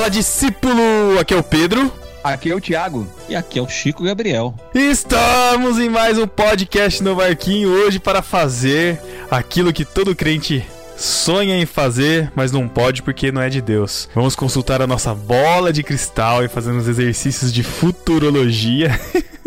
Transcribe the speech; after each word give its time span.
Fala 0.00 0.08
discípulo, 0.08 1.18
aqui 1.20 1.34
é 1.34 1.36
o 1.36 1.42
Pedro. 1.42 1.92
Aqui 2.24 2.50
é 2.50 2.54
o 2.54 2.60
Thiago. 2.60 3.06
E 3.28 3.36
aqui 3.36 3.58
é 3.58 3.62
o 3.62 3.68
Chico 3.68 4.02
Gabriel. 4.02 4.54
Estamos 4.74 5.78
em 5.78 5.90
mais 5.90 6.16
um 6.16 6.26
podcast 6.26 7.02
no 7.02 7.16
Barquinho 7.16 7.68
hoje 7.68 7.98
para 8.00 8.22
fazer 8.22 8.98
aquilo 9.30 9.74
que 9.74 9.84
todo 9.84 10.16
crente 10.16 10.66
sonha 10.96 11.54
em 11.54 11.66
fazer, 11.66 12.32
mas 12.34 12.50
não 12.50 12.66
pode 12.66 13.02
porque 13.02 13.30
não 13.30 13.42
é 13.42 13.50
de 13.50 13.60
Deus. 13.60 14.08
Vamos 14.14 14.34
consultar 14.34 14.80
a 14.80 14.86
nossa 14.86 15.14
bola 15.14 15.70
de 15.70 15.82
cristal 15.82 16.42
e 16.42 16.48
fazer 16.48 16.70
uns 16.70 16.88
exercícios 16.88 17.52
de 17.52 17.62
futurologia. 17.62 18.98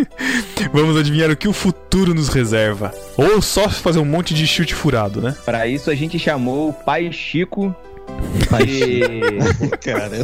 Vamos 0.72 0.96
adivinhar 0.96 1.32
o 1.32 1.36
que 1.36 1.48
o 1.48 1.54
futuro 1.54 2.14
nos 2.14 2.30
reserva. 2.30 2.94
Ou 3.18 3.42
só 3.42 3.68
fazer 3.70 3.98
um 3.98 4.06
monte 4.06 4.36
de 4.36 4.46
chute 4.46 4.76
furado, 4.76 5.20
né? 5.20 5.36
Para 5.44 5.66
isso 5.66 5.90
a 5.90 5.96
gente 5.96 6.20
chamou 6.20 6.70
o 6.70 6.74
pai 6.74 7.12
Chico 7.12 7.76
de... 8.66 9.02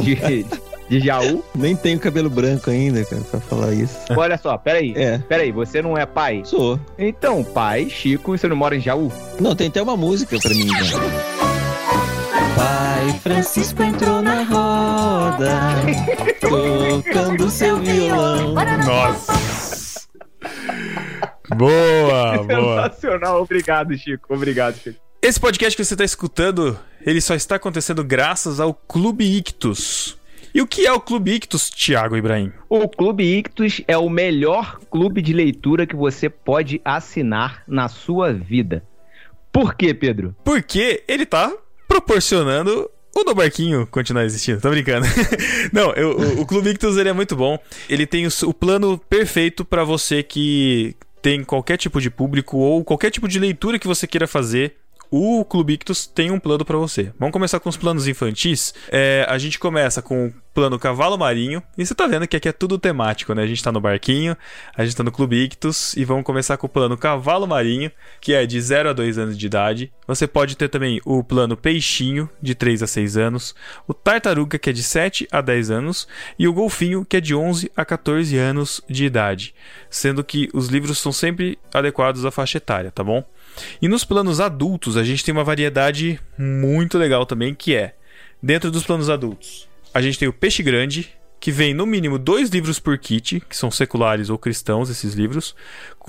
De, 0.00 0.46
de 0.88 1.00
Jaú. 1.00 1.44
Nem 1.54 1.76
tenho 1.76 1.98
cabelo 2.00 2.28
branco 2.28 2.68
ainda, 2.68 3.04
cara, 3.04 3.22
pra 3.22 3.40
falar 3.40 3.72
isso. 3.72 3.96
Olha 4.16 4.36
só, 4.36 4.58
peraí. 4.58 4.92
É. 4.96 5.18
Peraí, 5.18 5.52
você 5.52 5.80
não 5.80 5.96
é 5.96 6.04
pai? 6.04 6.42
Sou. 6.44 6.80
Então, 6.98 7.44
pai 7.44 7.88
Chico, 7.88 8.36
você 8.36 8.48
não 8.48 8.56
mora 8.56 8.76
em 8.76 8.80
Jaú? 8.80 9.12
Não, 9.40 9.54
tem 9.54 9.68
até 9.68 9.80
uma 9.80 9.96
música 9.96 10.36
pra 10.40 10.50
mim, 10.50 10.68
já. 10.68 10.98
Pai 12.56 13.18
Francisco 13.22 13.82
entrou 13.82 14.20
na 14.20 14.42
roda, 14.42 15.58
tocando 16.40 17.48
seu 17.50 17.78
violão. 17.78 18.54
Nossa! 18.84 20.00
Boa, 21.56 22.42
boa. 22.44 22.82
Sensacional, 22.90 23.42
obrigado, 23.42 23.96
Chico. 23.96 24.34
Obrigado, 24.34 24.76
Chico. 24.76 25.09
Esse 25.22 25.38
podcast 25.38 25.76
que 25.76 25.84
você 25.84 25.94
está 25.94 26.04
escutando, 26.04 26.78
ele 27.04 27.20
só 27.20 27.34
está 27.34 27.56
acontecendo 27.56 28.02
graças 28.02 28.58
ao 28.58 28.72
Clube 28.72 29.24
Ictus. 29.24 30.16
E 30.54 30.60
o 30.62 30.66
que 30.66 30.86
é 30.86 30.92
o 30.92 31.00
Clube 31.00 31.32
Ictus, 31.34 31.70
Thiago 31.70 32.16
Ibrahim? 32.16 32.52
O 32.68 32.88
Clube 32.88 33.22
Ictus 33.24 33.82
é 33.86 33.96
o 33.96 34.08
melhor 34.08 34.80
clube 34.90 35.22
de 35.22 35.32
leitura 35.32 35.86
que 35.86 35.94
você 35.94 36.28
pode 36.28 36.80
assinar 36.84 37.62
na 37.68 37.88
sua 37.88 38.32
vida. 38.32 38.82
Por 39.52 39.74
quê, 39.74 39.92
Pedro? 39.94 40.34
Porque 40.42 41.04
ele 41.06 41.26
tá 41.26 41.52
proporcionando 41.86 42.90
o 43.14 43.22
do 43.24 43.34
barquinho 43.34 43.86
continuar 43.86 44.24
existindo. 44.24 44.60
Tô 44.60 44.70
brincando. 44.70 45.06
Não, 45.72 45.92
eu- 45.92 46.16
o, 46.18 46.40
o 46.40 46.46
Clube 46.46 46.70
Ictus 46.70 46.96
ele 46.96 47.10
é 47.10 47.12
muito 47.12 47.36
bom. 47.36 47.58
Ele 47.88 48.06
tem 48.06 48.26
o, 48.26 48.30
o 48.46 48.54
plano 48.54 48.98
perfeito 48.98 49.64
para 49.64 49.84
você 49.84 50.22
que 50.22 50.96
tem 51.22 51.44
qualquer 51.44 51.76
tipo 51.76 52.00
de 52.00 52.10
público 52.10 52.56
ou 52.56 52.82
qualquer 52.82 53.10
tipo 53.10 53.28
de 53.28 53.38
leitura 53.38 53.78
que 53.78 53.86
você 53.86 54.06
queira 54.06 54.26
fazer. 54.26 54.76
O 55.10 55.44
Clube 55.44 55.72
Ictus 55.72 56.06
tem 56.06 56.30
um 56.30 56.38
plano 56.38 56.64
para 56.64 56.76
você. 56.76 57.12
Vamos 57.18 57.32
começar 57.32 57.58
com 57.58 57.68
os 57.68 57.76
planos 57.76 58.06
infantis. 58.06 58.72
É, 58.90 59.26
a 59.28 59.36
gente 59.38 59.58
começa 59.58 60.00
com 60.00 60.32
plano 60.52 60.78
Cavalo 60.78 61.16
Marinho. 61.16 61.62
E 61.76 61.84
você 61.84 61.94
tá 61.94 62.06
vendo 62.06 62.26
que 62.26 62.36
aqui 62.36 62.48
é 62.48 62.52
tudo 62.52 62.78
temático, 62.78 63.34
né? 63.34 63.42
A 63.42 63.46
gente 63.46 63.62
tá 63.62 63.70
no 63.70 63.80
barquinho, 63.80 64.36
a 64.76 64.84
gente 64.84 64.96
tá 64.96 65.02
no 65.02 65.12
Clube 65.12 65.44
Ictus. 65.44 65.94
E 65.96 66.04
vamos 66.04 66.24
começar 66.24 66.56
com 66.56 66.66
o 66.66 66.70
plano 66.70 66.96
Cavalo 66.96 67.46
Marinho, 67.46 67.90
que 68.20 68.32
é 68.32 68.44
de 68.46 68.60
0 68.60 68.90
a 68.90 68.92
2 68.92 69.18
anos 69.18 69.38
de 69.38 69.46
idade. 69.46 69.92
Você 70.06 70.26
pode 70.26 70.56
ter 70.56 70.68
também 70.68 71.00
o 71.04 71.22
plano 71.22 71.56
Peixinho, 71.56 72.28
de 72.42 72.54
3 72.54 72.82
a 72.82 72.86
6 72.86 73.16
anos. 73.16 73.54
O 73.86 73.94
Tartaruga, 73.94 74.58
que 74.58 74.70
é 74.70 74.72
de 74.72 74.82
7 74.82 75.28
a 75.30 75.40
10 75.40 75.70
anos. 75.70 76.08
E 76.38 76.46
o 76.48 76.52
Golfinho, 76.52 77.04
que 77.04 77.16
é 77.16 77.20
de 77.20 77.34
11 77.34 77.70
a 77.76 77.84
14 77.84 78.36
anos 78.36 78.80
de 78.88 79.04
idade. 79.04 79.54
Sendo 79.88 80.24
que 80.24 80.48
os 80.52 80.68
livros 80.68 80.98
são 80.98 81.12
sempre 81.12 81.58
adequados 81.72 82.24
à 82.24 82.30
faixa 82.30 82.58
etária, 82.58 82.90
tá 82.90 83.04
bom? 83.04 83.24
E 83.80 83.88
nos 83.88 84.04
planos 84.04 84.40
adultos, 84.40 84.96
a 84.96 85.04
gente 85.04 85.24
tem 85.24 85.32
uma 85.32 85.44
variedade 85.44 86.20
muito 86.38 86.98
legal 86.98 87.26
também, 87.26 87.54
que 87.54 87.74
é, 87.74 87.94
dentro 88.42 88.70
dos 88.70 88.84
planos 88.84 89.10
adultos, 89.10 89.68
a 89.92 90.00
gente 90.00 90.18
tem 90.18 90.28
o 90.28 90.32
Peixe 90.32 90.62
Grande, 90.62 91.10
que 91.40 91.50
vem 91.50 91.72
no 91.72 91.86
mínimo 91.86 92.18
dois 92.18 92.50
livros 92.50 92.78
por 92.78 92.98
kit, 92.98 93.40
que 93.40 93.56
são 93.56 93.70
seculares 93.70 94.28
ou 94.28 94.38
cristãos, 94.38 94.90
esses 94.90 95.14
livros, 95.14 95.54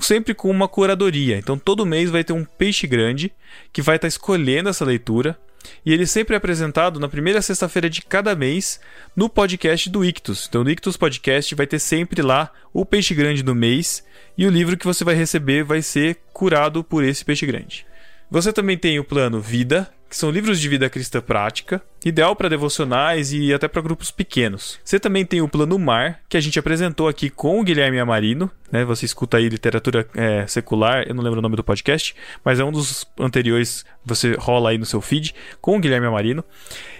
sempre 0.00 0.34
com 0.34 0.50
uma 0.50 0.68
curadoria. 0.68 1.38
Então 1.38 1.58
todo 1.58 1.86
mês 1.86 2.10
vai 2.10 2.22
ter 2.22 2.34
um 2.34 2.44
Peixe 2.44 2.86
Grande, 2.86 3.32
que 3.72 3.80
vai 3.80 3.96
estar 3.96 4.08
escolhendo 4.08 4.68
essa 4.68 4.84
leitura, 4.84 5.38
e 5.86 5.92
ele 5.92 6.06
sempre 6.06 6.34
é 6.34 6.36
apresentado 6.36 7.00
na 7.00 7.08
primeira 7.08 7.40
sexta-feira 7.40 7.88
de 7.88 8.02
cada 8.02 8.34
mês 8.34 8.80
no 9.16 9.28
podcast 9.28 9.88
do 9.88 10.04
Ictus. 10.04 10.46
Então, 10.48 10.64
no 10.64 10.70
Ictus 10.70 10.96
Podcast 10.96 11.54
vai 11.54 11.66
ter 11.66 11.78
sempre 11.78 12.20
lá 12.20 12.50
o 12.72 12.84
peixe 12.84 13.14
grande 13.14 13.42
do 13.42 13.54
mês 13.54 14.04
e 14.36 14.46
o 14.46 14.50
livro 14.50 14.76
que 14.76 14.84
você 14.84 15.04
vai 15.04 15.14
receber 15.14 15.62
vai 15.62 15.80
ser 15.80 16.18
curado 16.32 16.82
por 16.82 17.04
esse 17.04 17.24
peixe 17.24 17.46
grande. 17.46 17.86
Você 18.30 18.52
também 18.52 18.76
tem 18.76 18.98
o 18.98 19.04
plano 19.04 19.40
Vida, 19.40 19.92
que 20.12 20.18
são 20.18 20.30
livros 20.30 20.60
de 20.60 20.68
vida 20.68 20.90
cristã 20.90 21.22
prática, 21.22 21.80
ideal 22.04 22.36
para 22.36 22.50
devocionais 22.50 23.32
e 23.32 23.50
até 23.50 23.66
para 23.66 23.80
grupos 23.80 24.10
pequenos. 24.10 24.78
Você 24.84 25.00
também 25.00 25.24
tem 25.24 25.40
o 25.40 25.48
plano 25.48 25.78
Mar, 25.78 26.20
que 26.28 26.36
a 26.36 26.40
gente 26.40 26.58
apresentou 26.58 27.08
aqui 27.08 27.30
com 27.30 27.58
o 27.58 27.64
Guilherme 27.64 27.98
Amarino, 27.98 28.50
né? 28.70 28.84
Você 28.84 29.06
escuta 29.06 29.38
aí 29.38 29.48
literatura 29.48 30.06
é, 30.14 30.46
secular, 30.46 31.04
eu 31.08 31.14
não 31.14 31.22
lembro 31.24 31.38
o 31.38 31.42
nome 31.42 31.56
do 31.56 31.64
podcast, 31.64 32.14
mas 32.44 32.60
é 32.60 32.64
um 32.64 32.70
dos 32.70 33.06
anteriores, 33.18 33.86
você 34.04 34.34
rola 34.34 34.68
aí 34.68 34.76
no 34.76 34.84
seu 34.84 35.00
feed 35.00 35.34
com 35.62 35.78
o 35.78 35.80
Guilherme 35.80 36.06
Amarino. 36.08 36.44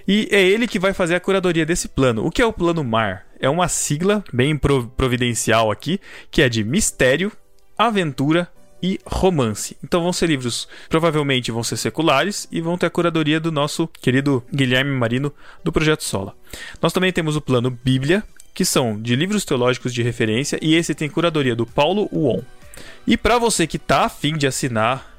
E 0.09 0.27
é 0.31 0.41
ele 0.41 0.67
que 0.67 0.79
vai 0.79 0.95
fazer 0.95 1.15
a 1.15 1.21
curadoria 1.21 1.67
desse 1.67 1.89
plano. 1.89 2.25
O 2.25 2.31
que 2.31 2.41
é 2.41 2.47
o 2.47 2.53
plano 2.53 2.83
Mar? 2.83 3.27
É 3.39 3.51
uma 3.51 3.69
sigla 3.69 4.25
bem 4.33 4.57
pro- 4.57 4.89
providencial 4.89 5.71
aqui, 5.71 6.01
que 6.31 6.41
é 6.41 6.49
de 6.49 6.65
mistério, 6.65 7.31
aventura 7.77 8.49
e 8.83 8.99
romance. 9.07 9.77
Então 9.83 10.03
vão 10.03 10.13
ser 10.13 10.27
livros, 10.27 10.67
provavelmente 10.89 11.53
vão 11.53 11.63
ser 11.63 11.77
seculares 11.77 12.49
e 12.51 12.61
vão 12.61 12.77
ter 12.77 12.87
a 12.87 12.91
curadoria 12.91 13.39
do 13.39 13.53
nosso 13.53 13.87
querido 13.87 14.43
Guilherme 14.53 14.91
Marino 14.91 15.33
do 15.63 15.71
Projeto 15.71 16.03
Sola. 16.03 16.35
Nós 16.81 16.93
também 16.93 17.13
temos 17.13 17.37
o 17.37 17.41
plano 17.41 17.71
Bíblia, 17.71 18.25
que 18.53 18.65
são 18.65 19.01
de 19.01 19.15
livros 19.15 19.45
teológicos 19.45 19.95
de 19.95 20.03
referência 20.03 20.59
e 20.61 20.75
esse 20.75 20.95
tem 20.95 21.09
curadoria 21.09 21.55
do 21.55 21.65
Paulo 21.65 22.09
Uon. 22.13 22.43
E 23.07 23.17
para 23.17 23.39
você 23.39 23.67
que 23.67 23.79
tá 23.79 24.05
afim 24.05 24.37
de 24.37 24.47
assinar 24.47 25.11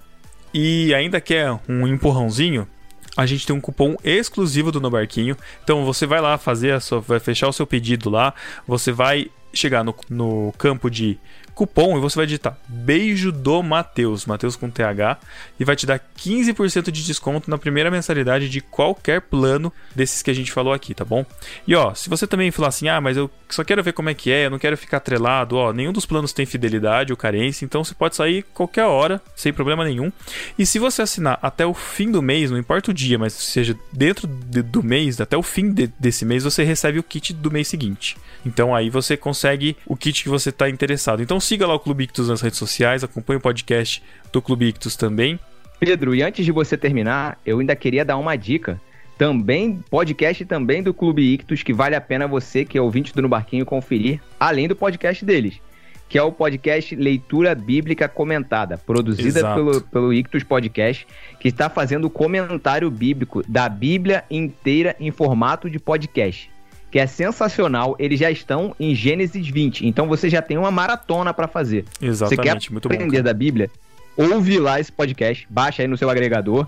e 0.54 0.94
ainda 0.94 1.22
quer 1.22 1.60
um 1.68 1.88
empurrãozinho, 1.88 2.68
a 3.16 3.26
gente 3.26 3.46
tem 3.46 3.56
um 3.56 3.62
cupom 3.62 3.96
exclusivo 4.04 4.72
do 4.72 4.82
No 4.82 4.90
Barquinho. 4.90 5.38
Então 5.64 5.86
você 5.86 6.06
vai 6.06 6.20
lá 6.20 6.38
fazer 6.38 6.72
a 6.74 6.80
sua, 6.80 7.00
vai 7.00 7.20
fechar 7.20 7.48
o 7.48 7.54
seu 7.54 7.66
pedido 7.66 8.10
lá, 8.10 8.34
você 8.68 8.92
vai 8.92 9.30
chegar 9.54 9.84
no, 9.84 9.96
no 10.10 10.52
campo 10.58 10.90
de 10.90 11.18
cupom 11.54 11.98
e 11.98 12.02
você 12.02 12.16
vai 12.16 12.26
digitar 12.26 12.58
Beijo 12.68 13.32
do 13.32 13.62
Mateus, 13.62 14.26
Mateus 14.26 14.56
com 14.56 14.70
TH, 14.70 15.18
e 15.60 15.64
vai 15.64 15.76
te 15.76 15.86
dar 15.86 16.00
15% 16.18 16.92
de 16.92 17.06
desconto 17.06 17.50
na 17.50 17.58
primeira 17.58 17.92
mensalidade 17.92 18.50
de 18.50 18.62
qualquer 18.62 19.22
plano 19.22 19.72
desses 19.96 20.22
que 20.22 20.32
a 20.32 20.34
gente 20.34 20.52
falou 20.52 20.74
aqui, 20.74 20.94
tá 20.94 21.06
bom? 21.06 21.26
E 21.68 21.76
ó, 21.76 21.94
se 21.94 22.10
você 22.10 22.26
também 22.26 22.52
falar 22.52 22.70
assim, 22.70 22.88
ah, 22.88 23.00
mas 23.00 23.18
eu 23.18 23.30
só 23.50 23.64
quero 23.64 23.84
ver 23.84 23.94
como 23.94 24.10
é 24.10 24.14
que 24.14 24.32
é, 24.32 24.46
eu 24.46 24.50
não 24.50 24.60
quero 24.60 24.78
ficar 24.78 24.98
atrelado, 24.98 25.56
ó, 25.56 25.72
nenhum 25.72 25.94
dos 25.94 26.06
planos 26.06 26.34
tem 26.34 26.46
fidelidade 26.46 27.14
ou 27.14 27.18
carência, 27.18 27.66
então 27.66 27.84
você 27.84 27.94
pode 27.94 28.16
sair 28.16 28.44
qualquer 28.54 28.86
hora, 28.86 29.22
sem 29.36 29.54
problema 29.54 29.84
nenhum. 29.84 30.12
E 30.58 30.66
se 30.66 30.80
você 30.80 31.02
assinar 31.02 31.38
até 31.42 31.66
o 31.66 31.74
fim 31.74 32.12
do 32.12 32.22
mês, 32.22 32.50
não 32.50 32.58
importa 32.58 32.92
o 32.92 32.94
dia, 32.94 33.18
mas 33.20 33.34
seja 33.34 33.78
dentro 33.92 34.28
de- 34.28 34.62
do 34.64 34.82
mês, 34.84 35.22
até 35.22 35.38
o 35.38 35.44
fim 35.44 35.72
de- 35.72 35.92
desse 36.00 36.26
mês, 36.26 36.44
você 36.44 36.64
recebe 36.64 37.00
o 37.00 37.04
kit 37.04 37.34
do 37.34 37.52
mês 37.52 37.68
seguinte. 37.68 38.18
Então 38.46 38.74
aí 38.76 38.90
você 38.90 39.16
consegue 39.16 39.78
o 39.86 39.96
kit 39.96 40.24
que 40.24 40.30
você 40.30 40.50
está 40.50 40.70
interessado. 40.70 41.22
Então 41.22 41.40
siga 41.44 41.68
lá 41.68 41.76
o 41.76 41.80
Clube 41.80 42.06
Ictus 42.06 42.30
nas 42.30 42.42
redes 42.42 42.58
sociais, 42.58 43.04
acompanhe 43.04 43.38
o 43.38 43.42
podcast 43.42 44.02
do 44.32 44.42
Clube 44.42 44.68
Ictus 44.68 44.96
também. 44.96 45.40
Pedro, 45.80 46.16
e 46.16 46.24
antes 46.24 46.46
de 46.46 46.52
você 46.52 46.78
terminar, 46.78 47.38
eu 47.46 47.60
ainda 47.60 47.76
queria 47.76 48.06
dar 48.06 48.18
uma 48.18 48.36
dica. 48.36 48.80
Também, 49.18 49.80
podcast 49.90 50.44
também 50.46 50.82
do 50.82 50.94
Clube 50.94 51.22
Ictus, 51.34 51.62
que 51.62 51.74
vale 51.74 51.96
a 51.96 52.02
pena 52.02 52.28
você, 52.28 52.66
que 52.66 52.78
é 52.78 52.82
ouvinte 52.82 53.14
do 53.14 53.22
No 53.22 53.30
Barquinho, 53.30 53.66
conferir, 53.66 54.20
além 54.40 54.68
do 54.68 54.76
podcast 54.76 55.24
deles, 55.24 55.62
que 56.10 56.18
é 56.18 56.24
o 56.24 56.32
podcast 56.32 56.96
Leitura 56.96 57.54
Bíblica 57.54 58.08
Comentada, 58.08 58.78
produzida 58.78 59.40
Exato. 59.40 59.56
pelo, 59.56 59.82
pelo 59.82 60.14
Ictus 60.14 60.44
Podcast, 60.44 61.06
que 61.40 61.50
está 61.50 61.70
fazendo 61.70 62.10
comentário 62.10 62.90
bíblico 62.90 63.44
da 63.48 63.70
Bíblia 63.70 64.24
inteira 64.32 64.96
em 65.00 65.12
formato 65.12 65.70
de 65.70 65.80
podcast. 65.80 66.53
Que 66.94 67.00
é 67.00 67.08
sensacional, 67.08 67.96
eles 67.98 68.20
já 68.20 68.30
estão 68.30 68.76
em 68.80 68.94
Gênesis 68.94 69.48
20, 69.48 69.88
então 69.88 70.08
você 70.08 70.30
já 70.30 70.44
tem 70.44 70.60
uma 70.60 70.70
maratona 70.70 71.34
para 71.34 71.48
fazer. 71.48 71.86
Você 71.86 72.00
quer 72.00 72.06
Exatamente, 72.06 72.72
muito 72.72 72.88
bom. 72.88 72.94
aprender 72.94 73.18
cara. 73.18 73.24
da 73.24 73.34
Bíblia? 73.34 73.72
Ouve 74.16 74.60
lá 74.60 74.80
esse 74.80 74.92
podcast, 74.92 75.48
baixa 75.50 75.82
aí 75.82 75.88
no 75.88 75.98
seu 75.98 76.08
agregador, 76.08 76.68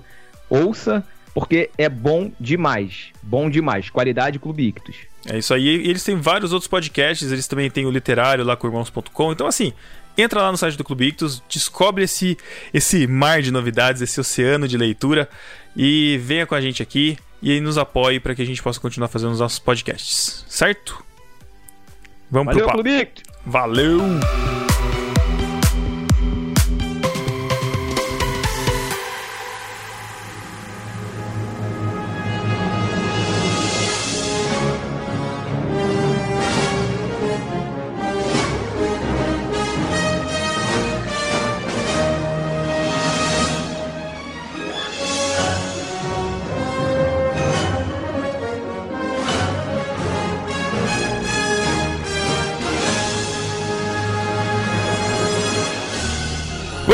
ouça, 0.50 1.04
porque 1.32 1.70
é 1.78 1.88
bom 1.88 2.32
demais. 2.40 3.12
Bom 3.22 3.52
demais. 3.52 3.92
Qualidade 3.92 4.40
Clube 4.40 4.68
Ictus. 4.70 4.96
É 5.28 5.38
isso 5.38 5.54
aí. 5.54 5.64
E 5.64 5.90
eles 5.92 6.04
têm 6.04 6.16
vários 6.16 6.52
outros 6.52 6.68
podcasts, 6.68 7.32
eles 7.32 7.48
também 7.48 7.70
têm 7.70 7.86
o 7.86 7.92
literário 7.92 8.44
lá 8.44 8.56
com 8.56 8.66
irmãos.com. 8.66 9.32
Então, 9.32 9.46
assim, 9.46 9.74
entra 10.18 10.42
lá 10.42 10.52
no 10.52 10.58
site 10.58 10.76
do 10.76 10.84
Clube 10.84 11.06
Ictus, 11.06 11.44
descobre 11.48 12.04
esse, 12.04 12.36
esse 12.74 13.06
mar 13.06 13.44
de 13.44 13.52
novidades, 13.52 14.02
esse 14.02 14.20
oceano 14.20 14.68
de 14.68 14.76
leitura 14.76 15.30
e 15.78 16.20
venha 16.24 16.48
com 16.48 16.56
a 16.56 16.62
gente 16.62 16.82
aqui 16.82 17.16
e 17.46 17.62
nos 17.62 17.78
apoie 17.78 18.20
para 18.20 18.34
que 18.34 18.42
a 18.42 18.46
gente 18.46 18.62
possa 18.62 18.80
continuar 18.80 19.08
fazendo 19.08 19.34
os 19.34 19.40
nossos 19.40 19.60
podcasts, 19.60 20.44
certo? 20.50 21.06
Vamos 22.32 22.56
Valeu, 22.56 22.68
pro 22.68 22.84
papo. 22.84 23.22
Valeu! 23.46 24.02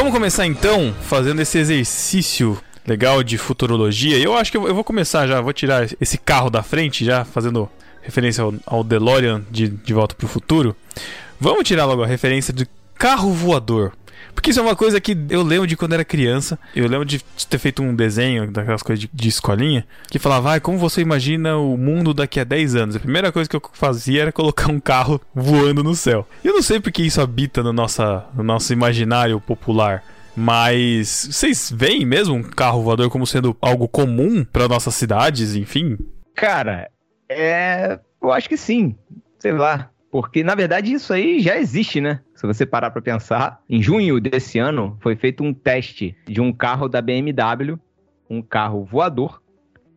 Vamos 0.02 0.16
começar 0.16 0.48
então 0.48 0.96
fazendo 1.04 1.44
esse 1.44 1.60
exercício 1.60 2.60
legal 2.88 3.22
de 3.22 3.38
futurologia. 3.38 4.18
Eu 4.18 4.36
acho 4.36 4.50
que 4.50 4.58
eu 4.58 4.74
vou 4.74 4.84
começar 4.84 5.28
já, 5.28 5.40
vou 5.40 5.54
tirar 5.54 5.88
esse 6.02 6.18
carro 6.18 6.50
da 6.50 6.64
frente, 6.64 7.06
já 7.06 7.24
fazendo 7.24 7.70
referência 8.02 8.44
ao, 8.66 8.84
DeLorean 8.84 9.44
de, 9.52 9.68
de 9.68 9.94
Volta 9.94 10.16
pro 10.16 10.28
Futuro. 10.28 10.76
Vamos 11.40 11.68
tirar 11.68 11.86
logo 11.86 12.02
a 12.02 12.08
referência 12.08 12.52
de 12.52 12.68
carro 12.96 13.32
voador. 13.32 13.92
Porque 14.34 14.50
isso 14.50 14.60
é 14.60 14.64
uma 14.64 14.76
coisa 14.76 15.00
que 15.00 15.18
eu 15.30 15.44
lembro 15.44 15.68
de 15.68 15.78
quando 15.78 15.94
era 15.94 16.06
criança. 16.06 16.58
Eu 16.76 16.88
lembro 16.88 17.06
de 17.06 17.24
ter 17.50 17.58
feito 17.58 17.82
um 17.82 17.96
desenho 17.96 18.50
daquelas 18.52 18.82
coisas 18.84 19.00
de, 19.00 19.10
de 19.14 19.30
escolinha 19.30 19.86
que 20.10 20.20
falava, 20.20 20.56
ah, 20.56 20.60
como 20.60 20.78
você 20.78 21.02
imagina 21.02 21.58
o 21.58 21.78
mundo 21.78 22.14
daqui 22.14 22.40
a 22.40 22.44
10 22.44 22.76
anos? 22.76 22.96
A 22.96 23.00
primeira 23.00 23.32
coisa 23.32 23.50
que 23.50 23.56
eu 23.56 23.62
fazia 23.74 24.24
era 24.24 24.32
colocar 24.32 24.72
um 24.72 24.80
carro 24.80 25.22
voando 25.34 25.84
no 25.84 25.96
céu. 25.96 26.28
Eu 26.44 26.54
não 26.54 26.62
sei 26.62 26.80
porque 26.80 27.04
isso 27.04 27.22
habita 27.22 27.62
no, 27.62 27.74
nossa, 27.74 28.26
no 28.34 28.44
nosso 28.44 28.74
imaginário 28.74 29.40
popular. 29.40 30.04
Mas 30.36 31.28
vocês 31.30 31.72
veem 31.76 32.06
mesmo 32.06 32.36
um 32.36 32.44
carro 32.44 32.82
voador 32.82 33.10
como 33.10 33.28
sendo 33.28 33.56
algo 33.62 33.88
comum 33.88 34.46
para 34.46 34.68
nossas 34.68 34.96
cidades, 34.96 35.56
enfim? 35.56 35.98
Cara, 36.34 36.90
é. 37.30 38.00
Eu 38.22 38.32
acho 38.32 38.48
que 38.48 38.58
sim. 38.58 38.96
Sei 39.40 39.52
lá. 39.52 39.90
Porque, 40.12 40.44
na 40.44 40.56
verdade, 40.56 40.92
isso 40.92 41.14
aí 41.14 41.40
já 41.40 41.58
existe, 41.58 42.02
né? 42.02 42.20
Se 42.42 42.48
você 42.48 42.66
parar 42.66 42.90
pra 42.90 43.04
pensar, 43.04 43.62
em 43.70 43.84
junho 43.84 44.20
desse 44.20 44.58
ano 44.58 44.98
foi 45.00 45.16
feito 45.16 45.44
um 45.44 45.54
teste 45.54 46.18
de 46.26 46.42
um 46.42 46.52
carro 46.52 46.90
da 46.90 47.00
BMW, 47.00 47.80
um 48.28 48.42
carro 48.42 48.84
voador, 48.84 49.40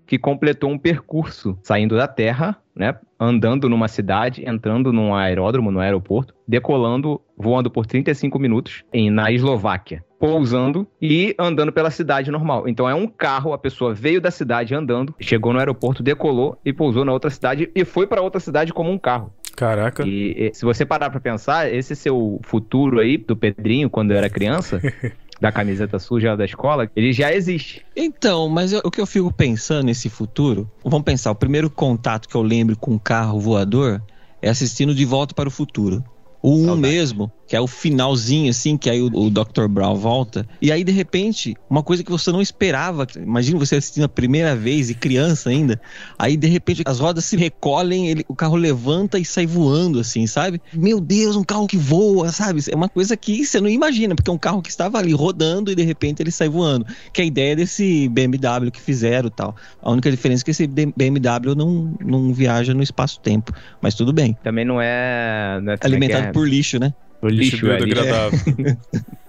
que 0.06 0.18
completou 0.18 0.70
um 0.70 0.76
percurso 0.76 1.58
saindo 1.62 1.96
da 1.96 2.06
Terra, 2.06 2.62
né? 2.74 2.96
Andando 3.18 3.68
numa 3.68 3.88
cidade, 3.88 4.42
entrando 4.46 4.92
num 4.92 5.14
aeródromo, 5.14 5.70
no 5.70 5.80
aeroporto, 5.80 6.34
decolando, 6.46 7.20
voando 7.36 7.70
por 7.70 7.86
35 7.86 8.38
minutos 8.38 8.82
em, 8.92 9.10
na 9.10 9.30
Eslováquia. 9.30 10.04
Pousando 10.18 10.86
e 11.00 11.34
andando 11.38 11.70
pela 11.70 11.90
cidade 11.90 12.30
normal. 12.30 12.66
Então 12.66 12.88
é 12.88 12.94
um 12.94 13.06
carro, 13.06 13.52
a 13.52 13.58
pessoa 13.58 13.94
veio 13.94 14.20
da 14.20 14.30
cidade 14.30 14.74
andando, 14.74 15.14
chegou 15.20 15.52
no 15.52 15.58
aeroporto, 15.58 16.02
decolou 16.02 16.58
e 16.64 16.72
pousou 16.72 17.04
na 17.04 17.12
outra 17.12 17.30
cidade 17.30 17.70
e 17.74 17.84
foi 17.84 18.06
pra 18.06 18.22
outra 18.22 18.40
cidade 18.40 18.72
como 18.72 18.90
um 18.90 18.98
carro. 18.98 19.32
Caraca. 19.54 20.04
E, 20.06 20.48
e 20.50 20.54
se 20.54 20.64
você 20.64 20.84
parar 20.84 21.10
pra 21.10 21.20
pensar, 21.20 21.72
esse 21.72 21.94
seu 21.94 22.40
futuro 22.42 22.98
aí 22.98 23.16
do 23.16 23.36
Pedrinho 23.36 23.88
quando 23.88 24.10
eu 24.10 24.16
era 24.16 24.28
criança, 24.28 24.80
da 25.40 25.50
camiseta 25.52 25.98
suja 25.98 26.36
da 26.36 26.44
escola, 26.44 26.88
ele 26.94 27.12
já 27.12 27.32
existe. 27.34 27.84
Então, 27.96 28.48
mas 28.48 28.72
eu- 28.72 28.80
o 28.84 28.90
que 28.90 29.00
eu 29.00 29.06
fico 29.06 29.32
pensando 29.32 29.86
nesse 29.86 30.08
futuro, 30.08 30.70
vamos 30.84 31.02
pensar, 31.04 31.30
o 31.30 31.34
primeiro 31.34 31.68
contato 31.68 32.28
que 32.28 32.34
eu 32.34 32.42
lembro 32.42 32.76
com 32.76 32.92
um 32.92 32.98
carro 32.98 33.38
voador 33.40 34.02
é 34.40 34.48
assistindo 34.48 34.94
De 34.94 35.04
Volta 35.04 35.34
para 35.34 35.48
o 35.48 35.52
Futuro. 35.52 36.02
O 36.42 36.52
1 36.56 36.64
Saudade. 36.66 36.80
mesmo, 36.80 37.32
que 37.46 37.54
é 37.56 37.60
o 37.60 37.66
finalzinho, 37.66 38.50
assim, 38.50 38.76
que 38.76 38.88
aí 38.88 39.00
o, 39.02 39.06
o 39.06 39.30
Dr. 39.30 39.66
Brown 39.68 39.94
volta. 39.96 40.46
E 40.60 40.72
aí, 40.72 40.82
de 40.82 40.92
repente, 40.92 41.54
uma 41.68 41.82
coisa 41.82 42.02
que 42.02 42.10
você 42.10 42.32
não 42.32 42.40
esperava. 42.40 43.06
Imagina 43.16 43.58
você 43.58 43.76
assistindo 43.76 44.04
a 44.04 44.08
primeira 44.08 44.56
vez 44.56 44.88
e 44.90 44.94
criança 44.94 45.50
ainda. 45.50 45.80
Aí, 46.18 46.36
de 46.36 46.46
repente, 46.46 46.82
as 46.86 47.00
rodas 47.00 47.24
se 47.24 47.36
recolhem, 47.36 48.08
ele- 48.08 48.24
o 48.28 48.34
carro 48.34 48.56
levanta 48.56 49.18
e 49.18 49.24
sai 49.24 49.46
voando, 49.46 49.98
assim, 50.00 50.26
sabe? 50.26 50.60
Meu 50.72 51.00
Deus, 51.00 51.36
um 51.36 51.44
carro 51.44 51.66
que 51.66 51.76
voa, 51.76 52.32
sabe? 52.32 52.62
É 52.70 52.74
uma 52.74 52.88
coisa 52.88 53.16
que 53.16 53.44
você 53.44 53.60
não 53.60 53.68
imagina, 53.68 54.14
porque 54.14 54.30
é 54.30 54.32
um 54.32 54.38
carro 54.38 54.62
que 54.62 54.70
estava 54.70 54.98
ali 54.98 55.12
rodando 55.12 55.70
e 55.70 55.74
de 55.74 55.82
repente 55.82 56.22
ele 56.22 56.30
sai 56.30 56.48
voando. 56.48 56.86
Que 57.12 57.20
é 57.20 57.24
a 57.24 57.26
ideia 57.26 57.54
desse 57.56 58.08
BMW 58.08 58.70
que 58.70 58.80
fizeram 58.80 59.28
e 59.28 59.30
tal. 59.30 59.54
A 59.82 59.90
única 59.90 60.10
diferença 60.10 60.42
é 60.42 60.44
que 60.44 60.50
esse 60.50 60.66
BMW 60.66 61.54
não, 61.54 61.94
não 62.00 62.32
viaja 62.32 62.72
no 62.72 62.82
espaço-tempo. 62.82 63.52
Mas 63.82 63.94
tudo 63.94 64.12
bem. 64.12 64.36
Também 64.42 64.64
não 64.64 64.80
é. 64.80 65.60
Não 65.62 65.72
é 65.72 65.76
Alimentado 65.82 66.32
por 66.32 66.48
lixo, 66.48 66.78
né? 66.78 66.94
Por 67.24 67.32
lixo, 67.32 67.66
é, 67.66 67.78
lixo. 67.78 67.86
biodegradável. 67.86 68.38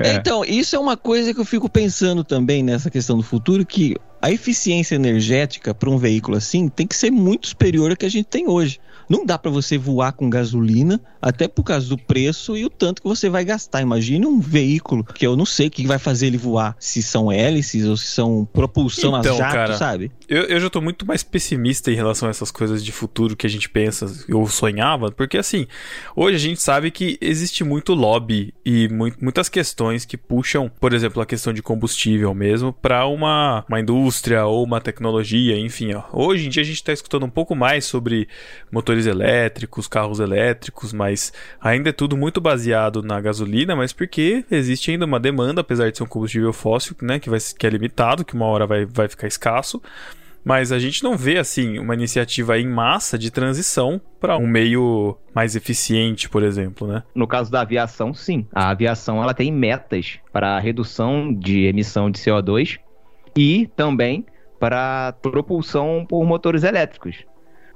É. 0.00 0.14
Então, 0.14 0.42
isso 0.46 0.74
é 0.74 0.78
uma 0.78 0.96
coisa 0.96 1.34
que 1.34 1.38
eu 1.38 1.44
fico 1.44 1.68
pensando 1.68 2.24
também 2.24 2.62
nessa 2.62 2.90
questão 2.90 3.18
do 3.18 3.22
futuro, 3.22 3.66
que 3.66 3.96
a 4.20 4.30
eficiência 4.32 4.94
energética 4.94 5.74
para 5.74 5.90
um 5.90 5.98
veículo 5.98 6.38
assim 6.38 6.70
tem 6.70 6.86
que 6.86 6.96
ser 6.96 7.10
muito 7.10 7.48
superior 7.48 7.92
à 7.92 7.96
que 7.96 8.06
a 8.06 8.08
gente 8.08 8.24
tem 8.24 8.48
hoje. 8.48 8.80
Não 9.08 9.24
dá 9.26 9.38
para 9.38 9.50
você 9.50 9.76
voar 9.76 10.12
com 10.12 10.28
gasolina, 10.28 11.00
até 11.20 11.46
por 11.46 11.64
causa 11.64 11.86
do 11.86 11.96
preço 11.98 12.56
e 12.56 12.64
o 12.64 12.70
tanto 12.70 13.02
que 13.02 13.08
você 13.08 13.28
vai 13.28 13.44
gastar. 13.44 13.82
Imagine 13.82 14.26
um 14.26 14.40
veículo 14.40 15.04
que 15.04 15.26
eu 15.26 15.36
não 15.36 15.46
sei 15.46 15.68
o 15.68 15.70
que 15.70 15.86
vai 15.86 15.98
fazer 15.98 16.26
ele 16.26 16.38
voar, 16.38 16.74
se 16.78 17.02
são 17.02 17.30
hélices 17.30 17.84
ou 17.84 17.96
se 17.96 18.06
são 18.06 18.48
propulsão 18.50 19.18
Então, 19.18 19.34
a 19.34 19.38
jato, 19.38 19.54
cara, 19.54 19.76
sabe? 19.76 20.10
Eu, 20.28 20.42
eu 20.42 20.60
já 20.60 20.68
tô 20.68 20.82
muito 20.82 21.06
mais 21.06 21.22
pessimista 21.22 21.90
em 21.90 21.94
relação 21.94 22.28
a 22.28 22.30
essas 22.30 22.50
coisas 22.50 22.84
de 22.84 22.92
futuro 22.92 23.34
que 23.34 23.46
a 23.46 23.50
gente 23.50 23.66
pensa, 23.66 24.04
eu 24.28 24.46
sonhava, 24.46 25.10
porque 25.10 25.38
assim, 25.38 25.66
hoje 26.14 26.36
a 26.36 26.38
gente 26.38 26.60
sabe 26.60 26.90
que 26.90 27.16
existe 27.18 27.64
muito 27.64 27.94
lobby 27.94 28.52
e 28.62 28.88
mui- 28.90 29.14
muitas 29.18 29.48
questões 29.48 30.04
que 30.04 30.18
puxam, 30.18 30.70
por 30.78 30.92
exemplo, 30.92 31.22
a 31.22 31.26
questão 31.26 31.50
de 31.50 31.62
combustível 31.62 32.34
mesmo, 32.34 32.74
para 32.74 33.06
uma, 33.06 33.64
uma 33.66 33.80
indústria 33.80 34.44
ou 34.44 34.62
uma 34.64 34.82
tecnologia, 34.82 35.56
enfim. 35.58 35.94
Ó. 35.94 36.02
Hoje 36.12 36.46
em 36.46 36.50
dia 36.50 36.62
a 36.62 36.66
gente 36.66 36.84
tá 36.84 36.92
escutando 36.92 37.24
um 37.24 37.30
pouco 37.30 37.54
mais 37.54 37.86
sobre 37.86 38.28
motores 38.70 39.06
elétricos, 39.06 39.88
carros 39.88 40.20
elétricos, 40.20 40.92
mas 40.92 41.32
ainda 41.58 41.88
é 41.88 41.92
tudo 41.92 42.18
muito 42.18 42.38
baseado 42.38 43.02
na 43.02 43.18
gasolina, 43.18 43.74
mas 43.74 43.94
porque 43.94 44.44
existe 44.50 44.90
ainda 44.90 45.06
uma 45.06 45.18
demanda, 45.18 45.62
apesar 45.62 45.90
de 45.90 45.96
ser 45.96 46.02
um 46.02 46.06
combustível 46.06 46.52
fóssil, 46.52 46.94
né, 47.00 47.18
que, 47.18 47.30
vai, 47.30 47.38
que 47.40 47.66
é 47.66 47.70
limitado, 47.70 48.26
que 48.26 48.34
uma 48.34 48.44
hora 48.44 48.66
vai, 48.66 48.84
vai 48.84 49.08
ficar 49.08 49.26
escasso. 49.26 49.80
Mas 50.48 50.72
a 50.72 50.78
gente 50.78 51.04
não 51.04 51.14
vê 51.14 51.36
assim 51.36 51.78
uma 51.78 51.92
iniciativa 51.92 52.58
em 52.58 52.66
massa 52.66 53.18
de 53.18 53.30
transição 53.30 54.00
para 54.18 54.38
um 54.38 54.46
meio 54.46 55.14
mais 55.34 55.54
eficiente, 55.54 56.26
por 56.26 56.42
exemplo, 56.42 56.88
né? 56.88 57.02
No 57.14 57.26
caso 57.26 57.52
da 57.52 57.60
aviação, 57.60 58.14
sim. 58.14 58.46
A 58.54 58.70
aviação 58.70 59.22
ela 59.22 59.34
tem 59.34 59.52
metas 59.52 60.18
para 60.32 60.58
redução 60.58 61.34
de 61.34 61.66
emissão 61.66 62.10
de 62.10 62.18
CO2 62.18 62.78
e 63.36 63.68
também 63.76 64.24
para 64.58 65.12
propulsão 65.20 66.06
por 66.08 66.24
motores 66.24 66.64
elétricos. 66.64 67.26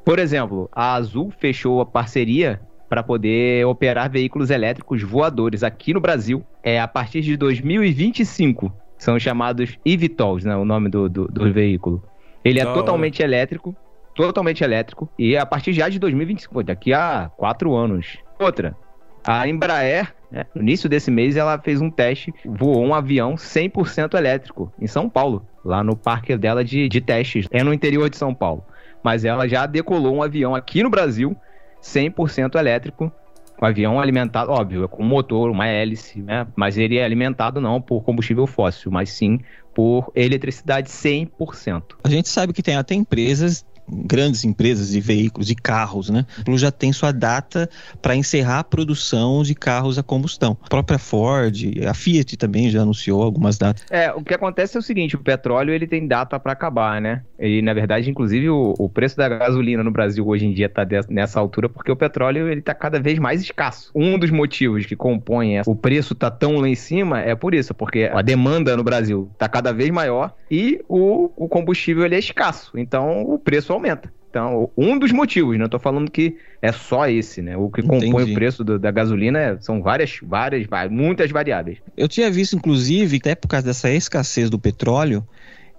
Por 0.03 0.19
exemplo, 0.19 0.67
a 0.73 0.95
Azul 0.95 1.31
fechou 1.39 1.79
a 1.83 1.85
parceria 1.85 2.59
para 2.89 3.03
poder 3.03 3.67
operar 3.67 4.11
veículos 4.11 4.49
elétricos 4.49 5.03
voadores 5.03 5.63
aqui 5.63 5.93
no 5.93 6.01
Brasil 6.01 6.43
é 6.63 6.81
a 6.81 6.89
partir 6.89 7.21
de 7.21 7.37
2025. 7.37 8.73
São 8.97 9.19
chamados 9.19 9.79
eVTOLs, 9.85 10.45
né, 10.47 10.57
o 10.57 10.65
nome 10.65 10.89
do, 10.89 11.07
do, 11.07 11.29
do 11.29 11.53
veículo. 11.53 12.03
Ele 12.45 12.61
é 12.61 12.65
Da 12.65 12.71
hora. 12.71 12.81
totalmente 12.81 13.23
elétrico, 13.23 13.75
totalmente 14.15 14.63
elétrico, 14.63 15.09
e 15.19 15.37
a 15.37 15.47
partir 15.47 15.73
já 15.73 15.89
de 15.89 15.99
2025, 15.99 16.53
pô, 16.53 16.63
daqui 16.63 16.93
a 16.93 17.31
quatro 17.37 17.75
anos. 17.75 18.19
Outra, 18.39 18.77
a 19.25 19.47
Embraer, 19.49 20.13
né, 20.31 20.45
no 20.55 20.63
início 20.63 20.89
desse 20.89 21.11
mês, 21.11 21.37
ela 21.37 21.59
fez 21.59 21.81
um 21.81 21.91
teste, 21.91 22.33
voou 22.45 22.85
um 22.85 22.95
avião 22.95 23.35
100% 23.37 24.15
elétrico 24.15 24.73
em 24.81 24.87
São 24.87 25.09
Paulo, 25.09 25.47
lá 25.65 25.83
no 25.85 25.97
parque 25.97 26.37
dela 26.37 26.65
de, 26.65 26.89
de 26.89 27.01
testes, 27.01 27.47
é 27.51 27.63
no 27.63 27.73
interior 27.73 28.11
de 28.11 28.17
São 28.17 28.35
Paulo. 28.35 28.65
Mas 29.03 29.25
ela 29.25 29.49
já 29.49 29.67
decolou 29.67 30.15
um 30.15 30.23
avião 30.23 30.55
aqui 30.55 30.83
no 30.83 30.91
Brasil 30.91 31.37
100% 31.83 32.55
elétrico, 32.57 33.13
um 33.63 33.67
avião 33.67 34.01
alimentado, 34.01 34.51
óbvio, 34.51 34.85
é 34.85 34.89
com 34.89 35.05
motor, 35.05 35.51
uma 35.51 35.67
hélice, 35.67 36.21
né? 36.21 36.47
Mas 36.57 36.77
ele 36.77 36.99
é 36.99 37.05
alimentado 37.05 37.61
não 37.61 37.81
por 37.81 38.03
combustível 38.03 38.47
fóssil, 38.47 38.91
mas 38.91 39.11
sim 39.11 39.41
por 39.73 40.11
eletricidade 40.15 40.89
100%. 40.89 41.83
A 42.05 42.09
gente 42.09 42.29
sabe 42.29 42.53
que 42.53 42.63
tem 42.63 42.77
até 42.77 42.95
empresas, 42.95 43.65
grandes 43.89 44.45
empresas 44.45 44.91
de 44.91 45.01
veículos, 45.01 45.47
de 45.47 45.55
carros, 45.55 46.09
né? 46.11 46.25
Já 46.55 46.71
tem 46.71 46.93
sua 46.93 47.13
data 47.13 47.69
para 48.01 48.15
encerrar 48.17 48.61
a 48.61 48.65
produção 48.65 49.43
de 49.43 49.55
carros 49.55 49.99
a 49.99 50.03
combustão. 50.03 50.57
A 50.63 50.69
própria 50.69 50.99
Ford, 50.99 51.55
a 51.89 51.95
Fiat 51.95 52.37
também 52.37 52.71
já 52.71 52.83
anunciou 52.83 53.23
algumas 53.23 53.59
datas. 53.59 53.85
É, 53.91 54.13
o 54.13 54.23
que 54.23 54.35
acontece 54.35 54.77
é 54.77 54.81
o 54.81 54.83
seguinte, 54.83 55.17
o 55.17 55.19
petróleo 55.19 55.73
ele 55.73 55.87
tem 55.87 56.07
data 56.07 56.39
para 56.39 56.53
acabar, 56.53 57.01
né? 57.01 57.23
E 57.39 57.61
na 57.63 57.75
verdade, 57.75 58.09
inclusive, 58.11 58.49
o, 58.49 58.75
o 58.79 58.89
preço 58.89 59.17
da 59.17 59.29
gasolina 59.29 59.83
no 59.83 59.91
Brasil 59.91 60.27
hoje 60.27 60.47
em 60.47 60.53
dia 60.53 60.69
tá 60.69 60.85
des- 60.85 61.09
nessa 61.09 61.41
altura 61.41 61.69
porque 61.69 61.91
o 61.91 61.97
petróleo 61.97 62.49
ele 62.49 62.63
tá 62.63 62.75
cada 62.75 63.01
vez 63.01 63.19
mais 63.19 63.41
escasso. 63.43 63.91
Um 63.95 64.19
dos 64.19 64.31
motivos 64.31 64.87
que 64.87 64.95
compõem 64.97 65.59
essa- 65.59 65.71
o 65.71 65.75
preço 65.77 66.15
tá 66.15 66.31
tão 66.31 66.57
lá 66.57 66.69
em 66.69 66.75
cima 66.75 67.21
é 67.21 67.35
por 67.35 67.55
isso, 67.55 67.75
porque 67.75 68.11
a 68.13 68.23
demanda 68.23 68.77
no 68.77 68.85
Brasil 68.85 69.31
tá 69.39 69.49
cada 69.49 69.73
vez 69.73 69.91
maior 69.91 70.35
e 70.51 70.81
o, 70.89 71.31
o 71.37 71.49
combustível 71.49 72.05
ele 72.05 72.15
é 72.15 72.19
escasso, 72.19 72.73
então 72.77 73.23
o 73.23 73.39
preço 73.39 73.72
aumenta. 73.75 74.13
Então, 74.31 74.71
um 74.77 74.99
dos 74.99 75.13
motivos, 75.13 75.59
não 75.59 75.69
tô 75.69 75.79
falando 75.79 76.11
que 76.11 76.39
é 76.63 76.73
só 76.73 77.07
esse, 77.07 77.43
né? 77.43 77.55
O 77.55 77.69
que 77.69 77.83
compõe 77.83 78.07
Entendi. 78.09 78.31
o 78.33 78.35
preço 78.35 78.65
do- 78.65 78.79
da 78.79 78.91
gasolina 78.91 79.39
é- 79.39 79.59
são 79.61 79.83
várias, 79.83 80.19
várias, 80.23 80.67
muitas 80.91 81.31
variáveis. 81.31 81.79
Eu 81.95 82.09
tinha 82.09 82.31
visto, 82.31 82.57
inclusive, 82.57 83.19
até 83.19 83.35
por 83.35 83.49
causa 83.49 83.67
dessa 83.67 83.91
escassez 83.91 84.49
do 84.49 84.59
petróleo, 84.59 85.23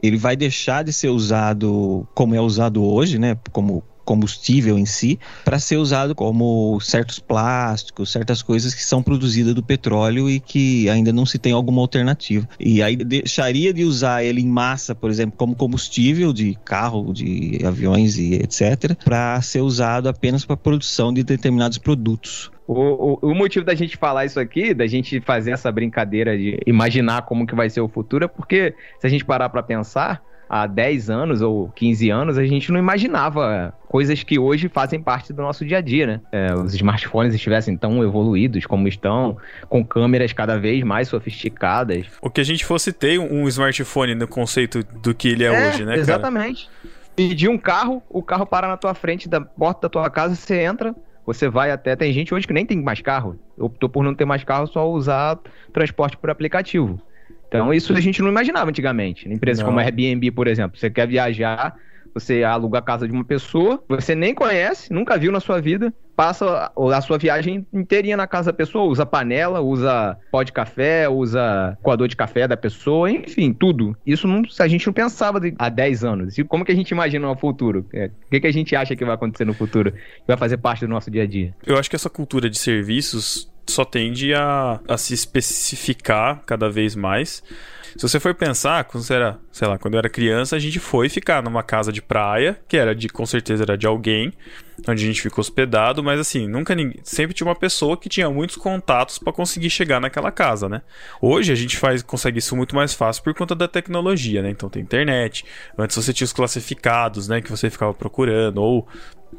ele 0.03 0.17
vai 0.17 0.35
deixar 0.35 0.83
de 0.83 0.93
ser 0.93 1.09
usado 1.09 2.07
como 2.13 2.35
é 2.35 2.41
usado 2.41 2.83
hoje, 2.83 3.17
né? 3.17 3.35
Como 3.51 3.83
combustível 4.03 4.77
em 4.77 4.85
si, 4.85 5.19
para 5.43 5.59
ser 5.59 5.77
usado 5.77 6.13
como 6.15 6.79
certos 6.79 7.19
plásticos, 7.19 8.11
certas 8.11 8.41
coisas 8.41 8.73
que 8.73 8.83
são 8.83 9.01
produzidas 9.01 9.53
do 9.53 9.63
petróleo 9.63 10.29
e 10.29 10.39
que 10.39 10.89
ainda 10.89 11.11
não 11.11 11.25
se 11.25 11.37
tem 11.39 11.53
alguma 11.53 11.81
alternativa. 11.81 12.47
E 12.59 12.81
aí 12.81 12.95
deixaria 12.95 13.73
de 13.73 13.83
usar 13.83 14.23
ele 14.23 14.41
em 14.41 14.47
massa, 14.47 14.93
por 14.93 15.09
exemplo, 15.09 15.35
como 15.37 15.55
combustível 15.55 16.33
de 16.33 16.57
carro, 16.65 17.13
de 17.13 17.59
aviões 17.65 18.17
e 18.17 18.35
etc, 18.35 18.95
para 19.03 19.41
ser 19.41 19.61
usado 19.61 20.09
apenas 20.09 20.45
para 20.45 20.57
produção 20.57 21.13
de 21.13 21.23
determinados 21.23 21.77
produtos. 21.77 22.51
O, 22.65 22.73
o, 22.73 23.31
o, 23.31 23.35
motivo 23.35 23.65
da 23.65 23.75
gente 23.75 23.97
falar 23.97 24.25
isso 24.25 24.39
aqui, 24.39 24.73
da 24.73 24.87
gente 24.87 25.19
fazer 25.19 25.51
essa 25.51 25.69
brincadeira 25.69 26.37
de 26.37 26.59
imaginar 26.65 27.23
como 27.23 27.45
que 27.45 27.53
vai 27.53 27.69
ser 27.69 27.81
o 27.81 27.89
futuro, 27.89 28.23
é 28.23 28.27
porque 28.27 28.73
se 28.99 29.07
a 29.07 29.09
gente 29.09 29.25
parar 29.25 29.49
para 29.49 29.61
pensar, 29.61 30.23
há 30.53 30.67
10 30.67 31.09
anos 31.09 31.41
ou 31.41 31.69
15 31.69 32.11
anos, 32.11 32.37
a 32.37 32.45
gente 32.45 32.71
não 32.71 32.77
imaginava 32.79 33.73
coisas 33.87 34.21
que 34.21 34.37
hoje 34.37 34.69
fazem 34.69 35.01
parte 35.01 35.33
do 35.33 35.41
nosso 35.41 35.65
dia 35.65 35.79
a 35.79 35.81
dia, 35.81 36.05
né? 36.05 36.21
É, 36.31 36.53
os 36.53 36.75
smartphones 36.75 37.33
estivessem 37.33 37.75
tão 37.75 38.03
evoluídos 38.03 38.67
como 38.67 38.87
estão, 38.87 39.35
com 39.67 39.83
câmeras 39.83 40.31
cada 40.31 40.59
vez 40.59 40.83
mais 40.83 41.07
sofisticadas. 41.07 42.05
O 42.21 42.29
que 42.29 42.39
a 42.39 42.43
gente 42.43 42.63
fosse 42.65 42.93
ter 42.93 43.17
um 43.17 43.47
smartphone 43.47 44.13
no 44.13 44.27
conceito 44.27 44.83
do 44.83 45.15
que 45.15 45.29
ele 45.29 45.43
é, 45.43 45.47
é 45.47 45.69
hoje, 45.69 45.85
né? 45.85 45.97
Exatamente. 45.97 46.69
Cara? 46.69 46.93
Pedir 47.15 47.49
um 47.49 47.57
carro, 47.57 48.03
o 48.07 48.21
carro 48.21 48.45
para 48.45 48.67
na 48.67 48.77
tua 48.77 48.93
frente 48.93 49.27
da 49.27 49.41
porta 49.41 49.81
da 49.81 49.89
tua 49.89 50.07
casa, 50.11 50.35
você 50.35 50.61
entra, 50.61 50.95
você 51.25 51.49
vai 51.49 51.71
até. 51.71 51.95
Tem 51.95 52.13
gente 52.13 52.31
hoje 52.31 52.45
que 52.45 52.53
nem 52.53 52.65
tem 52.65 52.79
mais 52.79 53.01
carro. 53.01 53.39
Optou 53.57 53.89
por 53.89 54.03
não 54.03 54.13
ter 54.13 54.25
mais 54.25 54.43
carro, 54.43 54.67
só 54.67 54.87
usar 54.87 55.39
transporte 55.71 56.15
por 56.15 56.29
aplicativo. 56.29 57.01
Então, 57.53 57.73
isso 57.73 57.93
a 57.93 57.99
gente 57.99 58.21
não 58.21 58.29
imaginava 58.29 58.69
antigamente. 58.69 59.27
Empresas 59.31 59.59
não. 59.59 59.67
como 59.67 59.79
a 59.79 59.83
Airbnb, 59.83 60.31
por 60.31 60.47
exemplo. 60.47 60.77
Você 60.77 60.89
quer 60.89 61.07
viajar, 61.07 61.75
você 62.13 62.43
aluga 62.43 62.79
a 62.79 62.81
casa 62.81 63.07
de 63.07 63.13
uma 63.13 63.23
pessoa, 63.23 63.83
você 63.87 64.13
nem 64.15 64.33
conhece, 64.33 64.93
nunca 64.93 65.17
viu 65.17 65.31
na 65.31 65.39
sua 65.39 65.59
vida, 65.59 65.93
passa 66.15 66.71
a 66.75 67.01
sua 67.01 67.17
viagem 67.17 67.65
inteirinha 67.73 68.15
na 68.15 68.27
casa 68.27 68.51
da 68.51 68.57
pessoa, 68.57 68.85
usa 68.85 69.05
panela, 69.05 69.61
usa 69.61 70.17
pó 70.31 70.43
de 70.43 70.51
café, 70.51 71.09
usa 71.09 71.77
coador 71.81 72.07
de 72.07 72.15
café 72.15 72.47
da 72.47 72.55
pessoa, 72.55 73.09
enfim, 73.09 73.51
tudo. 73.51 73.97
Isso 74.05 74.27
não, 74.27 74.43
a 74.59 74.67
gente 74.67 74.85
não 74.85 74.93
pensava 74.93 75.39
de, 75.39 75.53
há 75.57 75.69
10 75.69 76.03
anos. 76.03 76.37
E 76.37 76.43
como 76.43 76.63
que 76.63 76.71
a 76.71 76.75
gente 76.75 76.91
imagina 76.91 77.27
no 77.27 77.35
futuro? 77.35 77.85
É, 77.93 78.07
o 78.07 78.29
que, 78.29 78.39
que 78.39 78.47
a 78.47 78.53
gente 78.53 78.75
acha 78.75 78.95
que 78.95 79.03
vai 79.03 79.15
acontecer 79.15 79.45
no 79.45 79.53
futuro? 79.53 79.91
Que 79.91 80.27
vai 80.27 80.37
fazer 80.37 80.57
parte 80.57 80.81
do 80.81 80.89
nosso 80.89 81.09
dia 81.09 81.23
a 81.23 81.27
dia? 81.27 81.53
Eu 81.65 81.77
acho 81.77 81.89
que 81.89 81.95
essa 81.95 82.09
cultura 82.09 82.49
de 82.49 82.57
serviços 82.57 83.51
só 83.67 83.85
tende 83.85 84.33
a, 84.33 84.79
a 84.87 84.97
se 84.97 85.13
especificar 85.13 86.43
cada 86.45 86.69
vez 86.69 86.95
mais. 86.95 87.43
Se 87.95 88.01
você 88.01 88.19
for 88.19 88.33
pensar, 88.33 88.83
quando 88.85 89.03
você 89.03 89.13
era, 89.13 89.39
sei 89.51 89.67
lá, 89.67 89.77
quando 89.77 89.93
eu 89.93 89.99
era 89.99 90.09
criança, 90.09 90.55
a 90.55 90.59
gente 90.59 90.79
foi 90.79 91.09
ficar 91.09 91.43
numa 91.43 91.61
casa 91.61 91.91
de 91.91 92.01
praia, 92.01 92.59
que 92.67 92.75
era 92.75 92.95
de, 92.95 93.07
com 93.07 93.25
certeza 93.25 93.63
era 93.63 93.77
de 93.77 93.85
alguém, 93.85 94.33
onde 94.87 95.03
a 95.03 95.07
gente 95.07 95.21
ficou 95.21 95.41
hospedado, 95.41 96.03
mas 96.03 96.19
assim, 96.19 96.47
nunca 96.47 96.73
ninguém, 96.73 96.99
sempre 97.03 97.35
tinha 97.35 97.47
uma 97.47 97.55
pessoa 97.55 97.95
que 97.95 98.09
tinha 98.09 98.29
muitos 98.31 98.55
contatos 98.55 99.19
para 99.19 99.31
conseguir 99.31 99.69
chegar 99.69 100.01
naquela 100.01 100.31
casa, 100.31 100.67
né? 100.67 100.81
Hoje 101.21 101.51
a 101.51 101.55
gente 101.55 101.77
faz, 101.77 102.01
consegue 102.01 102.39
isso 102.39 102.55
muito 102.55 102.75
mais 102.75 102.95
fácil 102.95 103.23
por 103.23 103.33
conta 103.35 103.53
da 103.53 103.67
tecnologia, 103.67 104.41
né? 104.41 104.49
Então 104.49 104.69
tem 104.69 104.81
internet. 104.81 105.45
Antes 105.77 105.95
você 105.95 106.11
tinha 106.11 106.25
os 106.25 106.33
classificados, 106.33 107.27
né, 107.27 107.41
que 107.41 107.51
você 107.51 107.69
ficava 107.69 107.93
procurando 107.93 108.57
ou 108.57 108.87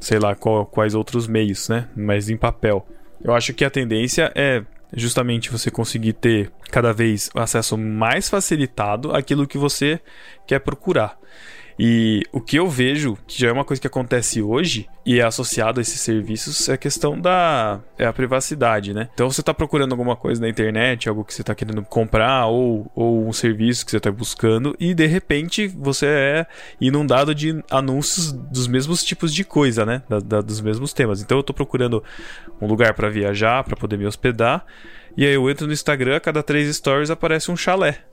sei 0.01 0.21
lá 0.21 0.35
qual, 0.35 0.65
quais 0.65 0.95
outros 0.95 1.27
meios, 1.27 1.69
né? 1.69 1.89
Mas 1.97 2.29
em 2.29 2.37
papel. 2.37 2.87
Eu 3.25 3.35
acho 3.35 3.55
que 3.55 3.65
a 3.65 3.71
tendência 3.71 4.31
é 4.35 4.63
justamente 4.95 5.51
você 5.51 5.71
conseguir 5.71 6.13
ter 6.13 6.53
cada 6.71 6.93
vez 6.93 7.31
acesso 7.35 7.77
mais 7.77 8.29
facilitado 8.29 9.17
àquilo 9.17 9.47
que 9.47 9.57
você 9.57 9.99
quer 10.47 10.61
procurar. 10.61 11.19
E 11.79 12.23
o 12.33 12.41
que 12.41 12.57
eu 12.57 12.69
vejo, 12.69 13.19
que 13.27 13.41
já 13.41 13.49
é 13.49 13.53
uma 13.53 13.65
coisa 13.65 13.81
que 13.81 13.87
acontece 13.87 14.41
hoje 14.41 14.89
e 15.05 15.19
é 15.19 15.25
associado 15.25 15.81
a 15.81 15.83
esses 15.83 16.01
serviços, 16.01 16.69
é 16.69 16.75
a 16.75 16.79
questão 16.79 17.21
da 17.21 17.81
é 17.99 18.07
a 18.07 18.13
privacidade, 18.13 18.95
né? 18.95 19.09
Então 19.13 19.31
você 19.31 19.41
está 19.41 19.53
procurando 19.53 19.93
alguma 19.93 20.17
coisa 20.17 20.41
na 20.41 20.49
internet, 20.49 21.09
algo 21.09 21.25
que 21.25 21.35
você 21.35 21.43
está 21.43 21.55
querendo 21.55 21.83
comprar 21.83 22.47
ou, 22.47 22.91
ou 22.95 23.27
um 23.27 23.33
serviço 23.33 23.85
que 23.85 23.91
você 23.91 23.97
está 23.97 24.11
buscando 24.11 24.77
e 24.79 24.95
de 24.95 25.07
repente 25.07 25.67
você 25.67 26.07
é 26.07 26.47
inundado 26.81 27.35
de 27.35 27.63
anúncios 27.71 28.33
dos 28.33 28.69
mesmos 28.69 29.03
tipos 29.03 29.35
de 29.35 29.45
coisa, 29.45 29.85
né? 29.85 30.03
Da, 30.09 30.21
da, 30.21 30.41
dos 30.41 30.61
mesmos 30.61 30.93
temas. 30.93 31.21
Então 31.21 31.39
eu 31.39 31.41
estou 31.41 31.55
procurando 31.55 32.03
um 32.61 32.67
lugar 32.67 32.95
para 32.95 33.09
viajar, 33.09 33.65
para 33.65 33.77
poder 33.77 33.97
me 33.97 34.07
hospedar. 34.07 34.65
E 35.17 35.25
aí 35.25 35.35
eu 35.35 35.49
entro 35.51 35.67
no 35.67 35.73
Instagram, 35.73 36.19
cada 36.21 36.43
três 36.43 36.75
stories 36.75 37.11
aparece 37.11 37.51
um 37.51 37.57
chalé 37.57 38.05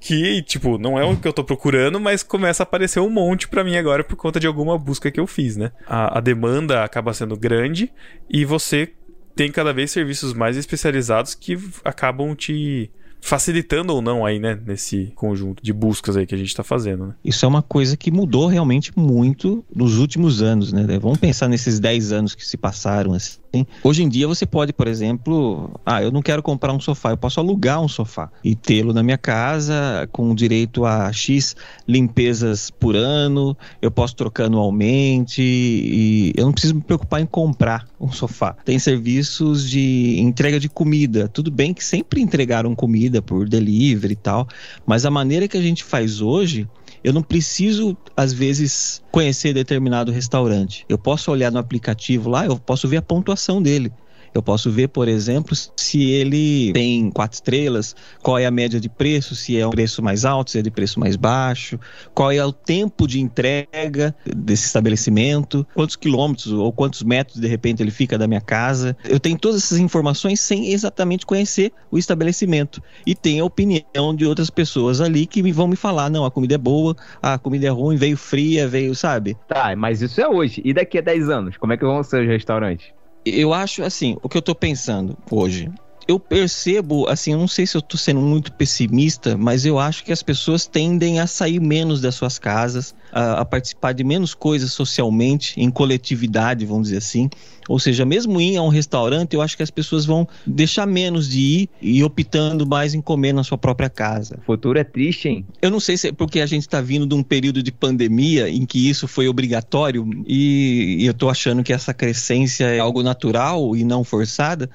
que, 0.00 0.42
tipo, 0.42 0.78
não 0.78 0.98
é 0.98 1.04
o 1.04 1.16
que 1.16 1.26
eu 1.26 1.32
tô 1.32 1.42
procurando, 1.42 1.98
mas 1.98 2.22
começa 2.22 2.62
a 2.62 2.64
aparecer 2.64 3.00
um 3.00 3.10
monte 3.10 3.48
para 3.48 3.64
mim 3.64 3.76
agora 3.76 4.04
por 4.04 4.16
conta 4.16 4.38
de 4.38 4.46
alguma 4.46 4.78
busca 4.78 5.10
que 5.10 5.18
eu 5.18 5.26
fiz, 5.26 5.56
né? 5.56 5.72
A, 5.86 6.18
a 6.18 6.20
demanda 6.20 6.84
acaba 6.84 7.12
sendo 7.12 7.36
grande 7.36 7.92
e 8.28 8.44
você 8.44 8.92
tem 9.34 9.50
cada 9.50 9.72
vez 9.72 9.90
serviços 9.90 10.32
mais 10.32 10.56
especializados 10.56 11.34
que 11.34 11.58
acabam 11.84 12.34
te 12.34 12.90
facilitando 13.20 13.92
ou 13.92 14.00
não 14.00 14.24
aí, 14.24 14.38
né, 14.38 14.58
nesse 14.64 15.12
conjunto 15.16 15.62
de 15.62 15.72
buscas 15.72 16.16
aí 16.16 16.26
que 16.26 16.34
a 16.34 16.38
gente 16.38 16.48
está 16.48 16.62
fazendo. 16.62 17.08
Né? 17.08 17.14
Isso 17.24 17.44
é 17.44 17.48
uma 17.48 17.62
coisa 17.62 17.96
que 17.96 18.10
mudou 18.10 18.46
realmente 18.46 18.92
muito 18.96 19.64
nos 19.74 19.98
últimos 19.98 20.42
anos, 20.42 20.72
né? 20.72 20.86
Vamos 21.00 21.18
pensar 21.18 21.48
nesses 21.48 21.80
10 21.80 22.12
anos 22.12 22.34
que 22.34 22.46
se 22.46 22.56
passaram 22.56 23.14
assim. 23.14 23.38
Hoje 23.82 24.02
em 24.02 24.08
dia 24.08 24.26
você 24.26 24.44
pode, 24.44 24.72
por 24.72 24.86
exemplo, 24.86 25.70
ah, 25.84 26.02
eu 26.02 26.10
não 26.10 26.22
quero 26.22 26.42
comprar 26.42 26.72
um 26.72 26.80
sofá, 26.80 27.10
eu 27.10 27.16
posso 27.16 27.40
alugar 27.40 27.80
um 27.80 27.88
sofá 27.88 28.30
e 28.44 28.54
tê-lo 28.54 28.92
na 28.92 29.02
minha 29.02 29.18
casa 29.18 30.08
com 30.12 30.34
direito 30.34 30.84
a 30.84 31.12
X 31.12 31.56
limpezas 31.86 32.70
por 32.70 32.94
ano, 32.94 33.56
eu 33.80 33.90
posso 33.90 34.14
trocar 34.14 34.44
anualmente 34.44 35.42
e 35.42 36.32
eu 36.36 36.44
não 36.44 36.52
preciso 36.52 36.74
me 36.74 36.80
preocupar 36.80 37.20
em 37.20 37.26
comprar 37.26 37.86
um 38.00 38.10
sofá. 38.12 38.54
Tem 38.64 38.78
serviços 38.78 39.68
de 39.68 40.18
entrega 40.20 40.60
de 40.60 40.68
comida, 40.68 41.28
tudo 41.28 41.50
bem 41.50 41.72
que 41.72 41.84
sempre 41.84 42.20
entregaram 42.20 42.74
comida 42.74 43.22
por 43.22 43.48
delivery 43.48 44.12
e 44.12 44.16
tal. 44.16 44.46
Mas 44.84 45.06
a 45.06 45.10
maneira 45.10 45.48
que 45.48 45.56
a 45.56 45.62
gente 45.62 45.82
faz 45.82 46.20
hoje, 46.20 46.68
eu 47.06 47.12
não 47.12 47.22
preciso, 47.22 47.96
às 48.16 48.32
vezes, 48.32 49.00
conhecer 49.12 49.54
determinado 49.54 50.10
restaurante. 50.10 50.84
Eu 50.88 50.98
posso 50.98 51.30
olhar 51.30 51.52
no 51.52 51.58
aplicativo 51.60 52.28
lá, 52.28 52.44
eu 52.44 52.58
posso 52.58 52.88
ver 52.88 52.96
a 52.96 53.02
pontuação 53.02 53.62
dele. 53.62 53.92
Eu 54.36 54.42
posso 54.42 54.70
ver, 54.70 54.88
por 54.88 55.08
exemplo, 55.08 55.56
se 55.76 56.10
ele 56.10 56.70
tem 56.74 57.10
quatro 57.10 57.36
estrelas, 57.36 57.96
qual 58.22 58.38
é 58.38 58.44
a 58.44 58.50
média 58.50 58.78
de 58.78 58.86
preço, 58.86 59.34
se 59.34 59.58
é 59.58 59.66
um 59.66 59.70
preço 59.70 60.02
mais 60.02 60.26
alto, 60.26 60.50
se 60.50 60.58
é 60.58 60.62
de 60.62 60.70
preço 60.70 61.00
mais 61.00 61.16
baixo, 61.16 61.80
qual 62.12 62.30
é 62.30 62.44
o 62.44 62.52
tempo 62.52 63.06
de 63.06 63.18
entrega 63.18 64.14
desse 64.26 64.66
estabelecimento, 64.66 65.66
quantos 65.74 65.96
quilômetros 65.96 66.52
ou 66.52 66.70
quantos 66.70 67.02
metros 67.02 67.40
de 67.40 67.48
repente 67.48 67.82
ele 67.82 67.90
fica 67.90 68.18
da 68.18 68.26
minha 68.26 68.42
casa. 68.42 68.94
Eu 69.08 69.18
tenho 69.18 69.38
todas 69.38 69.64
essas 69.64 69.78
informações 69.78 70.38
sem 70.38 70.70
exatamente 70.70 71.24
conhecer 71.24 71.72
o 71.90 71.96
estabelecimento. 71.96 72.82
E 73.06 73.14
tenho 73.14 73.42
a 73.42 73.46
opinião 73.46 74.14
de 74.14 74.26
outras 74.26 74.50
pessoas 74.50 75.00
ali 75.00 75.24
que 75.24 75.50
vão 75.50 75.66
me 75.66 75.76
falar: 75.76 76.10
não, 76.10 76.26
a 76.26 76.30
comida 76.30 76.56
é 76.56 76.58
boa, 76.58 76.94
a 77.22 77.38
comida 77.38 77.68
é 77.68 77.70
ruim, 77.70 77.96
veio 77.96 78.18
fria, 78.18 78.68
veio, 78.68 78.94
sabe? 78.94 79.34
Tá, 79.48 79.74
mas 79.74 80.02
isso 80.02 80.20
é 80.20 80.28
hoje. 80.28 80.60
E 80.62 80.74
daqui 80.74 80.98
a 80.98 81.00
10 81.00 81.30
anos? 81.30 81.56
Como 81.56 81.72
é 81.72 81.78
que 81.78 81.86
vão 81.86 82.02
ser 82.02 82.20
os 82.20 82.28
restaurantes? 82.28 82.94
Eu 83.26 83.52
acho 83.52 83.82
assim, 83.82 84.16
o 84.22 84.28
que 84.28 84.36
eu 84.36 84.42
tô 84.42 84.54
pensando 84.54 85.16
hoje. 85.30 85.70
Eu 86.08 86.20
percebo, 86.20 87.08
assim, 87.08 87.32
eu 87.32 87.38
não 87.38 87.48
sei 87.48 87.66
se 87.66 87.76
eu 87.76 87.82
tô 87.82 87.96
sendo 87.96 88.20
muito 88.20 88.52
pessimista, 88.52 89.36
mas 89.36 89.66
eu 89.66 89.76
acho 89.76 90.04
que 90.04 90.12
as 90.12 90.22
pessoas 90.22 90.64
tendem 90.64 91.18
a 91.18 91.26
sair 91.26 91.60
menos 91.60 92.00
das 92.00 92.14
suas 92.14 92.38
casas, 92.38 92.94
a, 93.12 93.40
a 93.40 93.44
participar 93.44 93.92
de 93.92 94.04
menos 94.04 94.34
coisas 94.34 94.72
socialmente, 94.72 95.60
em 95.60 95.70
coletividade, 95.70 96.64
vamos 96.66 96.84
dizer 96.84 96.98
assim. 96.98 97.28
Ou 97.68 97.78
seja, 97.78 98.04
mesmo 98.04 98.40
ir 98.40 98.56
a 98.56 98.62
um 98.62 98.68
restaurante, 98.68 99.34
eu 99.34 99.42
acho 99.42 99.56
que 99.56 99.62
as 99.62 99.70
pessoas 99.70 100.04
vão 100.04 100.26
deixar 100.46 100.86
menos 100.86 101.28
de 101.28 101.40
ir 101.40 101.68
e 101.82 102.04
optando 102.04 102.66
mais 102.66 102.94
em 102.94 103.00
comer 103.00 103.32
na 103.32 103.42
sua 103.42 103.58
própria 103.58 103.90
casa. 103.90 104.38
O 104.42 104.46
futuro 104.46 104.78
é 104.78 104.84
triste, 104.84 105.28
hein? 105.28 105.46
Eu 105.60 105.70
não 105.70 105.80
sei 105.80 105.96
se 105.96 106.08
é 106.08 106.12
porque 106.12 106.40
a 106.40 106.46
gente 106.46 106.62
está 106.62 106.80
vindo 106.80 107.06
de 107.06 107.14
um 107.14 107.22
período 107.22 107.62
de 107.62 107.72
pandemia 107.72 108.48
em 108.48 108.64
que 108.64 108.88
isso 108.88 109.08
foi 109.08 109.28
obrigatório 109.28 110.08
e, 110.26 110.98
e 111.00 111.06
eu 111.06 111.12
estou 111.12 111.28
achando 111.28 111.62
que 111.62 111.72
essa 111.72 111.92
crescência 111.92 112.64
é 112.66 112.78
algo 112.78 113.02
natural 113.02 113.76
e 113.76 113.82
não 113.82 114.04
forçada, 114.04 114.70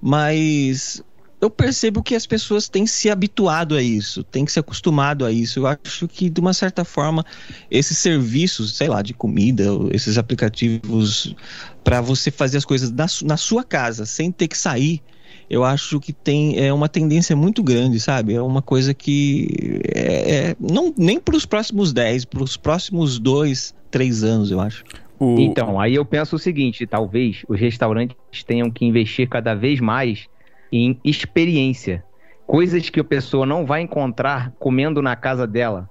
mas 0.00 1.02
eu 1.42 1.50
percebo 1.50 2.04
que 2.04 2.14
as 2.14 2.24
pessoas 2.24 2.68
têm 2.68 2.86
se 2.86 3.10
habituado 3.10 3.74
a 3.74 3.82
isso, 3.82 4.22
têm 4.22 4.46
se 4.46 4.60
acostumado 4.60 5.24
a 5.24 5.32
isso. 5.32 5.58
Eu 5.58 5.66
acho 5.66 6.06
que, 6.06 6.30
de 6.30 6.40
uma 6.40 6.54
certa 6.54 6.84
forma, 6.84 7.26
esses 7.68 7.98
serviços, 7.98 8.76
sei 8.76 8.86
lá, 8.86 9.02
de 9.02 9.12
comida, 9.12 9.64
esses 9.90 10.16
aplicativos 10.16 11.34
para 11.82 12.00
você 12.00 12.30
fazer 12.30 12.58
as 12.58 12.64
coisas 12.64 12.92
na, 12.92 13.06
na 13.24 13.36
sua 13.36 13.64
casa, 13.64 14.06
sem 14.06 14.30
ter 14.30 14.46
que 14.46 14.56
sair, 14.56 15.02
eu 15.50 15.64
acho 15.64 15.98
que 15.98 16.12
tem 16.12 16.60
é 16.64 16.72
uma 16.72 16.88
tendência 16.88 17.34
muito 17.34 17.60
grande, 17.60 17.98
sabe? 17.98 18.34
É 18.34 18.40
uma 18.40 18.62
coisa 18.62 18.94
que 18.94 19.80
é, 19.92 20.34
é 20.34 20.56
não 20.60 20.94
nem 20.96 21.18
para 21.18 21.34
os 21.34 21.44
próximos 21.44 21.92
10, 21.92 22.24
para 22.24 22.42
os 22.44 22.56
próximos 22.56 23.18
2, 23.18 23.74
3 23.90 24.22
anos, 24.22 24.50
eu 24.52 24.60
acho. 24.60 24.84
O... 25.18 25.40
Então, 25.40 25.80
aí 25.80 25.96
eu 25.96 26.04
penso 26.04 26.36
o 26.36 26.38
seguinte: 26.38 26.86
talvez 26.86 27.42
os 27.48 27.58
restaurantes 27.58 28.16
tenham 28.46 28.70
que 28.70 28.84
investir 28.84 29.28
cada 29.28 29.54
vez 29.54 29.80
mais 29.80 30.30
em 30.72 30.98
experiência. 31.04 32.02
Coisas 32.46 32.88
que 32.88 33.00
a 33.00 33.04
pessoa 33.04 33.46
não 33.46 33.66
vai 33.66 33.82
encontrar 33.82 34.52
comendo 34.58 35.02
na 35.02 35.14
casa 35.14 35.46
dela, 35.46 35.88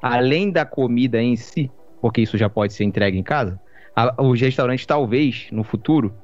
além 0.00 0.50
da 0.50 0.64
comida 0.64 1.20
em 1.20 1.34
si, 1.36 1.70
porque 2.00 2.20
isso 2.20 2.36
já 2.36 2.48
pode 2.48 2.72
ser 2.72 2.84
entregue 2.84 3.18
em 3.18 3.22
casa. 3.22 3.58
A, 3.96 4.22
os 4.22 4.40
restaurantes, 4.40 4.86
talvez, 4.86 5.48
no 5.50 5.64
futuro, 5.64 6.14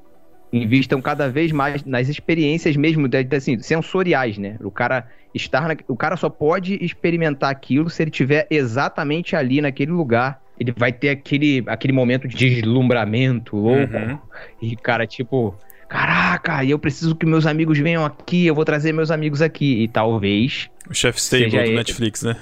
invistam 0.53 1.01
cada 1.01 1.29
vez 1.29 1.51
mais 1.51 1.83
nas 1.83 2.07
experiências 2.07 2.75
mesmo, 2.77 3.07
assim, 3.35 3.59
sensoriais, 3.59 4.37
né? 4.37 4.57
O 4.61 4.71
cara 4.71 5.07
estar 5.33 5.67
na, 5.67 5.75
o 5.87 5.97
cara 5.97 6.15
só 6.15 6.29
pode 6.29 6.77
experimentar 6.81 7.51
aquilo 7.51 7.89
se 7.89 8.01
ele 8.01 8.11
estiver 8.11 8.47
exatamente 8.49 9.35
ali 9.35 9.59
naquele 9.59 9.91
lugar. 9.91 10.41
Ele 10.57 10.73
vai 10.75 10.93
ter 10.93 11.09
aquele, 11.09 11.63
aquele 11.67 11.91
momento 11.91 12.27
de 12.27 12.37
deslumbramento 12.37 13.57
louco. 13.57 13.93
Uhum. 13.93 14.17
E, 14.61 14.75
cara, 14.77 15.05
tipo, 15.05 15.53
caraca, 15.87 16.63
eu 16.65 16.79
preciso 16.79 17.15
que 17.15 17.25
meus 17.25 17.45
amigos 17.45 17.77
venham 17.79 18.05
aqui, 18.05 18.45
eu 18.45 18.55
vou 18.55 18.65
trazer 18.65 18.91
meus 18.91 19.11
amigos 19.11 19.41
aqui. 19.41 19.83
E 19.83 19.87
talvez. 19.87 20.69
O 20.89 20.93
chef 20.93 21.19
stable 21.19 21.49
do 21.49 21.57
ele. 21.57 21.75
Netflix, 21.75 22.23
né? 22.23 22.35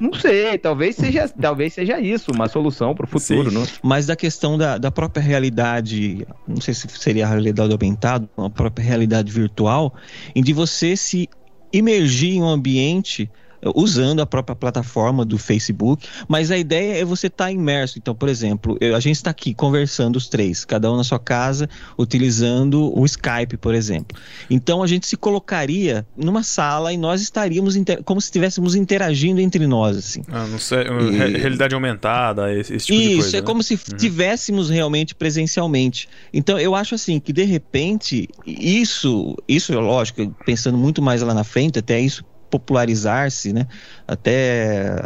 Não 0.00 0.14
sei, 0.14 0.56
talvez 0.56 0.96
seja, 0.96 1.28
talvez 1.38 1.74
seja 1.74 2.00
isso, 2.00 2.32
uma 2.32 2.48
solução 2.48 2.94
para 2.94 3.04
o 3.04 3.08
futuro. 3.08 3.52
Não? 3.52 3.66
Mas 3.82 4.06
da 4.06 4.16
questão 4.16 4.56
da, 4.56 4.78
da 4.78 4.90
própria 4.90 5.22
realidade, 5.22 6.26
não 6.48 6.60
sei 6.60 6.72
se 6.72 6.88
seria 6.88 7.26
a 7.26 7.28
realidade 7.28 7.70
aumentada, 7.70 8.26
a 8.38 8.48
própria 8.48 8.82
realidade 8.82 9.30
virtual, 9.30 9.94
em 10.34 10.42
de 10.42 10.54
você 10.54 10.96
se 10.96 11.28
imergir 11.70 12.36
em 12.36 12.42
um 12.42 12.48
ambiente 12.48 13.30
usando 13.74 14.20
a 14.20 14.26
própria 14.26 14.54
plataforma 14.56 15.24
do 15.24 15.38
Facebook, 15.38 16.06
mas 16.28 16.50
a 16.50 16.58
ideia 16.58 17.00
é 17.00 17.04
você 17.04 17.26
estar 17.26 17.46
tá 17.46 17.52
imerso. 17.52 17.98
Então, 17.98 18.14
por 18.14 18.28
exemplo, 18.28 18.76
eu, 18.80 18.96
a 18.96 19.00
gente 19.00 19.16
está 19.16 19.30
aqui 19.30 19.54
conversando 19.54 20.16
os 20.16 20.28
três, 20.28 20.64
cada 20.64 20.90
um 20.90 20.96
na 20.96 21.04
sua 21.04 21.18
casa, 21.18 21.68
utilizando 21.98 22.96
o 22.98 23.04
Skype, 23.04 23.56
por 23.56 23.74
exemplo. 23.74 24.18
Então, 24.48 24.82
a 24.82 24.86
gente 24.86 25.06
se 25.06 25.16
colocaria 25.16 26.06
numa 26.16 26.42
sala 26.42 26.92
e 26.92 26.96
nós 26.96 27.20
estaríamos 27.20 27.76
como 28.04 28.20
se 28.20 28.26
estivéssemos 28.26 28.74
interagindo 28.74 29.40
entre 29.40 29.66
nós, 29.66 29.96
assim. 29.96 30.22
Ah, 30.28 30.46
não 30.46 30.58
sei, 30.58 30.82
e... 30.82 31.38
realidade 31.38 31.74
aumentada, 31.74 32.52
esse, 32.54 32.74
esse 32.74 32.86
tipo 32.86 32.98
Isso, 32.98 33.08
de 33.08 33.14
coisa. 33.14 33.28
Isso, 33.28 33.36
é 33.36 33.40
né? 33.40 33.46
como 33.46 33.62
se 33.62 33.74
estivéssemos 33.74 34.68
uhum. 34.68 34.74
realmente 34.74 35.14
presencialmente. 35.14 36.08
Então, 36.32 36.58
eu 36.58 36.74
acho 36.74 36.94
assim 36.94 37.18
que 37.20 37.32
de 37.32 37.44
repente 37.44 38.28
isso, 38.46 39.36
isso 39.48 39.78
lógico, 39.78 40.34
pensando 40.44 40.78
muito 40.78 41.02
mais 41.02 41.22
lá 41.22 41.34
na 41.34 41.44
frente, 41.44 41.78
até 41.78 42.00
isso 42.00 42.24
popularizar-se, 42.50 43.52
né? 43.52 43.66
até 44.06 44.96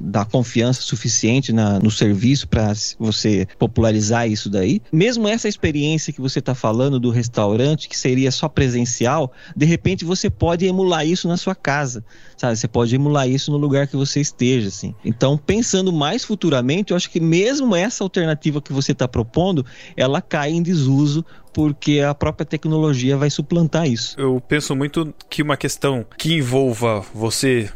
dar 0.00 0.24
confiança 0.26 0.80
suficiente 0.80 1.52
na, 1.52 1.78
no 1.80 1.90
serviço 1.90 2.46
para 2.46 2.72
você 2.98 3.46
popularizar 3.58 4.28
isso 4.28 4.48
daí. 4.48 4.80
Mesmo 4.92 5.26
essa 5.26 5.48
experiência 5.48 6.12
que 6.12 6.20
você 6.20 6.38
está 6.38 6.54
falando 6.54 7.00
do 7.00 7.10
restaurante, 7.10 7.88
que 7.88 7.98
seria 7.98 8.30
só 8.30 8.48
presencial, 8.48 9.32
de 9.56 9.66
repente 9.66 10.04
você 10.04 10.30
pode 10.30 10.64
emular 10.64 11.04
isso 11.04 11.26
na 11.26 11.36
sua 11.36 11.54
casa, 11.54 12.04
sabe? 12.36 12.56
Você 12.56 12.68
pode 12.68 12.94
emular 12.94 13.28
isso 13.28 13.50
no 13.50 13.56
lugar 13.56 13.88
que 13.88 13.96
você 13.96 14.20
esteja, 14.20 14.68
assim. 14.68 14.94
Então, 15.04 15.36
pensando 15.36 15.92
mais 15.92 16.24
futuramente, 16.24 16.92
eu 16.92 16.96
acho 16.96 17.10
que 17.10 17.20
mesmo 17.20 17.74
essa 17.74 18.04
alternativa 18.04 18.62
que 18.62 18.72
você 18.72 18.92
está 18.92 19.08
propondo, 19.08 19.66
ela 19.96 20.22
cai 20.22 20.52
em 20.52 20.62
desuso 20.62 21.24
porque 21.54 22.00
a 22.00 22.12
própria 22.12 22.44
tecnologia 22.44 23.16
vai 23.16 23.30
suplantar 23.30 23.86
isso. 23.86 24.20
Eu 24.20 24.42
penso 24.46 24.74
muito 24.74 25.14
que 25.30 25.40
uma 25.40 25.56
questão 25.56 26.04
que 26.18 26.34
envolva 26.34 27.00
você 27.14 27.70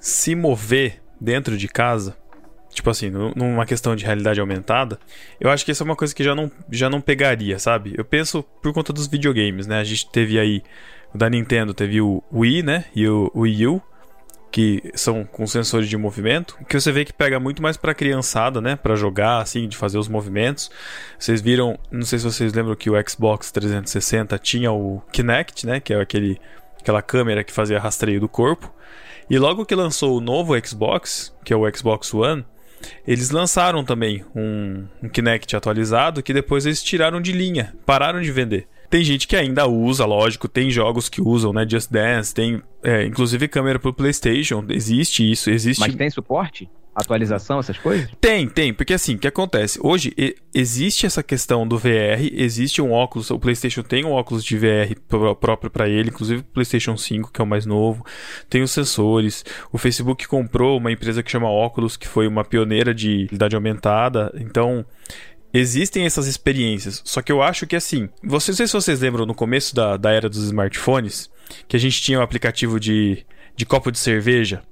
se 0.00 0.34
mover 0.34 1.00
dentro 1.20 1.56
de 1.56 1.68
casa, 1.68 2.16
tipo 2.70 2.90
assim, 2.90 3.08
numa 3.08 3.64
questão 3.64 3.94
de 3.94 4.04
realidade 4.04 4.40
aumentada, 4.40 4.98
eu 5.38 5.48
acho 5.48 5.64
que 5.64 5.70
isso 5.70 5.82
é 5.82 5.86
uma 5.86 5.96
coisa 5.96 6.14
que 6.14 6.24
já 6.24 6.34
não, 6.34 6.50
já 6.70 6.90
não 6.90 7.00
pegaria, 7.00 7.58
sabe? 7.58 7.94
Eu 7.96 8.04
penso 8.04 8.42
por 8.60 8.72
conta 8.72 8.92
dos 8.92 9.06
videogames, 9.06 9.66
né? 9.66 9.78
A 9.78 9.84
gente 9.84 10.10
teve 10.10 10.38
aí, 10.38 10.62
o 11.14 11.18
da 11.18 11.30
Nintendo 11.30 11.72
teve 11.72 12.00
o 12.00 12.22
Wii, 12.32 12.62
né? 12.64 12.86
E 12.96 13.06
o 13.06 13.30
Wii 13.34 13.66
U, 13.68 13.82
que 14.50 14.90
são 14.94 15.24
com 15.24 15.46
sensores 15.46 15.88
de 15.88 15.96
movimento, 15.96 16.56
que 16.68 16.78
você 16.78 16.90
vê 16.90 17.04
que 17.04 17.12
pega 17.12 17.38
muito 17.38 17.62
mais 17.62 17.76
para 17.76 17.94
criançada, 17.94 18.60
né, 18.60 18.76
para 18.76 18.96
jogar 18.96 19.38
assim, 19.38 19.68
de 19.68 19.76
fazer 19.76 19.98
os 19.98 20.08
movimentos. 20.08 20.70
Vocês 21.18 21.40
viram, 21.40 21.78
não 21.90 22.02
sei 22.02 22.18
se 22.18 22.24
vocês 22.24 22.52
lembram 22.52 22.74
que 22.74 22.90
o 22.90 23.08
Xbox 23.08 23.52
360 23.52 24.38
tinha 24.38 24.72
o 24.72 25.00
Kinect, 25.12 25.66
né, 25.66 25.80
que 25.80 25.92
é 25.92 26.00
aquele 26.00 26.40
aquela 26.80 27.02
câmera 27.02 27.44
que 27.44 27.52
fazia 27.52 27.78
rastreio 27.78 28.20
do 28.20 28.28
corpo. 28.28 28.72
E 29.28 29.38
logo 29.38 29.66
que 29.66 29.74
lançou 29.74 30.16
o 30.16 30.20
novo 30.20 30.54
Xbox, 30.66 31.32
que 31.44 31.52
é 31.52 31.56
o 31.56 31.70
Xbox 31.76 32.12
One, 32.12 32.44
eles 33.06 33.30
lançaram 33.30 33.84
também 33.84 34.24
um, 34.34 34.86
um 35.02 35.08
Kinect 35.08 35.54
atualizado 35.54 36.22
que 36.22 36.32
depois 36.32 36.66
eles 36.66 36.82
tiraram 36.82 37.20
de 37.20 37.32
linha, 37.32 37.74
pararam 37.84 38.20
de 38.20 38.32
vender. 38.32 38.66
Tem 38.90 39.04
gente 39.04 39.28
que 39.28 39.36
ainda 39.36 39.66
usa, 39.66 40.04
lógico, 40.04 40.48
tem 40.48 40.70
jogos 40.70 41.08
que 41.08 41.22
usam, 41.22 41.52
né? 41.52 41.64
Just 41.66 41.90
Dance, 41.90 42.34
tem 42.34 42.60
é, 42.82 43.06
inclusive 43.06 43.46
câmera 43.46 43.78
pro 43.78 43.94
PlayStation, 43.94 44.64
existe 44.68 45.30
isso, 45.30 45.48
existe. 45.48 45.80
Mas 45.80 45.94
tem 45.94 46.10
suporte? 46.10 46.68
atualização, 46.94 47.60
essas 47.60 47.78
coisas? 47.78 48.10
Tem, 48.20 48.48
tem, 48.48 48.72
porque 48.74 48.94
assim, 48.94 49.14
o 49.14 49.18
que 49.18 49.28
acontece? 49.28 49.78
Hoje 49.82 50.12
existe 50.54 51.06
essa 51.06 51.22
questão 51.22 51.66
do 51.66 51.78
VR, 51.78 52.20
existe 52.32 52.82
um 52.82 52.92
óculos, 52.92 53.30
o 53.30 53.38
PlayStation 53.38 53.82
tem 53.82 54.04
um 54.04 54.12
óculos 54.12 54.44
de 54.44 54.56
VR 54.58 54.94
próprio 55.40 55.70
para 55.70 55.88
ele, 55.88 56.10
inclusive 56.10 56.40
o 56.40 56.44
PlayStation 56.44 56.96
5, 56.96 57.32
que 57.32 57.40
é 57.40 57.44
o 57.44 57.46
mais 57.46 57.66
novo, 57.66 58.04
tem 58.48 58.62
os 58.62 58.70
sensores. 58.70 59.44
O 59.72 59.78
Facebook 59.78 60.26
comprou 60.26 60.78
uma 60.78 60.92
empresa 60.92 61.22
que 61.22 61.30
chama 61.30 61.50
Oculus, 61.50 61.96
que 61.96 62.08
foi 62.08 62.26
uma 62.26 62.44
pioneira 62.44 62.94
de 62.94 63.24
realidade 63.24 63.54
aumentada, 63.54 64.32
então 64.36 64.84
existem 65.52 66.04
essas 66.04 66.26
experiências. 66.26 67.02
Só 67.04 67.22
que 67.22 67.32
eu 67.32 67.42
acho 67.42 67.66
que 67.66 67.76
assim, 67.76 68.08
vocês, 68.22 68.48
não 68.48 68.56
sei 68.56 68.66
se 68.66 68.72
vocês 68.72 69.00
lembram 69.00 69.26
no 69.26 69.34
começo 69.34 69.74
da, 69.74 69.96
da 69.96 70.10
era 70.10 70.28
dos 70.28 70.44
smartphones, 70.44 71.30
que 71.68 71.76
a 71.76 71.80
gente 71.80 72.00
tinha 72.00 72.18
um 72.18 72.22
aplicativo 72.22 72.78
de, 72.78 73.24
de 73.56 73.66
copo 73.66 73.90
de 73.90 73.98
cerveja. 73.98 74.62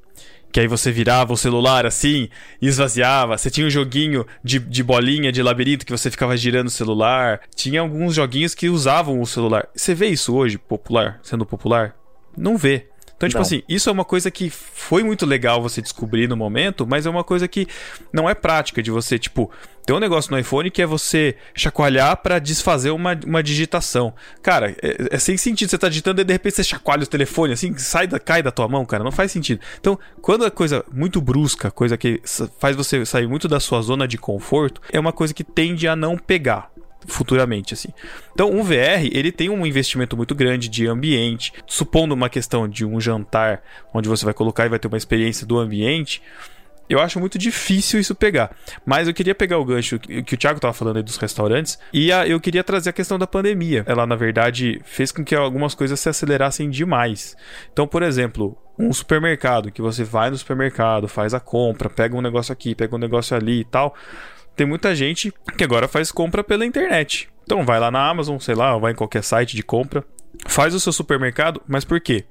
Que 0.50 0.60
aí 0.60 0.66
você 0.66 0.90
virava 0.90 1.32
o 1.32 1.36
celular 1.36 1.84
assim 1.84 2.28
e 2.60 2.68
esvaziava. 2.68 3.36
Você 3.36 3.50
tinha 3.50 3.66
um 3.66 3.70
joguinho 3.70 4.26
de, 4.42 4.58
de 4.58 4.82
bolinha, 4.82 5.30
de 5.30 5.42
labirinto, 5.42 5.84
que 5.84 5.92
você 5.92 6.10
ficava 6.10 6.36
girando 6.38 6.68
o 6.68 6.70
celular. 6.70 7.42
Tinha 7.54 7.82
alguns 7.82 8.14
joguinhos 8.14 8.54
que 8.54 8.70
usavam 8.70 9.20
o 9.20 9.26
celular. 9.26 9.68
Você 9.74 9.94
vê 9.94 10.06
isso 10.06 10.34
hoje, 10.34 10.56
popular, 10.56 11.20
sendo 11.22 11.44
popular? 11.44 11.94
Não 12.34 12.56
vê. 12.56 12.86
Então, 13.18 13.28
tipo 13.28 13.38
não. 13.38 13.42
assim, 13.46 13.62
isso 13.68 13.90
é 13.90 13.92
uma 13.92 14.04
coisa 14.04 14.30
que 14.30 14.48
foi 14.48 15.02
muito 15.02 15.26
legal 15.26 15.60
você 15.60 15.82
descobrir 15.82 16.28
no 16.28 16.36
momento, 16.36 16.86
mas 16.86 17.04
é 17.04 17.10
uma 17.10 17.24
coisa 17.24 17.48
que 17.48 17.66
não 18.12 18.30
é 18.30 18.34
prática 18.34 18.80
de 18.80 18.92
você, 18.92 19.18
tipo, 19.18 19.50
tem 19.84 19.96
um 19.96 19.98
negócio 19.98 20.30
no 20.30 20.38
iPhone 20.38 20.70
que 20.70 20.80
é 20.80 20.86
você 20.86 21.34
chacoalhar 21.52 22.16
para 22.18 22.38
desfazer 22.38 22.90
uma, 22.90 23.18
uma 23.26 23.42
digitação. 23.42 24.14
Cara, 24.40 24.76
é, 24.82 25.08
é, 25.10 25.18
sem 25.18 25.36
sentido. 25.36 25.70
Você 25.70 25.78
tá 25.78 25.88
digitando 25.88 26.20
e 26.20 26.24
de 26.24 26.32
repente 26.32 26.56
você 26.56 26.62
chacoalha 26.62 27.02
o 27.02 27.06
telefone, 27.06 27.54
assim, 27.54 27.76
sai 27.76 28.06
da, 28.06 28.20
cai 28.20 28.40
da 28.40 28.52
tua 28.52 28.68
mão, 28.68 28.84
cara. 28.86 29.02
Não 29.02 29.10
faz 29.10 29.32
sentido. 29.32 29.60
Então, 29.80 29.98
quando 30.20 30.44
é 30.44 30.50
coisa 30.50 30.84
muito 30.92 31.20
brusca, 31.20 31.70
coisa 31.72 31.96
que 31.96 32.20
faz 32.60 32.76
você 32.76 33.04
sair 33.04 33.26
muito 33.26 33.48
da 33.48 33.58
sua 33.58 33.80
zona 33.80 34.06
de 34.06 34.16
conforto, 34.16 34.80
é 34.92 35.00
uma 35.00 35.12
coisa 35.12 35.34
que 35.34 35.42
tende 35.42 35.88
a 35.88 35.96
não 35.96 36.16
pegar 36.16 36.70
futuramente 37.06 37.74
assim. 37.74 37.88
Então, 38.32 38.50
um 38.50 38.62
VR, 38.62 39.06
ele 39.12 39.32
tem 39.32 39.48
um 39.48 39.64
investimento 39.66 40.16
muito 40.16 40.34
grande 40.34 40.68
de 40.68 40.86
ambiente, 40.86 41.52
supondo 41.66 42.14
uma 42.14 42.28
questão 42.28 42.68
de 42.68 42.84
um 42.84 43.00
jantar 43.00 43.62
onde 43.92 44.08
você 44.08 44.24
vai 44.24 44.34
colocar 44.34 44.66
e 44.66 44.68
vai 44.68 44.78
ter 44.78 44.88
uma 44.88 44.96
experiência 44.96 45.46
do 45.46 45.58
ambiente, 45.58 46.22
eu 46.88 47.00
acho 47.00 47.20
muito 47.20 47.38
difícil 47.38 48.00
isso 48.00 48.14
pegar. 48.14 48.50
Mas 48.84 49.06
eu 49.06 49.14
queria 49.14 49.34
pegar 49.34 49.58
o 49.58 49.64
gancho 49.64 49.98
que 49.98 50.34
o 50.34 50.38
Thiago 50.38 50.56
estava 50.56 50.72
falando 50.72 50.96
aí 50.96 51.02
dos 51.02 51.16
restaurantes 51.16 51.78
e 51.92 52.10
a, 52.10 52.26
eu 52.26 52.40
queria 52.40 52.64
trazer 52.64 52.90
a 52.90 52.92
questão 52.92 53.18
da 53.18 53.26
pandemia. 53.26 53.84
Ela, 53.86 54.06
na 54.06 54.16
verdade, 54.16 54.80
fez 54.84 55.12
com 55.12 55.22
que 55.22 55.34
algumas 55.34 55.74
coisas 55.74 56.00
se 56.00 56.08
acelerassem 56.08 56.70
demais. 56.70 57.36
Então, 57.72 57.86
por 57.86 58.02
exemplo, 58.02 58.56
um 58.78 58.92
supermercado, 58.92 59.70
que 59.70 59.82
você 59.82 60.02
vai 60.02 60.30
no 60.30 60.38
supermercado, 60.38 61.08
faz 61.08 61.34
a 61.34 61.40
compra, 61.40 61.90
pega 61.90 62.16
um 62.16 62.22
negócio 62.22 62.52
aqui, 62.52 62.74
pega 62.74 62.96
um 62.96 62.98
negócio 62.98 63.36
ali 63.36 63.60
e 63.60 63.64
tal 63.64 63.94
tem 64.58 64.66
muita 64.66 64.92
gente 64.92 65.32
que 65.56 65.62
agora 65.62 65.86
faz 65.86 66.10
compra 66.10 66.42
pela 66.42 66.66
internet. 66.66 67.28
Então 67.44 67.64
vai 67.64 67.78
lá 67.78 67.92
na 67.92 68.08
Amazon, 68.08 68.38
sei 68.40 68.56
lá, 68.56 68.76
vai 68.76 68.90
em 68.90 68.94
qualquer 68.94 69.22
site 69.22 69.54
de 69.54 69.62
compra, 69.62 70.04
faz 70.46 70.74
o 70.74 70.80
seu 70.80 70.92
supermercado, 70.92 71.62
mas 71.68 71.84
por 71.84 72.00
quê? 72.00 72.24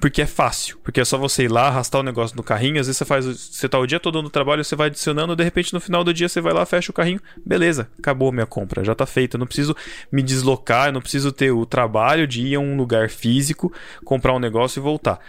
Porque 0.00 0.20
é 0.20 0.26
fácil, 0.26 0.76
porque 0.82 1.00
é 1.00 1.04
só 1.04 1.16
você 1.16 1.44
ir 1.44 1.48
lá, 1.48 1.68
arrastar 1.68 2.00
o 2.00 2.04
negócio 2.04 2.36
no 2.36 2.42
carrinho, 2.42 2.80
às 2.80 2.88
vezes 2.88 2.98
você 2.98 3.04
faz, 3.04 3.24
você 3.24 3.68
tá 3.68 3.78
o 3.78 3.86
dia 3.86 4.00
todo 4.00 4.20
no 4.20 4.28
trabalho, 4.28 4.64
você 4.64 4.74
vai 4.74 4.88
adicionando, 4.88 5.36
de 5.36 5.44
repente 5.44 5.72
no 5.72 5.80
final 5.80 6.02
do 6.02 6.12
dia 6.12 6.28
você 6.28 6.40
vai 6.40 6.52
lá, 6.52 6.66
fecha 6.66 6.90
o 6.90 6.94
carrinho, 6.94 7.20
beleza, 7.46 7.88
acabou 7.96 8.30
a 8.30 8.32
minha 8.32 8.46
compra, 8.46 8.82
já 8.82 8.94
tá 8.94 9.06
feita, 9.06 9.36
eu 9.36 9.38
não 9.38 9.46
preciso 9.46 9.76
me 10.10 10.20
deslocar, 10.20 10.88
eu 10.88 10.92
não 10.92 11.00
preciso 11.00 11.30
ter 11.30 11.52
o 11.52 11.64
trabalho 11.64 12.26
de 12.26 12.42
ir 12.42 12.56
a 12.56 12.60
um 12.60 12.76
lugar 12.76 13.08
físico, 13.08 13.72
comprar 14.04 14.34
um 14.34 14.40
negócio 14.40 14.80
e 14.80 14.82
voltar. 14.82 15.20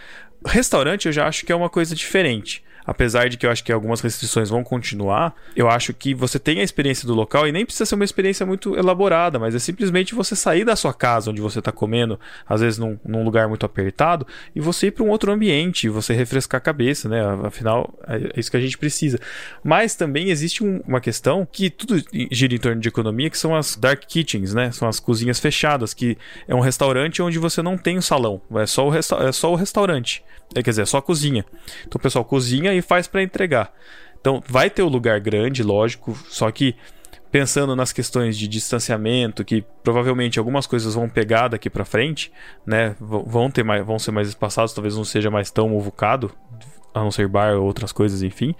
Restaurante 0.44 1.06
eu 1.06 1.12
já 1.12 1.28
acho 1.28 1.46
que 1.46 1.52
é 1.52 1.56
uma 1.56 1.70
coisa 1.70 1.94
diferente 1.94 2.64
apesar 2.86 3.28
de 3.28 3.36
que 3.36 3.46
eu 3.46 3.50
acho 3.50 3.62
que 3.64 3.72
algumas 3.72 4.00
restrições 4.00 4.50
vão 4.50 4.62
continuar, 4.62 5.34
eu 5.54 5.68
acho 5.68 5.92
que 5.92 6.14
você 6.14 6.38
tem 6.38 6.60
a 6.60 6.62
experiência 6.62 7.06
do 7.06 7.14
local 7.14 7.46
e 7.46 7.52
nem 7.52 7.64
precisa 7.64 7.86
ser 7.86 7.94
uma 7.94 8.04
experiência 8.04 8.44
muito 8.46 8.76
elaborada, 8.76 9.38
mas 9.38 9.54
é 9.54 9.58
simplesmente 9.58 10.14
você 10.14 10.34
sair 10.34 10.64
da 10.64 10.76
sua 10.76 10.92
casa 10.92 11.30
onde 11.30 11.40
você 11.40 11.58
está 11.58 11.72
comendo, 11.72 12.18
às 12.48 12.60
vezes 12.60 12.78
num, 12.78 12.98
num, 13.04 13.24
lugar 13.24 13.48
muito 13.48 13.64
apertado, 13.66 14.26
e 14.54 14.60
você 14.60 14.88
ir 14.88 14.90
para 14.90 15.04
um 15.04 15.08
outro 15.08 15.32
ambiente, 15.32 15.88
você 15.88 16.14
refrescar 16.14 16.58
a 16.58 16.62
cabeça, 16.62 17.08
né? 17.08 17.20
Afinal, 17.44 17.92
é, 18.06 18.16
é 18.16 18.40
isso 18.40 18.50
que 18.50 18.56
a 18.56 18.60
gente 18.60 18.78
precisa. 18.78 19.18
Mas 19.62 19.94
também 19.94 20.30
existe 20.30 20.64
um, 20.64 20.80
uma 20.86 21.00
questão 21.00 21.46
que 21.50 21.70
tudo 21.70 22.02
gira 22.30 22.54
em 22.54 22.58
torno 22.58 22.80
de 22.80 22.88
economia, 22.88 23.30
que 23.30 23.38
são 23.38 23.54
as 23.54 23.76
dark 23.76 24.02
kitchens, 24.06 24.54
né? 24.54 24.70
São 24.72 24.88
as 24.88 24.98
cozinhas 24.98 25.38
fechadas, 25.38 25.94
que 25.94 26.16
é 26.48 26.54
um 26.54 26.60
restaurante 26.60 27.22
onde 27.22 27.38
você 27.38 27.62
não 27.62 27.76
tem 27.76 27.98
o 27.98 28.02
salão, 28.02 28.40
é 28.56 28.66
só 28.66 28.88
o, 28.88 28.94
é 28.94 29.32
só 29.32 29.52
o 29.52 29.54
restaurante. 29.54 30.22
É, 30.54 30.62
quer 30.62 30.70
dizer, 30.70 30.82
é 30.82 30.86
só 30.86 30.98
a 30.98 31.02
cozinha. 31.02 31.44
Então 31.86 31.98
o 31.98 32.02
pessoal 32.02 32.24
cozinha 32.24 32.69
e 32.74 32.82
faz 32.82 33.06
para 33.06 33.22
entregar. 33.22 33.72
Então 34.20 34.42
vai 34.46 34.68
ter 34.68 34.82
o 34.82 34.86
um 34.86 34.90
lugar 34.90 35.18
grande, 35.20 35.62
lógico, 35.62 36.16
só 36.28 36.50
que 36.50 36.74
pensando 37.30 37.76
nas 37.76 37.92
questões 37.92 38.36
de 38.36 38.48
distanciamento, 38.48 39.44
que 39.44 39.64
provavelmente 39.82 40.38
algumas 40.38 40.66
coisas 40.66 40.94
vão 40.94 41.08
pegar 41.08 41.48
daqui 41.48 41.70
para 41.70 41.84
frente, 41.84 42.32
né? 42.66 42.96
Vão 43.00 43.50
ter 43.50 43.62
mais, 43.62 43.86
vão 43.86 43.98
ser 43.98 44.10
mais 44.10 44.28
espaçados, 44.28 44.72
talvez 44.72 44.96
não 44.96 45.04
seja 45.04 45.30
mais 45.30 45.50
tão 45.50 45.68
muvucado, 45.68 46.32
a 46.92 47.00
não 47.00 47.10
ser 47.10 47.28
bar 47.28 47.54
ou 47.54 47.64
outras 47.64 47.92
coisas, 47.92 48.22
enfim. 48.22 48.54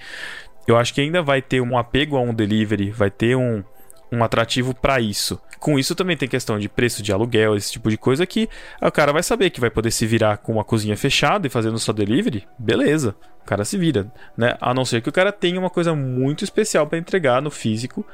Eu 0.67 0.77
acho 0.77 0.95
que 0.95 1.01
ainda 1.01 1.21
vai 1.21 1.43
ter 1.43 1.61
um 1.61 1.77
apego 1.77 2.17
a 2.17 2.21
um 2.21 2.33
delivery, 2.33 2.91
vai 2.91 3.11
ter 3.11 3.37
um 3.37 3.65
um 4.13 4.25
atrativo 4.25 4.75
para 4.75 5.01
isso. 5.01 5.41
Com 5.59 5.79
isso 5.79 5.95
também 5.95 6.17
tem 6.17 6.29
questão 6.29 6.59
de 6.59 6.69
preço 6.69 7.03
de 7.03 7.13
aluguel, 7.13 7.55
esse 7.55 7.73
tipo 7.73 7.91
de 7.91 7.97
coisa 7.97 8.27
que 8.27 8.49
o 8.81 8.91
cara 8.91 9.13
vai 9.13 9.23
saber 9.23 9.51
que 9.51 9.61
vai 9.61 9.71
poder 9.71 9.91
se 9.91 10.07
virar 10.07 10.39
com 10.39 10.53
uma 10.53 10.65
cozinha 10.65 10.97
fechada 10.97 11.47
e 11.47 11.51
fazendo 11.51 11.79
só 11.79 11.93
delivery, 11.93 12.47
beleza. 12.59 13.15
O 13.43 13.47
cara 13.47 13.65
se 13.65 13.77
vira, 13.77 14.13
né? 14.37 14.57
A 14.61 14.73
não 14.73 14.85
ser 14.85 15.03
que 15.03 15.09
o 15.09 15.13
cara 15.13 15.33
tenha 15.33 15.59
uma 15.59 15.71
coisa 15.71 15.95
muito 15.95 16.45
especial 16.45 16.87
para 16.87 16.99
entregar 16.99 17.43
no 17.43 17.51
físico 17.51 18.07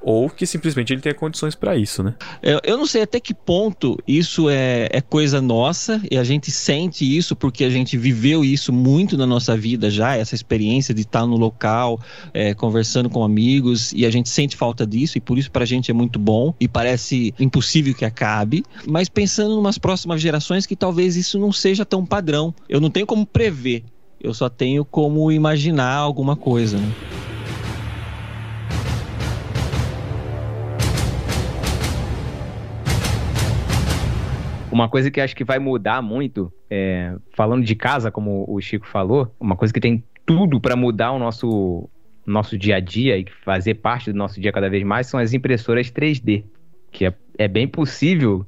ou 0.00 0.30
que 0.30 0.46
simplesmente 0.46 0.92
ele 0.92 1.00
tenha 1.00 1.14
condições 1.14 1.56
para 1.56 1.76
isso, 1.76 2.02
né? 2.02 2.14
Eu, 2.42 2.60
eu, 2.62 2.78
não 2.78 2.86
sei 2.86 3.02
até 3.02 3.18
que 3.18 3.34
ponto 3.34 3.98
isso 4.06 4.48
é, 4.48 4.88
é, 4.92 5.00
coisa 5.00 5.40
nossa 5.40 6.00
e 6.08 6.16
a 6.16 6.22
gente 6.22 6.50
sente 6.50 7.04
isso 7.04 7.34
porque 7.34 7.64
a 7.64 7.70
gente 7.70 7.96
viveu 7.96 8.44
isso 8.44 8.72
muito 8.72 9.16
na 9.16 9.26
nossa 9.26 9.56
vida 9.56 9.90
já, 9.90 10.16
essa 10.16 10.34
experiência 10.34 10.94
de 10.94 11.02
estar 11.02 11.26
no 11.26 11.36
local, 11.36 12.00
é, 12.32 12.54
conversando 12.54 13.10
com 13.10 13.24
amigos 13.24 13.92
e 13.92 14.06
a 14.06 14.10
gente 14.10 14.28
sente 14.28 14.56
falta 14.56 14.86
disso 14.86 15.18
e 15.18 15.20
por 15.20 15.38
isso 15.38 15.50
para 15.50 15.64
a 15.64 15.66
gente 15.66 15.90
é 15.90 15.94
muito 15.94 16.18
bom 16.18 16.54
e 16.60 16.68
parece 16.68 17.34
impossível 17.40 17.94
que 17.94 18.04
acabe. 18.04 18.62
Mas 18.86 19.08
pensando 19.08 19.54
em 19.54 19.58
umas 19.58 19.78
próximas 19.78 20.20
gerações 20.20 20.66
que 20.66 20.76
talvez 20.76 21.16
isso 21.16 21.38
não 21.38 21.50
seja 21.50 21.84
tão 21.84 22.06
padrão, 22.06 22.54
eu 22.68 22.80
não 22.80 22.90
tenho 22.90 23.06
como 23.06 23.26
prever, 23.26 23.82
eu 24.26 24.34
só 24.34 24.48
tenho 24.48 24.84
como 24.84 25.30
imaginar 25.30 25.94
alguma 25.94 26.34
coisa. 26.34 26.76
Né? 26.78 26.92
Uma 34.72 34.88
coisa 34.88 35.12
que 35.12 35.20
acho 35.20 35.36
que 35.36 35.44
vai 35.44 35.60
mudar 35.60 36.02
muito, 36.02 36.52
é, 36.68 37.14
falando 37.36 37.64
de 37.64 37.76
casa, 37.76 38.10
como 38.10 38.44
o 38.48 38.60
Chico 38.60 38.86
falou, 38.86 39.32
uma 39.38 39.54
coisa 39.54 39.72
que 39.72 39.78
tem 39.78 40.02
tudo 40.26 40.60
para 40.60 40.74
mudar 40.74 41.12
o 41.12 41.20
nosso, 41.20 41.88
nosso 42.26 42.58
dia 42.58 42.76
a 42.76 42.80
dia 42.80 43.16
e 43.16 43.26
fazer 43.44 43.74
parte 43.74 44.10
do 44.12 44.18
nosso 44.18 44.40
dia 44.40 44.50
cada 44.50 44.68
vez 44.68 44.82
mais 44.82 45.06
são 45.06 45.20
as 45.20 45.32
impressoras 45.32 45.88
3D. 45.88 46.42
Que 46.90 47.06
é, 47.06 47.14
é 47.38 47.46
bem 47.46 47.68
possível 47.68 48.44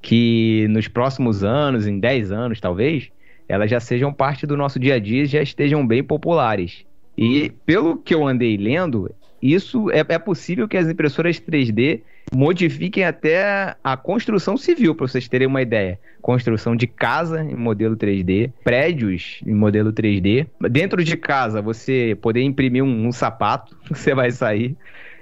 que 0.00 0.68
nos 0.70 0.86
próximos 0.86 1.42
anos, 1.42 1.84
em 1.88 1.98
10 1.98 2.30
anos 2.30 2.60
talvez, 2.60 3.10
elas 3.50 3.68
já 3.68 3.80
sejam 3.80 4.12
parte 4.12 4.46
do 4.46 4.56
nosso 4.56 4.78
dia 4.78 4.94
a 4.94 4.98
dia 5.00 5.24
e 5.24 5.26
já 5.26 5.42
estejam 5.42 5.84
bem 5.84 6.04
populares. 6.04 6.86
E 7.18 7.50
pelo 7.66 7.96
que 7.96 8.14
eu 8.14 8.26
andei 8.26 8.56
lendo, 8.56 9.12
isso 9.42 9.90
é, 9.90 10.04
é 10.08 10.18
possível 10.18 10.68
que 10.68 10.76
as 10.76 10.88
impressoras 10.88 11.40
3D 11.40 12.02
modifiquem 12.32 13.04
até 13.04 13.74
a 13.82 13.96
construção 13.96 14.56
civil, 14.56 14.94
para 14.94 15.08
vocês 15.08 15.26
terem 15.26 15.48
uma 15.48 15.60
ideia. 15.60 15.98
Construção 16.22 16.76
de 16.76 16.86
casa 16.86 17.42
em 17.42 17.56
modelo 17.56 17.96
3D, 17.96 18.52
prédios 18.62 19.40
em 19.44 19.54
modelo 19.54 19.92
3D. 19.92 20.46
Dentro 20.70 21.02
de 21.02 21.16
casa, 21.16 21.60
você 21.60 22.16
poder 22.22 22.42
imprimir 22.42 22.84
um, 22.84 23.08
um 23.08 23.10
sapato, 23.10 23.76
você 23.90 24.14
vai 24.14 24.30
sair. 24.30 24.76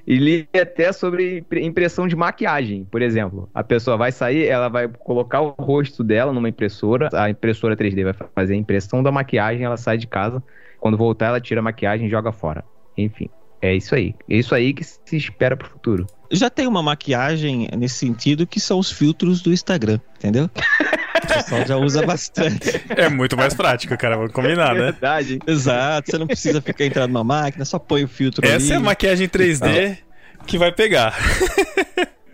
E 0.08 0.16
li 0.16 0.48
até 0.58 0.90
sobre 0.90 1.44
impressão 1.52 2.08
de 2.08 2.16
maquiagem, 2.16 2.82
por 2.90 3.02
exemplo. 3.02 3.46
A 3.52 3.62
pessoa 3.62 3.94
vai 3.94 4.10
sair, 4.10 4.46
ela 4.46 4.70
vai 4.70 4.88
colocar 4.88 5.42
o 5.42 5.50
rosto 5.50 6.02
dela 6.02 6.32
numa 6.32 6.48
impressora, 6.48 7.10
a 7.12 7.28
impressora 7.28 7.76
3D 7.76 8.04
vai 8.04 8.14
fazer 8.34 8.54
a 8.54 8.56
impressão 8.56 9.02
da 9.02 9.12
maquiagem, 9.12 9.66
ela 9.66 9.76
sai 9.76 9.98
de 9.98 10.06
casa. 10.06 10.42
Quando 10.80 10.96
voltar, 10.96 11.26
ela 11.26 11.40
tira 11.42 11.60
a 11.60 11.62
maquiagem 11.62 12.06
e 12.06 12.10
joga 12.10 12.32
fora. 12.32 12.64
Enfim. 12.96 13.28
É 13.60 13.74
isso 13.74 13.94
aí. 13.94 14.14
É 14.30 14.36
isso 14.36 14.54
aí 14.54 14.72
que 14.72 14.82
se 14.82 15.14
espera 15.14 15.54
pro 15.54 15.68
futuro. 15.68 16.06
Já 16.30 16.48
tem 16.48 16.66
uma 16.66 16.82
maquiagem 16.82 17.68
nesse 17.76 17.96
sentido 17.96 18.46
que 18.46 18.60
são 18.60 18.78
os 18.78 18.90
filtros 18.90 19.42
do 19.42 19.52
Instagram, 19.52 20.00
entendeu? 20.16 20.48
O 21.22 21.26
pessoal 21.26 21.66
já 21.66 21.76
usa 21.76 22.07
bastante. 22.07 22.81
É 22.90 23.09
muito 23.09 23.37
mais 23.37 23.54
prático, 23.54 23.96
cara. 23.96 24.16
Vamos 24.16 24.33
combinar, 24.33 24.74
né? 24.74 24.81
Verdade. 24.92 25.38
Exato. 25.46 26.11
Você 26.11 26.18
não 26.18 26.26
precisa 26.26 26.61
ficar 26.61 26.85
entrando 26.85 27.12
na 27.12 27.24
máquina, 27.24 27.64
só 27.64 27.78
põe 27.78 28.04
o 28.04 28.09
filtro 28.09 28.46
Essa 28.46 28.57
ali. 28.57 28.72
é 28.72 28.76
a 28.76 28.81
maquiagem 28.81 29.28
3D 29.28 29.98
que 30.46 30.57
vai 30.59 30.72
pegar. 30.72 31.14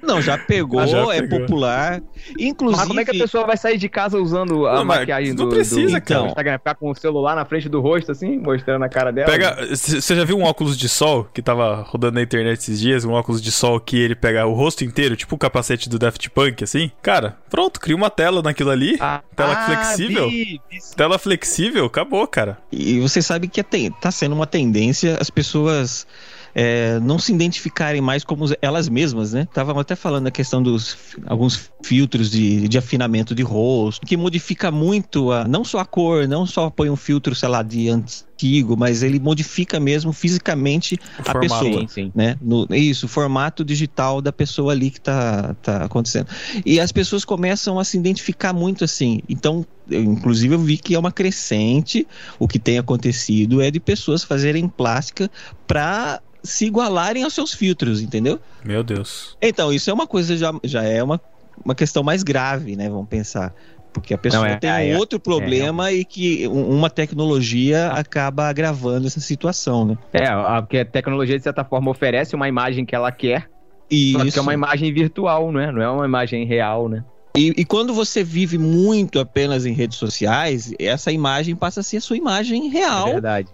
Não, 0.04 0.20
já 0.20 0.38
pegou, 0.38 0.80
ah, 0.80 0.86
já 0.86 1.14
é 1.14 1.22
pegou. 1.22 1.40
popular. 1.40 2.02
Inclusive. 2.38 2.78
Mas 2.78 2.88
como 2.88 3.00
é 3.00 3.04
que 3.04 3.10
a 3.10 3.20
pessoa 3.20 3.46
vai 3.46 3.56
sair 3.56 3.78
de 3.78 3.88
casa 3.88 4.18
usando 4.18 4.66
a 4.66 4.76
não, 4.76 4.84
maquiagem 4.84 5.34
do, 5.34 5.44
não 5.44 5.50
precisa, 5.50 5.92
do, 5.92 5.96
então. 5.96 6.26
Instagram? 6.28 6.58
Ficar 6.58 6.74
com 6.74 6.90
o 6.90 6.94
celular 6.94 7.34
na 7.34 7.44
frente 7.44 7.68
do 7.68 7.80
rosto, 7.80 8.12
assim, 8.12 8.38
mostrando 8.38 8.84
a 8.84 8.88
cara 8.88 9.12
dela? 9.12 9.30
Pega. 9.30 9.66
Você 9.74 10.14
já 10.14 10.24
viu 10.24 10.38
um 10.38 10.44
óculos 10.44 10.76
de 10.76 10.88
sol 10.88 11.28
que 11.32 11.42
tava 11.42 11.82
rodando 11.82 12.14
na 12.14 12.22
internet 12.22 12.58
esses 12.58 12.78
dias? 12.78 13.04
Um 13.04 13.12
óculos 13.12 13.42
de 13.42 13.50
sol 13.50 13.80
que 13.80 13.98
ele 13.98 14.14
pega 14.14 14.46
o 14.46 14.52
rosto 14.52 14.84
inteiro, 14.84 15.16
tipo 15.16 15.34
o 15.34 15.38
capacete 15.38 15.88
do 15.88 15.98
Daft 15.98 16.30
Punk, 16.30 16.62
assim? 16.62 16.90
Cara, 17.02 17.36
pronto, 17.50 17.80
cria 17.80 17.96
uma 17.96 18.10
tela 18.10 18.42
naquilo 18.42 18.70
ali. 18.70 18.96
Ah, 19.00 19.22
tela 19.34 19.54
ah, 19.54 19.66
flexível. 19.66 20.28
Vi, 20.28 20.60
vi. 20.70 20.78
Tela 20.96 21.18
flexível, 21.18 21.86
acabou, 21.86 22.26
cara. 22.26 22.58
E 22.70 23.00
você 23.00 23.20
sabe 23.20 23.48
que 23.48 23.60
é 23.60 23.64
tá 24.00 24.10
sendo 24.10 24.34
uma 24.34 24.46
tendência 24.46 25.18
as 25.20 25.30
pessoas 25.30 26.06
é, 26.54 27.00
não 27.00 27.18
se 27.18 27.32
identificarem 27.32 28.00
mais 28.00 28.22
como 28.22 28.44
elas 28.62 28.88
mesmas, 28.88 29.32
né? 29.32 29.42
Estavam 29.42 29.78
até 29.78 29.96
falando 29.96 30.26
a 30.26 30.30
questão 30.30 30.62
dos 30.62 30.96
alguns 31.26 31.70
filtros 31.82 32.30
de, 32.30 32.68
de 32.68 32.78
afinamento 32.78 33.34
de 33.34 33.42
rosto, 33.42 34.06
que 34.06 34.16
modifica 34.16 34.70
muito 34.70 35.32
a, 35.32 35.46
não 35.46 35.64
só 35.64 35.80
a 35.80 35.84
cor, 35.84 36.28
não 36.28 36.46
só 36.46 36.70
põe 36.70 36.88
um 36.88 36.96
filtro, 36.96 37.34
sei 37.34 37.48
lá, 37.48 37.62
de 37.62 37.88
antigo, 38.34 38.76
mas 38.76 39.02
ele 39.02 39.18
modifica 39.18 39.78
mesmo 39.78 40.12
fisicamente 40.12 40.98
o 41.18 41.22
a 41.22 41.24
formato, 41.24 41.40
pessoa, 41.40 41.80
sim, 41.82 41.88
sim. 41.88 42.12
né? 42.14 42.36
No, 42.42 42.66
isso, 42.70 43.06
o 43.06 43.08
formato 43.08 43.64
digital 43.64 44.20
da 44.20 44.32
pessoa 44.32 44.72
ali 44.72 44.90
que 44.90 45.00
tá, 45.00 45.54
tá 45.62 45.84
acontecendo. 45.84 46.26
E 46.66 46.80
as 46.80 46.92
pessoas 46.92 47.24
começam 47.24 47.78
a 47.78 47.84
se 47.84 47.96
identificar 47.96 48.52
muito 48.52 48.84
assim. 48.84 49.20
Então, 49.28 49.64
eu, 49.88 50.02
inclusive 50.02 50.54
eu 50.54 50.58
vi 50.58 50.76
que 50.76 50.94
é 50.94 50.98
uma 50.98 51.12
crescente, 51.12 52.06
o 52.38 52.48
que 52.48 52.58
tem 52.58 52.78
acontecido 52.78 53.62
é 53.62 53.70
de 53.70 53.80
pessoas 53.80 54.24
fazerem 54.24 54.68
plástica 54.68 55.30
para 55.66 56.20
se 56.42 56.66
igualarem 56.66 57.22
aos 57.22 57.32
seus 57.32 57.54
filtros, 57.54 58.02
entendeu? 58.02 58.38
Meu 58.64 58.82
Deus. 58.82 59.36
Então, 59.40 59.72
isso 59.72 59.88
é 59.88 59.92
uma 59.92 60.06
coisa, 60.06 60.36
já, 60.36 60.52
já 60.62 60.82
é 60.82 61.02
uma, 61.02 61.18
uma 61.64 61.74
questão 61.74 62.02
mais 62.02 62.22
grave, 62.22 62.76
né? 62.76 62.90
Vamos 62.90 63.08
pensar. 63.08 63.54
Porque 63.94 64.12
a 64.12 64.18
pessoa 64.18 64.42
Não, 64.42 64.50
é, 64.52 64.56
tem 64.56 64.70
um 64.70 64.74
é, 64.74 64.98
outro 64.98 65.20
problema 65.20 65.88
é, 65.88 65.94
e 65.94 66.04
que 66.04 66.46
uma 66.48 66.90
tecnologia 66.90 67.92
acaba 67.92 68.48
agravando 68.48 69.06
essa 69.06 69.20
situação, 69.20 69.86
né? 69.86 69.98
É, 70.12 70.26
porque 70.60 70.78
a 70.78 70.84
tecnologia, 70.84 71.38
de 71.38 71.44
certa 71.44 71.64
forma, 71.64 71.92
oferece 71.92 72.34
uma 72.34 72.48
imagem 72.48 72.84
que 72.84 72.94
ela 72.94 73.12
quer, 73.12 73.48
isso. 73.90 74.18
Só 74.18 74.30
que 74.32 74.38
é 74.38 74.42
uma 74.42 74.54
imagem 74.54 74.92
virtual, 74.92 75.52
não 75.52 75.60
é? 75.60 75.70
Não 75.70 75.80
é 75.80 75.88
uma 75.88 76.04
imagem 76.04 76.44
real, 76.44 76.88
né? 76.88 77.04
E, 77.36 77.52
e, 77.56 77.64
quando 77.64 77.92
você 77.92 78.22
vive 78.22 78.58
muito 78.58 79.18
apenas 79.18 79.66
em 79.66 79.72
redes 79.72 79.98
sociais, 79.98 80.72
essa 80.78 81.10
imagem 81.10 81.56
passa 81.56 81.80
a 81.80 81.82
ser 81.82 81.96
a 81.96 82.00
sua 82.00 82.16
imagem 82.16 82.68
real. 82.68 83.08
É 83.08 83.12
verdade. 83.14 83.48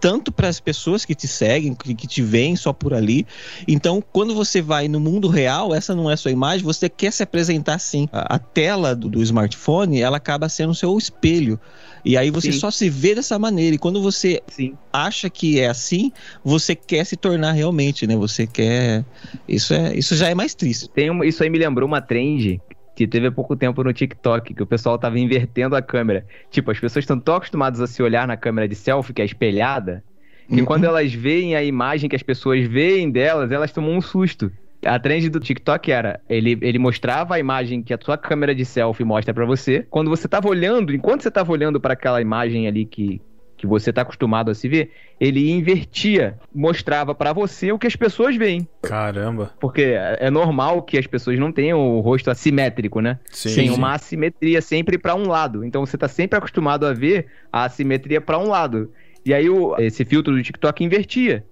Tanto 0.00 0.32
para 0.32 0.48
as 0.48 0.58
pessoas 0.58 1.04
que 1.04 1.14
te 1.14 1.28
seguem, 1.28 1.72
que, 1.72 1.94
que 1.94 2.08
te 2.08 2.20
veem 2.20 2.56
só 2.56 2.72
por 2.72 2.92
ali. 2.92 3.24
Então, 3.68 4.02
quando 4.12 4.34
você 4.34 4.60
vai 4.60 4.88
no 4.88 4.98
mundo 4.98 5.28
real, 5.28 5.72
essa 5.72 5.94
não 5.94 6.10
é 6.10 6.14
a 6.14 6.16
sua 6.16 6.32
imagem, 6.32 6.64
você 6.64 6.88
quer 6.88 7.12
se 7.12 7.22
apresentar 7.22 7.74
assim. 7.74 8.08
A, 8.12 8.34
a 8.34 8.38
tela 8.40 8.92
do, 8.92 9.08
do, 9.08 9.22
smartphone, 9.22 10.00
ela 10.00 10.16
acaba 10.16 10.48
sendo 10.48 10.70
o 10.70 10.74
seu 10.74 10.98
espelho. 10.98 11.60
E 12.04 12.16
aí 12.16 12.28
você 12.28 12.50
Sim. 12.50 12.58
só 12.58 12.72
se 12.72 12.90
vê 12.90 13.14
dessa 13.14 13.38
maneira. 13.38 13.76
E 13.76 13.78
quando 13.78 14.02
você 14.02 14.42
Sim. 14.48 14.76
acha 14.92 15.30
que 15.30 15.60
é 15.60 15.68
assim, 15.68 16.10
você 16.44 16.74
quer 16.74 17.06
se 17.06 17.16
tornar 17.16 17.52
realmente, 17.52 18.04
né? 18.04 18.16
Você 18.16 18.48
quer. 18.48 19.04
Isso, 19.46 19.72
é, 19.72 19.96
isso 19.96 20.16
já 20.16 20.28
é 20.28 20.34
mais 20.34 20.56
triste. 20.56 20.90
Tem 20.90 21.08
uma, 21.08 21.24
isso 21.24 21.40
aí 21.40 21.48
me 21.48 21.58
lembrou 21.58 21.86
uma 21.86 22.00
trend 22.00 22.60
que 22.94 23.06
teve 23.06 23.26
há 23.26 23.32
pouco 23.32 23.56
tempo 23.56 23.82
no 23.82 23.92
TikTok, 23.92 24.54
que 24.54 24.62
o 24.62 24.66
pessoal 24.66 24.98
tava 24.98 25.18
invertendo 25.18 25.74
a 25.74 25.82
câmera. 25.82 26.26
Tipo, 26.50 26.70
as 26.70 26.78
pessoas 26.78 27.02
estão 27.02 27.18
tão 27.18 27.36
acostumadas 27.36 27.80
a 27.80 27.86
se 27.86 28.02
olhar 28.02 28.26
na 28.26 28.36
câmera 28.36 28.68
de 28.68 28.74
selfie, 28.74 29.12
que 29.12 29.22
é 29.22 29.24
espelhada, 29.24 30.04
que 30.48 30.60
uhum. 30.60 30.64
quando 30.64 30.84
elas 30.84 31.12
veem 31.12 31.56
a 31.56 31.62
imagem 31.62 32.08
que 32.08 32.16
as 32.16 32.22
pessoas 32.22 32.66
veem 32.66 33.10
delas, 33.10 33.50
elas 33.50 33.72
tomam 33.72 33.96
um 33.96 34.00
susto. 34.00 34.52
A 34.84 34.98
trend 34.98 35.30
do 35.30 35.38
TikTok 35.38 35.92
era, 35.92 36.20
ele, 36.28 36.58
ele 36.60 36.78
mostrava 36.78 37.36
a 37.36 37.38
imagem 37.38 37.82
que 37.82 37.94
a 37.94 37.98
sua 38.00 38.18
câmera 38.18 38.54
de 38.54 38.64
selfie 38.64 39.04
mostra 39.04 39.32
para 39.32 39.46
você. 39.46 39.86
Quando 39.88 40.10
você 40.10 40.26
tava 40.26 40.48
olhando, 40.48 40.92
enquanto 40.92 41.22
você 41.22 41.30
tava 41.30 41.52
olhando 41.52 41.80
para 41.80 41.92
aquela 41.92 42.20
imagem 42.20 42.66
ali 42.66 42.84
que, 42.84 43.20
que 43.62 43.66
você 43.66 43.90
está 43.90 44.02
acostumado 44.02 44.50
a 44.50 44.54
se 44.54 44.68
ver, 44.68 44.90
ele 45.20 45.50
invertia, 45.52 46.36
mostrava 46.52 47.14
para 47.14 47.32
você 47.32 47.70
o 47.70 47.78
que 47.78 47.86
as 47.86 47.94
pessoas 47.94 48.36
veem. 48.36 48.66
Caramba. 48.82 49.52
Porque 49.60 49.94
é 50.18 50.28
normal 50.30 50.82
que 50.82 50.98
as 50.98 51.06
pessoas 51.06 51.38
não 51.38 51.52
tenham 51.52 51.78
o 51.78 52.00
rosto 52.00 52.28
assimétrico, 52.28 53.00
né? 53.00 53.20
Sim. 53.30 53.54
Tem 53.54 53.70
uma 53.70 53.94
assimetria 53.94 54.60
sempre 54.60 54.98
para 54.98 55.14
um 55.14 55.28
lado. 55.28 55.64
Então 55.64 55.86
você 55.86 55.94
está 55.94 56.08
sempre 56.08 56.36
acostumado 56.36 56.84
a 56.84 56.92
ver 56.92 57.26
a 57.52 57.64
assimetria 57.64 58.20
para 58.20 58.36
um 58.36 58.48
lado. 58.48 58.90
E 59.24 59.32
aí 59.32 59.48
o, 59.48 59.76
esse 59.78 60.04
filtro 60.04 60.34
do 60.34 60.42
TikTok 60.42 60.82
invertia. 60.82 61.44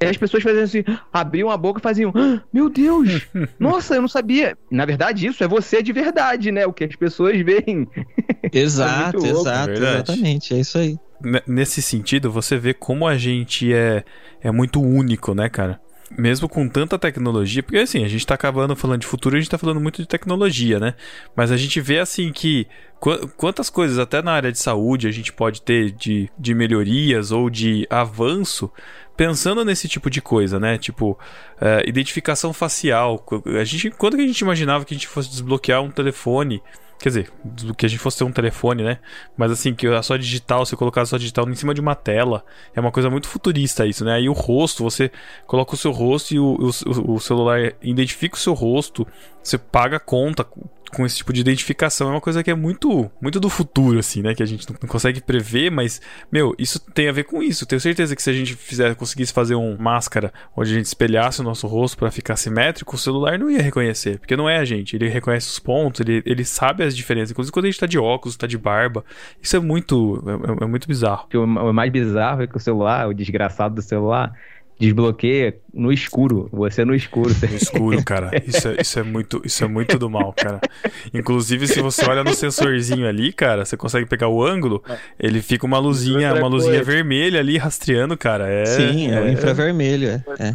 E 0.00 0.04
as 0.04 0.16
pessoas 0.16 0.44
faziam 0.44 0.62
assim, 0.62 0.84
abriam 1.12 1.50
a 1.50 1.56
boca 1.56 1.80
e 1.80 1.82
faziam, 1.82 2.12
ah, 2.14 2.42
meu 2.52 2.68
Deus, 2.68 3.26
nossa, 3.58 3.96
eu 3.96 4.02
não 4.02 4.08
sabia. 4.08 4.56
Na 4.70 4.84
verdade, 4.84 5.26
isso 5.26 5.42
é 5.42 5.48
você 5.48 5.82
de 5.82 5.92
verdade, 5.92 6.52
né? 6.52 6.64
O 6.64 6.72
que 6.72 6.84
as 6.84 6.94
pessoas 6.94 7.40
veem. 7.40 7.88
Exato, 8.52 9.26
é 9.26 9.30
exato, 9.30 9.70
é 9.70 9.74
exatamente, 9.74 10.54
é 10.54 10.58
isso 10.58 10.78
aí 10.78 10.96
nesse 11.46 11.82
sentido, 11.82 12.30
você 12.30 12.56
vê 12.56 12.74
como 12.74 13.06
a 13.06 13.16
gente 13.16 13.72
é, 13.72 14.04
é 14.40 14.50
muito 14.50 14.80
único, 14.80 15.34
né, 15.34 15.48
cara? 15.48 15.80
Mesmo 16.16 16.48
com 16.48 16.68
tanta 16.68 16.96
tecnologia, 16.98 17.64
porque 17.64 17.78
assim, 17.78 18.04
a 18.04 18.08
gente 18.08 18.24
tá 18.24 18.34
acabando 18.34 18.76
falando 18.76 19.00
de 19.00 19.06
futuro, 19.06 19.36
a 19.36 19.40
gente 19.40 19.50
tá 19.50 19.58
falando 19.58 19.80
muito 19.80 20.00
de 20.00 20.06
tecnologia, 20.06 20.78
né? 20.78 20.94
Mas 21.34 21.50
a 21.50 21.56
gente 21.56 21.80
vê 21.80 21.98
assim 21.98 22.30
que 22.32 22.68
qu 23.00 23.28
quantas 23.36 23.68
coisas 23.68 23.98
até 23.98 24.22
na 24.22 24.30
área 24.30 24.52
de 24.52 24.58
saúde 24.58 25.08
a 25.08 25.10
gente 25.10 25.32
pode 25.32 25.62
ter 25.62 25.90
de, 25.90 26.30
de 26.38 26.54
melhorias 26.54 27.32
ou 27.32 27.50
de 27.50 27.88
avanço 27.90 28.70
pensando 29.16 29.64
nesse 29.64 29.88
tipo 29.88 30.08
de 30.08 30.20
coisa, 30.20 30.60
né? 30.60 30.78
Tipo, 30.78 31.18
é, 31.60 31.82
identificação 31.88 32.52
facial. 32.52 33.24
A 33.58 33.64
gente, 33.64 33.90
quando 33.90 34.16
que 34.16 34.22
a 34.22 34.26
gente 34.26 34.40
imaginava 34.40 34.84
que 34.84 34.94
a 34.94 34.96
gente 34.96 35.08
fosse 35.08 35.30
desbloquear 35.30 35.82
um 35.82 35.90
telefone? 35.90 36.62
Quer 36.98 37.08
dizer, 37.10 37.32
que 37.76 37.84
a 37.84 37.88
gente 37.88 37.98
fosse 37.98 38.18
ter 38.18 38.24
um 38.24 38.32
telefone, 38.32 38.82
né? 38.82 38.98
Mas 39.36 39.50
assim, 39.50 39.74
que 39.74 39.86
a 39.86 40.02
só 40.02 40.16
digital, 40.16 40.64
você 40.64 40.74
colocar 40.74 41.04
só 41.04 41.18
digital 41.18 41.48
em 41.48 41.54
cima 41.54 41.74
de 41.74 41.80
uma 41.80 41.94
tela, 41.94 42.44
é 42.74 42.80
uma 42.80 42.90
coisa 42.90 43.10
muito 43.10 43.28
futurista 43.28 43.86
isso, 43.86 44.04
né? 44.04 44.14
Aí 44.14 44.28
o 44.28 44.32
rosto, 44.32 44.82
você 44.82 45.10
coloca 45.46 45.74
o 45.74 45.76
seu 45.76 45.92
rosto 45.92 46.34
e 46.34 46.38
o, 46.38 46.56
o, 46.58 47.14
o 47.14 47.20
celular 47.20 47.74
identifica 47.82 48.36
o 48.36 48.40
seu 48.40 48.54
rosto, 48.54 49.06
você 49.42 49.58
paga 49.58 49.98
a 49.98 50.00
conta 50.00 50.46
com 50.90 51.04
esse 51.04 51.16
tipo 51.16 51.32
de 51.32 51.40
identificação 51.40 52.08
é 52.08 52.10
uma 52.12 52.20
coisa 52.20 52.42
que 52.42 52.50
é 52.50 52.54
muito 52.54 53.10
muito 53.20 53.40
do 53.40 53.48
futuro, 53.48 53.98
assim, 53.98 54.22
né? 54.22 54.34
Que 54.34 54.42
a 54.42 54.46
gente 54.46 54.68
não 54.70 54.76
consegue 54.88 55.20
prever, 55.20 55.70
mas, 55.70 56.00
meu, 56.30 56.54
isso 56.58 56.80
tem 56.92 57.08
a 57.08 57.12
ver 57.12 57.24
com 57.24 57.42
isso. 57.42 57.66
Tenho 57.66 57.80
certeza 57.80 58.14
que 58.14 58.22
se 58.22 58.30
a 58.30 58.32
gente 58.32 58.54
fizer, 58.54 58.94
conseguisse 58.94 59.32
fazer 59.32 59.54
um 59.54 59.76
máscara 59.78 60.32
onde 60.56 60.70
a 60.70 60.74
gente 60.74 60.86
espelhasse 60.86 61.40
o 61.40 61.44
nosso 61.44 61.66
rosto 61.66 61.96
para 61.96 62.10
ficar 62.10 62.36
simétrico, 62.36 62.96
o 62.96 62.98
celular 62.98 63.38
não 63.38 63.50
ia 63.50 63.62
reconhecer, 63.62 64.18
porque 64.18 64.36
não 64.36 64.48
é 64.48 64.58
a 64.58 64.64
gente. 64.64 64.96
Ele 64.96 65.08
reconhece 65.08 65.48
os 65.48 65.58
pontos, 65.58 66.00
ele, 66.00 66.22
ele 66.24 66.44
sabe 66.44 66.84
as 66.84 66.96
diferenças. 66.96 67.30
Inclusive 67.30 67.52
quando 67.52 67.66
a 67.66 67.70
gente 67.70 67.80
tá 67.80 67.86
de 67.86 67.98
óculos, 67.98 68.36
tá 68.36 68.46
de 68.46 68.58
barba. 68.58 69.04
Isso 69.42 69.56
é 69.56 69.60
muito, 69.60 70.22
é, 70.60 70.64
é 70.64 70.66
muito 70.66 70.86
bizarro. 70.86 71.28
O 71.34 71.72
mais 71.72 71.90
bizarro 71.90 72.42
é 72.42 72.46
que 72.46 72.56
o 72.56 72.60
celular, 72.60 73.08
o 73.08 73.14
desgraçado 73.14 73.74
do 73.74 73.82
celular, 73.82 74.32
desbloqueia 74.78 75.56
no 75.72 75.92
escuro. 75.92 76.48
Você 76.52 76.84
no 76.84 76.94
escuro. 76.94 77.34
No 77.48 77.56
escuro, 77.56 78.04
cara. 78.04 78.30
Isso 78.46 78.68
é, 78.68 78.76
isso 78.80 78.98
é, 78.98 79.02
muito, 79.02 79.42
isso 79.44 79.64
é 79.64 79.68
muito 79.68 79.98
do 79.98 80.08
mal, 80.08 80.32
cara. 80.32 80.60
Inclusive, 81.12 81.66
se 81.66 81.80
você 81.80 82.04
olha 82.04 82.22
no 82.22 82.34
sensorzinho 82.34 83.08
ali, 83.08 83.32
cara, 83.32 83.64
você 83.64 83.76
consegue 83.76 84.06
pegar 84.06 84.28
o 84.28 84.44
ângulo, 84.44 84.82
ele 85.18 85.40
fica 85.42 85.66
uma 85.66 85.78
luzinha, 85.78 86.34
uma 86.34 86.48
luzinha 86.48 86.82
vermelha 86.82 87.40
ali 87.40 87.56
rastreando, 87.56 88.16
cara. 88.16 88.48
É, 88.48 88.64
Sim, 88.66 89.10
é, 89.10 89.14
é 89.14 89.20
o 89.20 89.28
infravermelho. 89.28 90.22
É. 90.38 90.54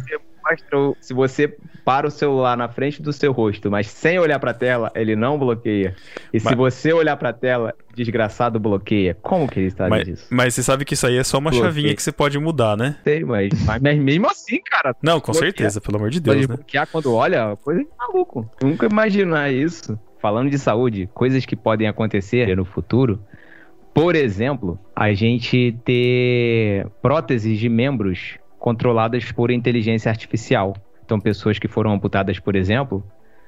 é 0.52 0.56
mostrou, 0.56 0.96
se 1.00 1.12
você 1.14 1.56
para 1.84 2.06
o 2.06 2.10
celular 2.10 2.56
na 2.56 2.68
frente 2.68 3.02
do 3.02 3.12
seu 3.12 3.32
rosto, 3.32 3.70
mas 3.70 3.88
sem 3.88 4.18
olhar 4.18 4.38
para 4.38 4.52
a 4.52 4.54
tela, 4.54 4.92
ele 4.94 5.16
não 5.16 5.38
bloqueia. 5.38 5.94
E 6.32 6.38
mas... 6.38 6.42
se 6.42 6.54
você 6.54 6.92
olhar 6.92 7.16
para 7.16 7.30
a 7.30 7.32
tela, 7.32 7.74
desgraçado 7.94 8.60
bloqueia. 8.60 9.16
Como 9.20 9.48
que 9.48 9.58
ele 9.58 9.68
está 9.68 9.88
mas, 9.88 10.04
disso? 10.04 10.26
Mas 10.30 10.54
você 10.54 10.62
sabe 10.62 10.84
que 10.84 10.94
isso 10.94 11.06
aí 11.06 11.16
é 11.16 11.24
só 11.24 11.38
uma 11.38 11.50
bloqueia. 11.50 11.70
chavinha 11.70 11.94
que 11.94 12.02
você 12.02 12.12
pode 12.12 12.38
mudar, 12.38 12.76
né? 12.76 12.96
Sei, 13.02 13.24
mas, 13.24 13.52
mas 13.64 13.82
mesmo 13.98 14.28
assim, 14.28 14.60
cara. 14.64 14.94
Não, 15.02 15.20
com 15.20 15.32
bloqueia. 15.32 15.52
certeza, 15.52 15.80
pelo 15.80 15.96
amor 15.96 16.10
de 16.10 16.20
Deus, 16.20 16.36
pode 16.36 16.48
né? 16.48 16.56
bloquear 16.56 16.88
quando 16.90 17.14
olha, 17.14 17.56
coisa 17.56 17.82
de 17.82 17.88
maluco. 17.98 18.50
Nunca 18.62 18.86
imaginar 18.86 19.52
isso. 19.52 19.98
Falando 20.20 20.50
de 20.50 20.58
saúde, 20.58 21.08
coisas 21.12 21.44
que 21.44 21.56
podem 21.56 21.88
acontecer 21.88 22.56
no 22.56 22.64
futuro. 22.64 23.20
Por 23.92 24.14
exemplo, 24.14 24.78
a 24.94 25.12
gente 25.12 25.76
ter 25.84 26.86
próteses 27.02 27.58
de 27.58 27.68
membros 27.68 28.38
controladas 28.62 29.32
por 29.32 29.50
inteligência 29.50 30.08
artificial. 30.08 30.76
Então, 31.04 31.18
pessoas 31.18 31.58
que 31.58 31.66
foram 31.66 31.92
amputadas, 31.92 32.38
por 32.38 32.54
exemplo, 32.54 33.02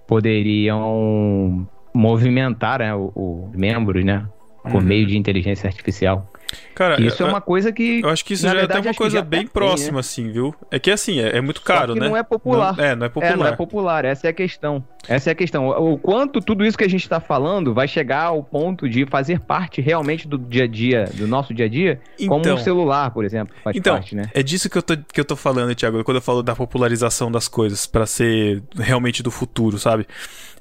poderiam 0.09 1.69
movimentar 1.95 2.81
né, 2.81 2.93
o, 2.93 3.13
o 3.15 3.51
membros, 3.55 4.05
né? 4.05 4.27
Por 4.65 4.75
uhum. 4.75 4.81
meio 4.81 5.07
de 5.07 5.17
inteligência 5.17 5.69
artificial. 5.69 6.29
Cara, 6.75 7.01
isso 7.01 7.23
é, 7.23 7.27
é 7.27 7.29
uma 7.29 7.41
coisa 7.41 7.73
que. 7.73 8.01
Eu 8.01 8.09
acho 8.09 8.25
que 8.25 8.35
isso 8.35 8.43
já 8.43 8.55
verdade, 8.55 8.73
é 8.73 8.81
até 8.81 8.89
uma 8.89 8.95
coisa 8.95 9.23
bem 9.23 9.47
próxima, 9.47 9.87
tem, 9.87 9.93
né? 9.93 10.01
assim, 10.01 10.33
viu? 10.33 10.55
É 10.71 10.79
que 10.79 10.91
assim, 10.91 11.21
é, 11.21 11.37
é 11.37 11.41
muito 11.41 11.63
caro, 11.63 11.95
né? 11.95 12.09
Não 12.09 12.17
é 12.17 12.23
popular. 12.23 12.77
Não, 12.77 12.85
é, 12.85 12.97
não 12.97 13.07
é 13.07 13.09
popular. 13.09 13.33
É, 13.33 13.37
não 13.37 13.47
é 13.47 13.53
popular, 13.53 14.05
essa 14.05 14.27
é 14.27 14.31
a 14.31 14.33
questão. 14.33 14.85
Essa 15.09 15.31
é 15.31 15.33
a 15.33 15.35
questão. 15.35 15.69
O 15.69 15.99
quanto 15.99 16.41
tudo 16.41 16.65
isso 16.65 16.79
que 16.79 16.85
a 16.85 16.89
gente 16.89 17.03
está 17.03 17.21
falando 17.21 17.75
vai 17.75 17.87
chegar 17.87 18.25
ao 18.25 18.43
ponto 18.43 18.89
de 18.89 19.05
fazer 19.07 19.41
parte 19.41 19.81
realmente 19.81 20.27
do 20.27 20.39
dia 20.39 20.65
a 20.65 20.67
dia, 20.67 21.05
do 21.15 21.27
nosso 21.27 21.53
dia 21.53 21.67
a 21.67 21.69
dia, 21.69 22.01
então, 22.15 22.29
como 22.29 22.41
um 22.41 22.53
então. 22.53 22.59
celular, 22.59 23.11
por 23.11 23.25
exemplo, 23.25 23.55
faz 23.63 23.77
então, 23.77 23.95
parte, 23.95 24.15
né? 24.15 24.31
É 24.33 24.43
disso 24.43 24.69
que 24.71 24.79
eu, 24.79 24.83
tô, 24.83 24.97
que 24.97 25.21
eu 25.21 25.25
tô 25.25 25.37
falando, 25.37 25.75
Thiago, 25.75 26.03
quando 26.05 26.17
eu 26.17 26.23
falo 26.23 26.43
da 26.43 26.55
popularização 26.55 27.31
das 27.31 27.49
coisas 27.49 27.87
para 27.87 28.07
ser 28.07 28.63
realmente 28.77 29.23
do 29.23 29.31
futuro, 29.31 29.79
sabe? 29.79 30.07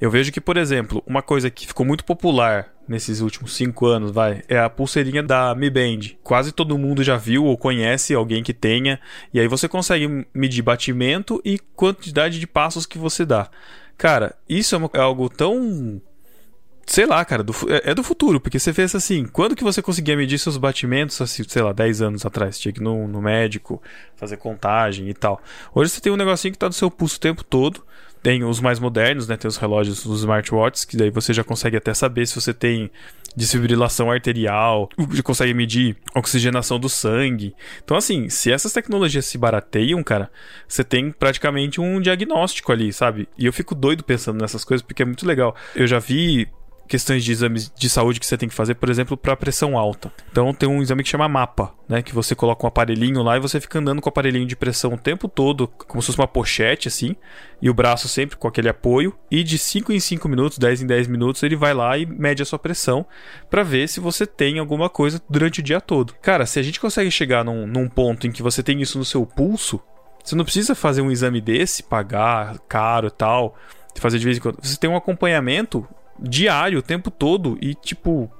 Eu 0.03 0.11
vejo 0.11 0.33
que, 0.33 0.41
por 0.41 0.57
exemplo, 0.57 1.01
uma 1.07 1.21
coisa 1.21 1.49
que 1.49 1.65
ficou 1.65 1.85
muito 1.85 2.03
popular 2.03 2.73
nesses 2.85 3.21
últimos 3.21 3.55
cinco 3.55 3.85
anos, 3.85 4.11
vai, 4.11 4.43
é 4.49 4.59
a 4.59 4.69
pulseirinha 4.69 5.23
da 5.23 5.55
Mi 5.55 5.69
Band. 5.69 6.17
Quase 6.21 6.51
todo 6.51 6.77
mundo 6.77 7.01
já 7.01 7.15
viu 7.15 7.45
ou 7.45 7.57
conhece 7.57 8.13
alguém 8.13 8.43
que 8.43 8.53
tenha, 8.53 8.99
e 9.33 9.39
aí 9.39 9.47
você 9.47 9.65
consegue 9.65 10.27
medir 10.33 10.61
batimento 10.61 11.41
e 11.45 11.57
quantidade 11.57 12.37
de 12.37 12.45
passos 12.45 12.85
que 12.85 12.97
você 12.97 13.25
dá. 13.25 13.49
Cara, 13.97 14.35
isso 14.49 14.75
é, 14.75 14.77
uma, 14.77 14.89
é 14.93 14.99
algo 14.99 15.29
tão 15.29 16.01
sei 16.85 17.05
lá, 17.05 17.23
cara, 17.23 17.41
do, 17.41 17.53
é, 17.69 17.91
é, 17.91 17.95
do 17.95 18.03
futuro, 18.03 18.41
porque 18.41 18.59
você 18.59 18.73
fez 18.73 18.93
assim, 18.93 19.23
quando 19.23 19.55
que 19.55 19.63
você 19.63 19.81
conseguia 19.81 20.17
medir 20.17 20.37
seus 20.37 20.57
batimentos, 20.57 21.21
assim, 21.21 21.45
sei 21.47 21.61
lá, 21.61 21.71
10 21.71 22.01
anos 22.01 22.25
atrás, 22.25 22.59
tinha 22.59 22.73
que 22.73 22.81
ir 22.81 22.83
no, 22.83 23.07
no 23.07 23.21
médico, 23.21 23.81
fazer 24.17 24.35
contagem 24.35 25.07
e 25.07 25.13
tal. 25.13 25.41
Hoje 25.73 25.91
você 25.91 26.01
tem 26.01 26.11
um 26.11 26.17
negocinho 26.17 26.51
que 26.51 26.59
tá 26.59 26.67
no 26.67 26.73
seu 26.73 26.91
pulso 26.91 27.15
o 27.15 27.21
tempo 27.21 27.41
todo, 27.41 27.85
tem 28.23 28.45
os 28.45 28.61
mais 28.61 28.79
modernos, 28.79 29.27
né? 29.27 29.35
Tem 29.35 29.49
os 29.49 29.57
relógios, 29.57 30.05
os 30.05 30.21
smartwatches, 30.21 30.85
que 30.85 30.95
daí 30.95 31.09
você 31.09 31.33
já 31.33 31.43
consegue 31.43 31.75
até 31.75 31.93
saber 31.93 32.25
se 32.25 32.33
você 32.33 32.53
tem 32.53 32.89
desfibrilação 33.35 34.09
arterial, 34.09 34.89
consegue 35.23 35.53
medir 35.53 35.97
oxigenação 36.15 36.79
do 36.79 36.87
sangue. 36.87 37.53
Então, 37.83 37.97
assim, 37.97 38.29
se 38.29 38.51
essas 38.51 38.71
tecnologias 38.71 39.25
se 39.25 39.37
barateiam, 39.37 40.01
cara, 40.03 40.31
você 40.67 40.83
tem 40.83 41.11
praticamente 41.11 41.81
um 41.81 41.99
diagnóstico 41.99 42.71
ali, 42.71 42.93
sabe? 42.93 43.27
E 43.37 43.45
eu 43.45 43.51
fico 43.51 43.75
doido 43.75 44.03
pensando 44.03 44.39
nessas 44.39 44.63
coisas 44.63 44.85
porque 44.85 45.01
é 45.01 45.05
muito 45.05 45.27
legal. 45.27 45.53
Eu 45.75 45.85
já 45.85 45.99
vi 45.99 46.47
questões 46.87 47.23
de 47.23 47.31
exames 47.31 47.71
de 47.75 47.89
saúde 47.89 48.19
que 48.19 48.25
você 48.25 48.37
tem 48.37 48.49
que 48.49 48.55
fazer, 48.55 48.75
por 48.75 48.89
exemplo, 48.89 49.15
para 49.15 49.35
pressão 49.35 49.77
alta. 49.77 50.11
Então 50.31 50.53
tem 50.53 50.67
um 50.67 50.81
exame 50.81 51.03
que 51.03 51.09
chama 51.09 51.27
mapa, 51.27 51.73
né, 51.87 52.01
que 52.01 52.13
você 52.13 52.35
coloca 52.35 52.65
um 52.65 52.67
aparelhinho 52.67 53.23
lá 53.23 53.37
e 53.37 53.39
você 53.39 53.59
fica 53.59 53.79
andando 53.79 54.01
com 54.01 54.07
o 54.07 54.11
aparelhinho 54.11 54.45
de 54.45 54.55
pressão 54.55 54.93
o 54.93 54.97
tempo 54.97 55.27
todo, 55.27 55.67
como 55.67 56.01
se 56.01 56.07
fosse 56.07 56.19
uma 56.19 56.27
pochete 56.27 56.87
assim, 56.87 57.15
e 57.61 57.69
o 57.69 57.73
braço 57.73 58.07
sempre 58.07 58.37
com 58.37 58.47
aquele 58.47 58.69
apoio, 58.69 59.15
e 59.31 59.43
de 59.43 59.57
5 59.57 59.91
em 59.91 59.99
5 59.99 60.27
minutos, 60.27 60.57
10 60.57 60.81
em 60.81 60.87
10 60.87 61.07
minutos, 61.07 61.41
ele 61.43 61.55
vai 61.55 61.73
lá 61.73 61.97
e 61.97 62.05
mede 62.05 62.41
a 62.41 62.45
sua 62.45 62.59
pressão 62.59 63.05
para 63.49 63.63
ver 63.63 63.87
se 63.87 63.99
você 63.99 64.25
tem 64.25 64.59
alguma 64.59 64.89
coisa 64.89 65.21
durante 65.29 65.61
o 65.61 65.63
dia 65.63 65.79
todo. 65.79 66.13
Cara, 66.21 66.45
se 66.45 66.59
a 66.59 66.63
gente 66.63 66.79
consegue 66.79 67.09
chegar 67.09 67.43
num, 67.43 67.65
num 67.65 67.87
ponto 67.87 68.27
em 68.27 68.31
que 68.31 68.43
você 68.43 68.61
tem 68.61 68.81
isso 68.81 68.97
no 68.97 69.05
seu 69.05 69.25
pulso, 69.25 69.81
você 70.23 70.35
não 70.35 70.45
precisa 70.45 70.73
fazer 70.73 71.01
um 71.01 71.11
exame 71.11 71.41
desse, 71.41 71.83
pagar 71.83 72.57
caro 72.67 73.07
e 73.07 73.11
tal, 73.11 73.55
fazer 73.99 74.19
de 74.19 74.25
vez 74.25 74.37
em 74.37 74.41
quando. 74.41 74.57
Você 74.61 74.77
tem 74.77 74.89
um 74.89 74.95
acompanhamento 74.95 75.87
diário, 76.19 76.79
o 76.79 76.83
tempo 76.83 77.09
todo 77.11 77.57
e, 77.61 77.73
tipo, 77.73 78.31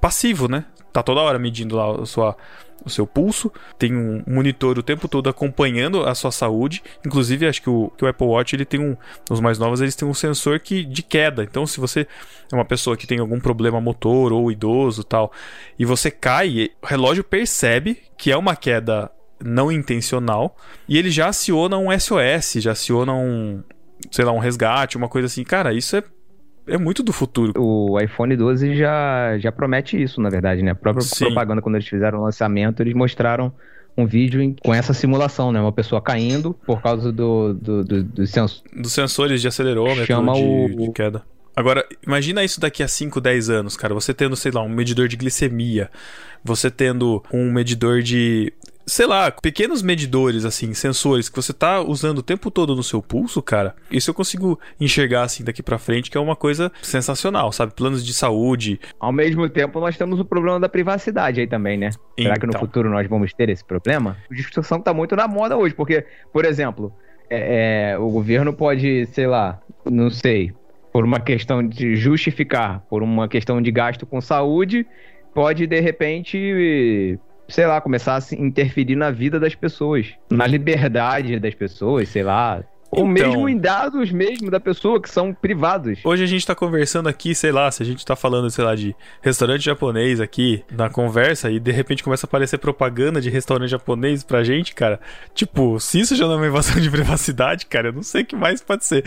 passivo, 0.00 0.48
né? 0.48 0.64
Tá 0.92 1.02
toda 1.02 1.20
hora 1.20 1.38
medindo 1.38 1.76
lá 1.76 2.02
a 2.02 2.06
sua, 2.06 2.36
o 2.84 2.90
seu 2.90 3.06
pulso, 3.06 3.50
tem 3.78 3.96
um 3.96 4.22
monitor 4.26 4.78
o 4.78 4.82
tempo 4.82 5.08
todo 5.08 5.28
acompanhando 5.28 6.04
a 6.04 6.14
sua 6.14 6.30
saúde. 6.30 6.82
Inclusive, 7.06 7.46
acho 7.46 7.62
que 7.62 7.70
o, 7.70 7.90
que 7.96 8.04
o 8.04 8.08
Apple 8.08 8.26
Watch 8.26 8.54
ele 8.54 8.64
tem 8.64 8.80
um, 8.80 8.96
os 9.30 9.40
mais 9.40 9.58
novos 9.58 9.80
eles 9.80 9.96
têm 9.96 10.06
um 10.06 10.14
sensor 10.14 10.60
que 10.60 10.84
de 10.84 11.02
queda. 11.02 11.42
Então, 11.44 11.66
se 11.66 11.80
você 11.80 12.06
é 12.50 12.54
uma 12.54 12.64
pessoa 12.64 12.96
que 12.96 13.06
tem 13.06 13.18
algum 13.18 13.40
problema 13.40 13.80
motor 13.80 14.32
ou 14.32 14.50
idoso 14.50 15.04
tal, 15.04 15.32
e 15.78 15.84
você 15.84 16.10
cai, 16.10 16.70
o 16.82 16.86
relógio 16.86 17.24
percebe 17.24 17.98
que 18.18 18.30
é 18.30 18.36
uma 18.36 18.56
queda 18.56 19.10
não 19.44 19.72
intencional 19.72 20.56
e 20.88 20.96
ele 20.96 21.10
já 21.10 21.28
aciona 21.28 21.76
um 21.76 21.88
SOS, 21.98 22.54
já 22.62 22.72
aciona 22.72 23.12
um, 23.12 23.62
sei 24.10 24.24
lá, 24.24 24.32
um 24.32 24.38
resgate, 24.38 24.96
uma 24.96 25.08
coisa 25.08 25.26
assim. 25.26 25.44
Cara, 25.44 25.72
isso 25.72 25.96
é 25.96 26.02
é 26.66 26.78
muito 26.78 27.02
do 27.02 27.12
futuro. 27.12 27.52
O 27.56 28.00
iPhone 28.00 28.36
12 28.36 28.76
já, 28.76 29.38
já 29.38 29.50
promete 29.50 30.00
isso, 30.00 30.20
na 30.20 30.28
verdade, 30.28 30.62
né? 30.62 30.70
A 30.70 30.74
própria 30.74 31.02
Sim. 31.04 31.26
propaganda, 31.26 31.60
quando 31.60 31.76
eles 31.76 31.88
fizeram 31.88 32.20
o 32.20 32.22
lançamento, 32.24 32.80
eles 32.80 32.94
mostraram 32.94 33.52
um 33.96 34.06
vídeo 34.06 34.40
em, 34.40 34.54
com 34.62 34.72
essa 34.72 34.94
simulação, 34.94 35.52
né? 35.52 35.60
Uma 35.60 35.72
pessoa 35.72 36.00
caindo 36.00 36.54
por 36.66 36.80
causa 36.80 37.12
do, 37.12 37.52
do, 37.54 37.84
do, 37.84 38.04
do 38.04 38.22
dos 38.74 38.92
sensores 38.92 39.40
de 39.40 39.48
acelerômetro 39.48 40.06
Chama 40.06 40.34
de, 40.34 40.42
o... 40.42 40.68
de 40.76 40.92
queda. 40.92 41.22
Agora, 41.54 41.86
imagina 42.06 42.42
isso 42.42 42.58
daqui 42.58 42.82
a 42.82 42.88
5, 42.88 43.20
10 43.20 43.50
anos, 43.50 43.76
cara. 43.76 43.92
Você 43.92 44.14
tendo, 44.14 44.34
sei 44.34 44.50
lá, 44.50 44.62
um 44.62 44.70
medidor 44.70 45.06
de 45.06 45.16
glicemia, 45.16 45.90
você 46.42 46.70
tendo 46.70 47.22
um 47.32 47.52
medidor 47.52 48.00
de 48.00 48.52
sei 48.86 49.06
lá, 49.06 49.30
pequenos 49.30 49.82
medidores, 49.82 50.44
assim, 50.44 50.72
sensores 50.74 51.28
que 51.28 51.36
você 51.36 51.52
tá 51.52 51.80
usando 51.80 52.18
o 52.18 52.22
tempo 52.22 52.50
todo 52.50 52.74
no 52.74 52.82
seu 52.82 53.02
pulso, 53.02 53.42
cara, 53.42 53.74
isso 53.90 54.10
eu 54.10 54.14
consigo 54.14 54.58
enxergar, 54.80 55.22
assim, 55.22 55.44
daqui 55.44 55.62
para 55.62 55.78
frente, 55.78 56.10
que 56.10 56.16
é 56.16 56.20
uma 56.20 56.36
coisa 56.36 56.70
sensacional, 56.82 57.52
sabe? 57.52 57.72
Planos 57.74 58.04
de 58.04 58.12
saúde. 58.14 58.80
Ao 58.98 59.12
mesmo 59.12 59.48
tempo, 59.48 59.80
nós 59.80 59.96
temos 59.96 60.18
o 60.20 60.24
problema 60.24 60.58
da 60.58 60.68
privacidade 60.68 61.40
aí 61.40 61.46
também, 61.46 61.78
né? 61.78 61.90
Então. 62.14 62.24
Será 62.24 62.34
que 62.36 62.46
no 62.46 62.50
então. 62.50 62.60
futuro 62.60 62.90
nós 62.90 63.08
vamos 63.08 63.32
ter 63.32 63.48
esse 63.48 63.64
problema? 63.64 64.16
A 64.30 64.34
discussão 64.34 64.80
tá 64.80 64.92
muito 64.92 65.16
na 65.16 65.26
moda 65.28 65.56
hoje, 65.56 65.74
porque, 65.74 66.04
por 66.32 66.44
exemplo, 66.44 66.92
é, 67.30 67.92
é, 67.92 67.98
o 67.98 68.10
governo 68.10 68.52
pode, 68.52 69.06
sei 69.06 69.26
lá, 69.26 69.60
não 69.84 70.10
sei, 70.10 70.52
por 70.92 71.04
uma 71.04 71.20
questão 71.20 71.66
de 71.66 71.96
justificar, 71.96 72.80
por 72.90 73.02
uma 73.02 73.26
questão 73.26 73.60
de 73.62 73.70
gasto 73.70 74.04
com 74.04 74.20
saúde, 74.20 74.86
pode 75.34 75.66
de 75.66 75.80
repente 75.80 77.18
sei 77.52 77.66
lá, 77.66 77.80
começar 77.80 78.16
a 78.16 78.34
interferir 78.34 78.96
na 78.96 79.10
vida 79.10 79.38
das 79.38 79.54
pessoas, 79.54 80.14
na 80.30 80.46
liberdade 80.46 81.38
das 81.38 81.54
pessoas, 81.54 82.08
sei 82.08 82.22
lá. 82.22 82.64
Ou 82.92 83.06
então, 83.06 83.30
mesmo 83.30 83.48
em 83.48 83.56
dados 83.56 84.12
mesmo 84.12 84.50
da 84.50 84.60
pessoa 84.60 85.00
que 85.00 85.08
são 85.08 85.32
privados. 85.32 86.00
Hoje 86.04 86.24
a 86.24 86.26
gente 86.26 86.46
tá 86.46 86.54
conversando 86.54 87.08
aqui, 87.08 87.34
sei 87.34 87.50
lá, 87.50 87.70
se 87.70 87.82
a 87.82 87.86
gente 87.86 88.04
tá 88.04 88.14
falando, 88.14 88.50
sei 88.50 88.62
lá, 88.62 88.74
de 88.74 88.94
restaurante 89.22 89.64
japonês 89.64 90.20
aqui 90.20 90.62
na 90.70 90.90
conversa 90.90 91.50
e 91.50 91.58
de 91.58 91.72
repente 91.72 92.04
começa 92.04 92.26
a 92.26 92.28
aparecer 92.28 92.58
propaganda 92.58 93.18
de 93.18 93.30
restaurante 93.30 93.70
japonês 93.70 94.22
pra 94.22 94.44
gente, 94.44 94.74
cara. 94.74 95.00
Tipo, 95.34 95.80
se 95.80 96.00
isso 96.00 96.14
já 96.14 96.26
não 96.26 96.34
é 96.34 96.36
uma 96.36 96.46
invasão 96.48 96.78
de 96.78 96.90
privacidade, 96.90 97.64
cara, 97.64 97.88
eu 97.88 97.92
não 97.94 98.02
sei 98.02 98.22
o 98.22 98.26
que 98.26 98.36
mais 98.36 98.60
pode 98.60 98.84
ser. 98.84 99.02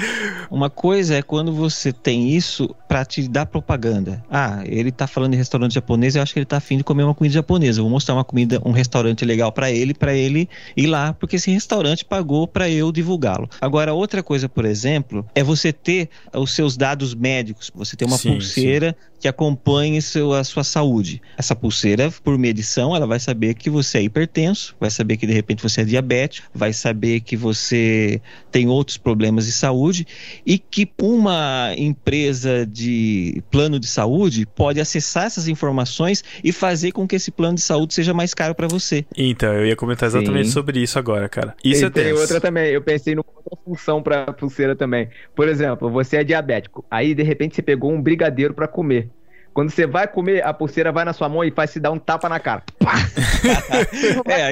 Uma 0.49 0.69
coisa 0.71 1.13
é 1.13 1.21
quando 1.21 1.53
você 1.53 1.93
tem 1.93 2.29
isso 2.29 2.75
para 2.87 3.05
te 3.05 3.27
dar 3.27 3.45
propaganda. 3.45 4.23
Ah, 4.31 4.63
ele 4.65 4.91
tá 4.91 5.05
falando 5.05 5.33
de 5.33 5.37
restaurante 5.37 5.75
japonês, 5.75 6.15
eu 6.15 6.23
acho 6.23 6.33
que 6.33 6.39
ele 6.39 6.45
tá 6.47 6.57
afim 6.57 6.77
de 6.77 6.83
comer 6.83 7.03
uma 7.03 7.13
comida 7.13 7.35
japonesa. 7.35 7.81
Eu 7.81 7.83
vou 7.83 7.91
mostrar 7.91 8.15
uma 8.15 8.23
comida, 8.23 8.59
um 8.65 8.71
restaurante 8.71 9.23
legal 9.23 9.51
para 9.51 9.69
ele, 9.69 9.93
para 9.93 10.15
ele 10.15 10.49
ir 10.75 10.87
lá, 10.87 11.13
porque 11.13 11.35
esse 11.35 11.51
restaurante 11.51 12.03
pagou 12.03 12.47
para 12.47 12.67
eu 12.67 12.91
divulgá-lo. 12.91 13.47
Agora, 13.61 13.74
outra 13.93 14.23
coisa, 14.23 14.47
por 14.47 14.65
exemplo, 14.65 15.25
é 15.35 15.43
você 15.43 15.71
ter 15.71 16.09
os 16.33 16.51
seus 16.51 16.77
dados 16.77 17.13
médicos. 17.13 17.71
Você 17.75 17.95
tem 17.95 18.07
uma 18.07 18.17
sim, 18.17 18.33
pulseira 18.33 18.95
sim 18.99 19.15
que 19.25 19.29
acompanhe 19.29 19.99
seu, 20.03 20.33
a 20.33 20.43
sua 20.43 20.63
saúde. 20.63 21.19
Essa 21.35 21.55
pulseira, 21.55 22.13
por 22.23 22.37
medição, 22.37 22.95
ela 22.95 23.07
vai 23.07 23.19
saber 23.19 23.55
que 23.55 23.71
você 23.71 23.97
é 23.97 24.03
hipertenso, 24.03 24.75
vai 24.79 24.91
saber 24.91 25.17
que 25.17 25.25
de 25.25 25.33
repente 25.33 25.63
você 25.63 25.81
é 25.81 25.83
diabético, 25.83 26.47
vai 26.53 26.71
saber 26.71 27.21
que 27.21 27.35
você 27.35 28.21
tem 28.51 28.67
outros 28.67 28.97
problemas 28.97 29.47
de 29.47 29.51
saúde 29.51 30.05
e 30.45 30.59
que 30.59 30.87
uma 31.01 31.73
empresa 31.75 32.67
de 32.67 33.41
plano 33.49 33.79
de 33.79 33.87
saúde 33.87 34.45
pode 34.45 34.79
acessar 34.79 35.25
essas 35.25 35.47
informações 35.47 36.23
e 36.43 36.51
fazer 36.51 36.91
com 36.91 37.07
que 37.07 37.15
esse 37.15 37.31
plano 37.31 37.55
de 37.55 37.61
saúde 37.61 37.95
seja 37.95 38.13
mais 38.13 38.31
caro 38.31 38.53
para 38.53 38.67
você. 38.67 39.05
Então, 39.17 39.51
eu 39.53 39.65
ia 39.65 39.75
comentar 39.75 40.07
exatamente 40.07 40.49
Sim. 40.49 40.53
sobre 40.53 40.79
isso 40.79 40.99
agora, 40.99 41.27
cara. 41.27 41.55
Isso 41.63 41.81
e 41.81 41.85
é 41.85 41.89
tem 41.89 42.13
outra 42.13 42.39
também, 42.39 42.71
eu 42.71 42.81
pensei 42.81 43.15
outra 43.17 43.57
função 43.65 44.01
para 44.01 44.31
pulseira 44.31 44.75
também. 44.75 45.09
Por 45.35 45.47
exemplo, 45.47 45.89
você 45.89 46.17
é 46.17 46.23
diabético, 46.23 46.85
aí 46.89 47.15
de 47.15 47.23
repente 47.23 47.55
você 47.55 47.61
pegou 47.61 47.91
um 47.91 48.01
brigadeiro 48.01 48.53
para 48.53 48.67
comer. 48.67 49.09
Quando 49.55 49.69
você 49.69 49.87
vai 49.87 50.05
comer, 50.05 50.45
a 50.45 50.53
pulseira 50.53 50.91
vai 50.91 51.05
na 51.05 51.13
sua 51.13 51.29
mão 51.29 51.41
e 51.41 51.49
faz 51.49 51.69
se 51.69 51.79
dar 51.79 51.89
um 51.89 51.97
tapa 51.97 52.27
na 52.27 52.41
cara. 52.41 52.61
é, 54.27 54.43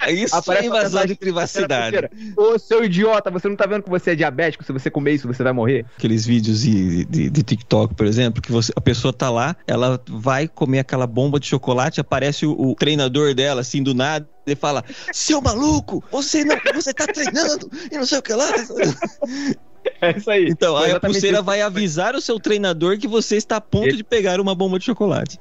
aí, 0.00 0.24
isso 0.24 0.34
Aparece 0.34 0.64
é 0.64 0.66
invasão 0.66 1.06
de 1.06 1.14
privacidade. 1.14 2.10
Ô, 2.36 2.58
seu 2.58 2.84
idiota, 2.84 3.30
você 3.30 3.48
não 3.48 3.54
tá 3.54 3.64
vendo 3.64 3.84
que 3.84 3.88
você 3.88 4.10
é 4.10 4.14
diabético? 4.16 4.64
Se 4.64 4.72
você 4.72 4.90
comer 4.90 5.12
isso, 5.12 5.28
você 5.28 5.44
vai 5.44 5.52
morrer? 5.52 5.86
Aqueles 5.96 6.26
vídeos 6.26 6.62
de, 6.62 7.04
de, 7.04 7.30
de 7.30 7.42
TikTok, 7.44 7.94
por 7.94 8.06
exemplo, 8.06 8.42
que 8.42 8.50
você, 8.50 8.72
a 8.74 8.80
pessoa 8.80 9.12
tá 9.12 9.30
lá, 9.30 9.54
ela 9.68 10.02
vai 10.08 10.48
comer 10.48 10.80
aquela 10.80 11.06
bomba 11.06 11.38
de 11.38 11.46
chocolate, 11.46 12.00
aparece 12.00 12.44
o, 12.44 12.60
o 12.60 12.74
treinador 12.74 13.36
dela, 13.36 13.60
assim, 13.60 13.84
do 13.84 13.94
nada, 13.94 14.28
ele 14.44 14.56
fala: 14.56 14.84
Seu 15.12 15.40
maluco, 15.40 16.02
você 16.10 16.44
não, 16.44 16.56
você 16.74 16.92
tá 16.92 17.06
treinando 17.06 17.70
e 17.88 17.96
não 17.96 18.04
sei 18.04 18.18
o 18.18 18.22
que 18.22 18.32
lá. 18.32 18.48
É 20.00 20.16
isso 20.16 20.30
aí. 20.30 20.46
Então, 20.48 20.76
aí 20.76 20.92
a 20.92 21.00
pulseira 21.00 21.40
vai 21.40 21.62
avisar 21.62 22.14
o 22.14 22.20
seu 22.20 22.38
treinador 22.38 22.98
que 22.98 23.08
você 23.08 23.36
está 23.36 23.56
a 23.56 23.60
ponto 23.60 23.88
Ele... 23.88 23.98
de 23.98 24.04
pegar 24.04 24.40
uma 24.40 24.54
bomba 24.54 24.78
de 24.78 24.84
chocolate. 24.84 25.38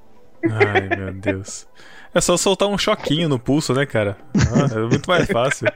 Ai, 0.49 0.97
meu 0.97 1.13
Deus. 1.13 1.67
É 2.13 2.21
só 2.21 2.37
soltar 2.37 2.67
um 2.67 2.77
choquinho 2.77 3.27
no 3.27 3.39
pulso, 3.39 3.73
né, 3.73 3.85
cara? 3.85 4.17
Ah, 4.35 4.71
é 4.71 4.79
muito 4.81 5.07
mais 5.07 5.27
fácil. 5.27 5.67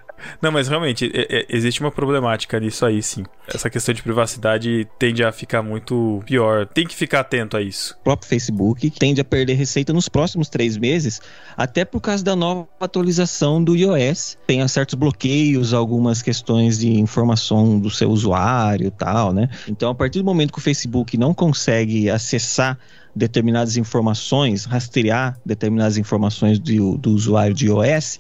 Não, 0.42 0.52
mas 0.52 0.68
realmente, 0.68 1.12
é, 1.14 1.40
é, 1.40 1.46
existe 1.50 1.80
uma 1.82 1.92
problemática 1.92 2.60
nisso 2.60 2.86
aí, 2.86 3.02
sim. 3.02 3.24
Essa 3.48 3.70
questão 3.70 3.94
de 3.94 4.04
privacidade 4.04 4.88
tende 5.00 5.24
a 5.24 5.32
ficar 5.32 5.62
muito 5.64 6.22
pior. 6.26 6.68
Tem 6.68 6.86
que 6.86 6.96
ficar 6.96 7.22
atento 7.22 7.58
a 7.58 7.62
isso. 7.62 7.96
O 8.02 8.04
próprio 8.04 8.28
Facebook 8.28 8.90
tende 8.92 9.22
a 9.22 9.26
perder 9.26 9.54
receita 9.54 9.94
nos 9.94 10.10
próximos 10.10 10.50
três 10.50 10.78
meses, 10.78 11.22
até 11.56 11.86
por 11.86 12.02
causa 12.02 12.24
da 12.24 12.36
nova 12.36 12.68
atualização 12.80 13.64
do 13.64 13.76
iOS. 13.76 14.38
Tem 14.46 14.68
certos 14.68 14.96
bloqueios, 14.96 15.74
algumas 15.74 16.22
questões 16.22 16.80
de 16.80 17.00
informação 17.00 17.80
do 17.80 17.90
seu 17.90 18.10
usuário 18.10 18.88
e 18.88 18.92
tal, 18.92 19.34
né? 19.34 19.50
Então, 19.68 19.90
a 19.90 19.96
partir 19.96 20.20
do 20.20 20.26
momento 20.26 20.52
que 20.52 20.60
o 20.60 20.62
Facebook 20.62 21.18
não 21.18 21.34
consegue 21.34 22.10
acessar 22.10 22.78
determinadas 23.18 23.76
informações, 23.78 24.66
rastrear 24.66 25.38
determinadas 25.46 25.98
informações 25.98 26.60
do, 26.60 26.98
do 26.98 27.12
usuário 27.12 27.54
de 27.54 27.68
iOS, 27.68 28.20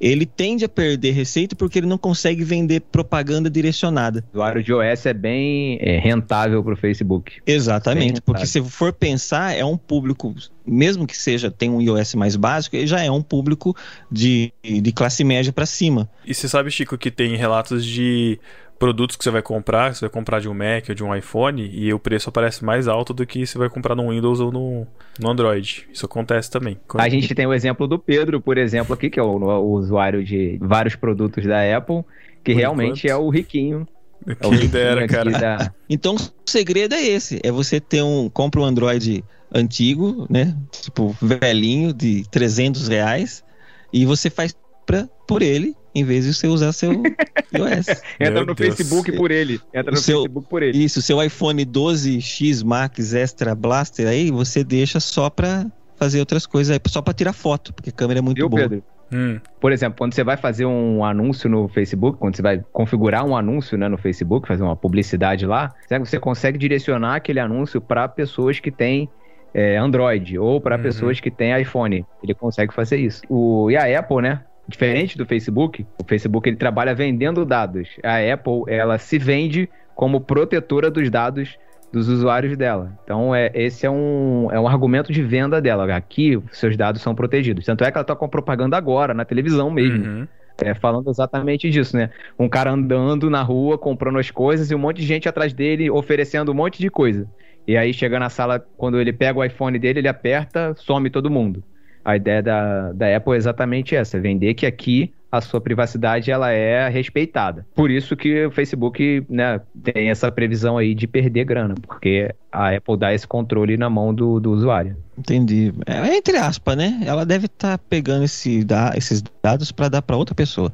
ele 0.00 0.26
tende 0.26 0.64
a 0.64 0.68
perder 0.68 1.12
receita 1.12 1.54
porque 1.54 1.78
ele 1.78 1.86
não 1.86 1.98
consegue 1.98 2.42
vender 2.42 2.80
propaganda 2.80 3.50
direcionada. 3.50 4.24
O 4.32 4.38
usuário 4.38 4.62
de 4.62 4.72
iOS 4.72 5.06
é 5.06 5.12
bem 5.12 5.78
é, 5.80 5.98
rentável 5.98 6.62
para 6.64 6.72
o 6.72 6.76
Facebook. 6.76 7.40
Exatamente, 7.46 8.20
porque 8.20 8.46
se 8.46 8.62
for 8.62 8.92
pensar, 8.92 9.56
é 9.56 9.64
um 9.64 9.76
público, 9.76 10.34
mesmo 10.66 11.06
que 11.06 11.16
seja 11.16 11.50
tem 11.50 11.70
um 11.70 11.80
iOS 11.80 12.14
mais 12.14 12.36
básico, 12.36 12.76
ele 12.76 12.86
já 12.86 13.02
é 13.02 13.10
um 13.10 13.22
público 13.22 13.76
de, 14.10 14.52
de 14.62 14.92
classe 14.92 15.22
média 15.22 15.52
para 15.52 15.66
cima. 15.66 16.08
E 16.26 16.34
você 16.34 16.48
sabe, 16.48 16.70
Chico, 16.70 16.96
que 16.96 17.10
tem 17.10 17.36
relatos 17.36 17.84
de 17.84 18.38
produtos 18.78 19.16
que 19.16 19.24
você 19.24 19.30
vai 19.30 19.42
comprar, 19.42 19.94
você 19.94 20.02
vai 20.02 20.10
comprar 20.10 20.40
de 20.40 20.48
um 20.48 20.54
Mac 20.54 20.88
ou 20.88 20.94
de 20.94 21.02
um 21.02 21.14
iPhone 21.14 21.68
e 21.72 21.92
o 21.92 21.98
preço 21.98 22.28
aparece 22.28 22.64
mais 22.64 22.86
alto 22.86 23.12
do 23.12 23.26
que 23.26 23.46
você 23.46 23.58
vai 23.58 23.68
comprar 23.68 23.94
no 23.94 24.10
Windows 24.10 24.40
ou 24.40 24.52
no, 24.52 24.86
no 25.18 25.30
Android. 25.30 25.88
Isso 25.92 26.06
acontece 26.06 26.50
também. 26.50 26.78
Quando... 26.86 27.02
A 27.02 27.08
gente 27.08 27.34
tem 27.34 27.46
o 27.46 27.52
exemplo 27.52 27.86
do 27.86 27.98
Pedro, 27.98 28.40
por 28.40 28.56
exemplo, 28.56 28.94
aqui, 28.94 29.10
que 29.10 29.18
é 29.18 29.22
o, 29.22 29.36
o 29.36 29.72
usuário 29.72 30.24
de 30.24 30.58
vários 30.60 30.94
produtos 30.94 31.44
da 31.44 31.76
Apple, 31.76 32.04
que 32.44 32.52
por 32.52 32.58
realmente 32.58 33.06
enquanto. 33.06 33.20
é 33.20 33.24
o 33.24 33.28
riquinho. 33.28 33.88
É 34.26 34.46
o 34.46 34.50
riquinho 34.50 34.70
dera, 34.70 35.06
cara. 35.08 35.30
Da... 35.30 35.72
Então 35.90 36.14
o 36.14 36.18
segredo 36.46 36.94
é 36.94 37.02
esse, 37.02 37.40
é 37.42 37.50
você 37.50 37.80
ter 37.80 38.02
um, 38.02 38.28
compra 38.28 38.60
um 38.60 38.64
Android 38.64 39.24
antigo, 39.52 40.26
né, 40.28 40.54
tipo 40.70 41.16
velhinho 41.22 41.92
de 41.92 42.22
300 42.30 42.86
reais 42.88 43.42
e 43.90 44.04
você 44.04 44.28
faz 44.28 44.54
pra, 44.84 45.08
por 45.26 45.40
ele 45.40 45.74
em 45.98 46.04
vez 46.04 46.24
de 46.24 46.34
você 46.34 46.46
usar 46.46 46.72
seu 46.72 46.92
iOS. 47.52 48.02
Entra 48.18 48.44
no 48.44 48.54
Deus. 48.54 48.76
Facebook 48.76 49.12
por 49.12 49.30
ele. 49.30 49.60
Entra 49.72 49.92
no 49.92 49.96
seu, 49.96 50.22
Facebook 50.22 50.48
por 50.48 50.62
ele. 50.62 50.82
Isso, 50.82 51.02
seu 51.02 51.22
iPhone 51.22 51.64
12X 51.64 52.64
Max 52.64 53.14
Extra 53.14 53.54
Blaster 53.54 54.06
aí, 54.06 54.30
você 54.30 54.62
deixa 54.64 55.00
só 55.00 55.28
pra 55.30 55.66
fazer 55.96 56.20
outras 56.20 56.46
coisas 56.46 56.74
aí, 56.74 56.80
só 56.86 57.02
pra 57.02 57.12
tirar 57.12 57.32
foto, 57.32 57.74
porque 57.74 57.90
a 57.90 57.92
câmera 57.92 58.20
é 58.20 58.22
muito 58.22 58.36
Viu, 58.36 58.48
boa. 58.48 58.62
Pedro? 58.62 58.84
Hum. 59.12 59.40
Por 59.58 59.72
exemplo, 59.72 59.96
quando 59.98 60.12
você 60.12 60.22
vai 60.22 60.36
fazer 60.36 60.66
um 60.66 61.04
anúncio 61.04 61.48
no 61.48 61.66
Facebook, 61.68 62.18
quando 62.18 62.36
você 62.36 62.42
vai 62.42 62.62
configurar 62.72 63.24
um 63.24 63.36
anúncio 63.36 63.76
né, 63.78 63.88
no 63.88 63.96
Facebook, 63.96 64.46
fazer 64.46 64.62
uma 64.62 64.76
publicidade 64.76 65.46
lá, 65.46 65.74
você 65.98 66.20
consegue 66.20 66.58
direcionar 66.58 67.16
aquele 67.16 67.40
anúncio 67.40 67.80
para 67.80 68.06
pessoas 68.06 68.60
que 68.60 68.70
têm 68.70 69.08
é, 69.54 69.76
Android 69.76 70.38
ou 70.38 70.60
para 70.60 70.76
uhum. 70.76 70.82
pessoas 70.82 71.20
que 71.20 71.30
têm 71.30 71.58
iPhone. 71.60 72.04
Ele 72.22 72.34
consegue 72.34 72.72
fazer 72.72 72.98
isso. 72.98 73.22
O, 73.28 73.70
e 73.70 73.76
a 73.76 73.98
Apple, 73.98 74.22
né? 74.22 74.42
Diferente 74.68 75.16
do 75.16 75.24
Facebook, 75.24 75.86
o 75.98 76.04
Facebook 76.06 76.46
ele 76.46 76.58
trabalha 76.58 76.94
vendendo 76.94 77.42
dados. 77.42 77.88
A 78.02 78.18
Apple, 78.18 78.64
ela 78.66 78.98
se 78.98 79.18
vende 79.18 79.66
como 79.94 80.20
protetora 80.20 80.90
dos 80.90 81.08
dados 81.08 81.56
dos 81.90 82.06
usuários 82.06 82.54
dela. 82.54 82.92
Então, 83.02 83.34
é, 83.34 83.50
esse 83.54 83.86
é 83.86 83.90
um, 83.90 84.48
é 84.52 84.60
um 84.60 84.68
argumento 84.68 85.10
de 85.10 85.22
venda 85.22 85.58
dela. 85.58 85.96
Aqui, 85.96 86.38
seus 86.52 86.76
dados 86.76 87.00
são 87.00 87.14
protegidos. 87.14 87.64
Tanto 87.64 87.82
é 87.82 87.90
que 87.90 87.96
ela 87.96 88.02
está 88.02 88.14
com 88.14 88.28
propaganda 88.28 88.76
agora, 88.76 89.14
na 89.14 89.24
televisão 89.24 89.70
mesmo. 89.70 90.04
Uhum. 90.04 90.28
É, 90.62 90.74
falando 90.74 91.08
exatamente 91.08 91.70
disso, 91.70 91.96
né? 91.96 92.10
Um 92.38 92.48
cara 92.48 92.70
andando 92.70 93.30
na 93.30 93.42
rua, 93.42 93.78
comprando 93.78 94.18
as 94.18 94.30
coisas 94.30 94.70
e 94.70 94.74
um 94.74 94.78
monte 94.78 94.98
de 94.98 95.06
gente 95.06 95.28
atrás 95.28 95.54
dele 95.54 95.88
oferecendo 95.88 96.52
um 96.52 96.54
monte 96.54 96.78
de 96.78 96.90
coisa. 96.90 97.26
E 97.66 97.74
aí 97.74 97.94
chega 97.94 98.18
na 98.18 98.28
sala, 98.28 98.58
quando 98.76 99.00
ele 99.00 99.14
pega 99.14 99.38
o 99.38 99.44
iPhone 99.44 99.78
dele, 99.78 100.00
ele 100.00 100.08
aperta, 100.08 100.74
some 100.76 101.08
todo 101.08 101.30
mundo 101.30 101.64
a 102.08 102.16
ideia 102.16 102.42
da, 102.42 102.92
da 102.92 103.14
Apple 103.14 103.34
é 103.34 103.36
exatamente 103.36 103.94
essa, 103.94 104.18
vender 104.18 104.54
que 104.54 104.64
aqui 104.64 105.12
a 105.30 105.42
sua 105.42 105.60
privacidade 105.60 106.30
ela 106.30 106.50
é 106.50 106.88
respeitada. 106.88 107.66
Por 107.74 107.90
isso 107.90 108.16
que 108.16 108.46
o 108.46 108.50
Facebook 108.50 109.26
né, 109.28 109.60
tem 109.82 110.08
essa 110.08 110.32
previsão 110.32 110.78
aí 110.78 110.94
de 110.94 111.06
perder 111.06 111.44
grana, 111.44 111.74
porque 111.86 112.34
a 112.50 112.74
Apple 112.74 112.96
dá 112.96 113.12
esse 113.12 113.26
controle 113.26 113.76
na 113.76 113.90
mão 113.90 114.14
do, 114.14 114.40
do 114.40 114.52
usuário. 114.52 114.96
Entendi. 115.18 115.74
É, 115.84 116.16
entre 116.16 116.38
aspas, 116.38 116.78
né? 116.78 116.98
Ela 117.04 117.26
deve 117.26 117.44
estar 117.44 117.76
tá 117.76 117.84
pegando 117.90 118.24
esse, 118.24 118.64
da, 118.64 118.92
esses 118.96 119.22
dados 119.42 119.70
para 119.70 119.90
dar 119.90 120.00
para 120.00 120.16
outra 120.16 120.34
pessoa 120.34 120.72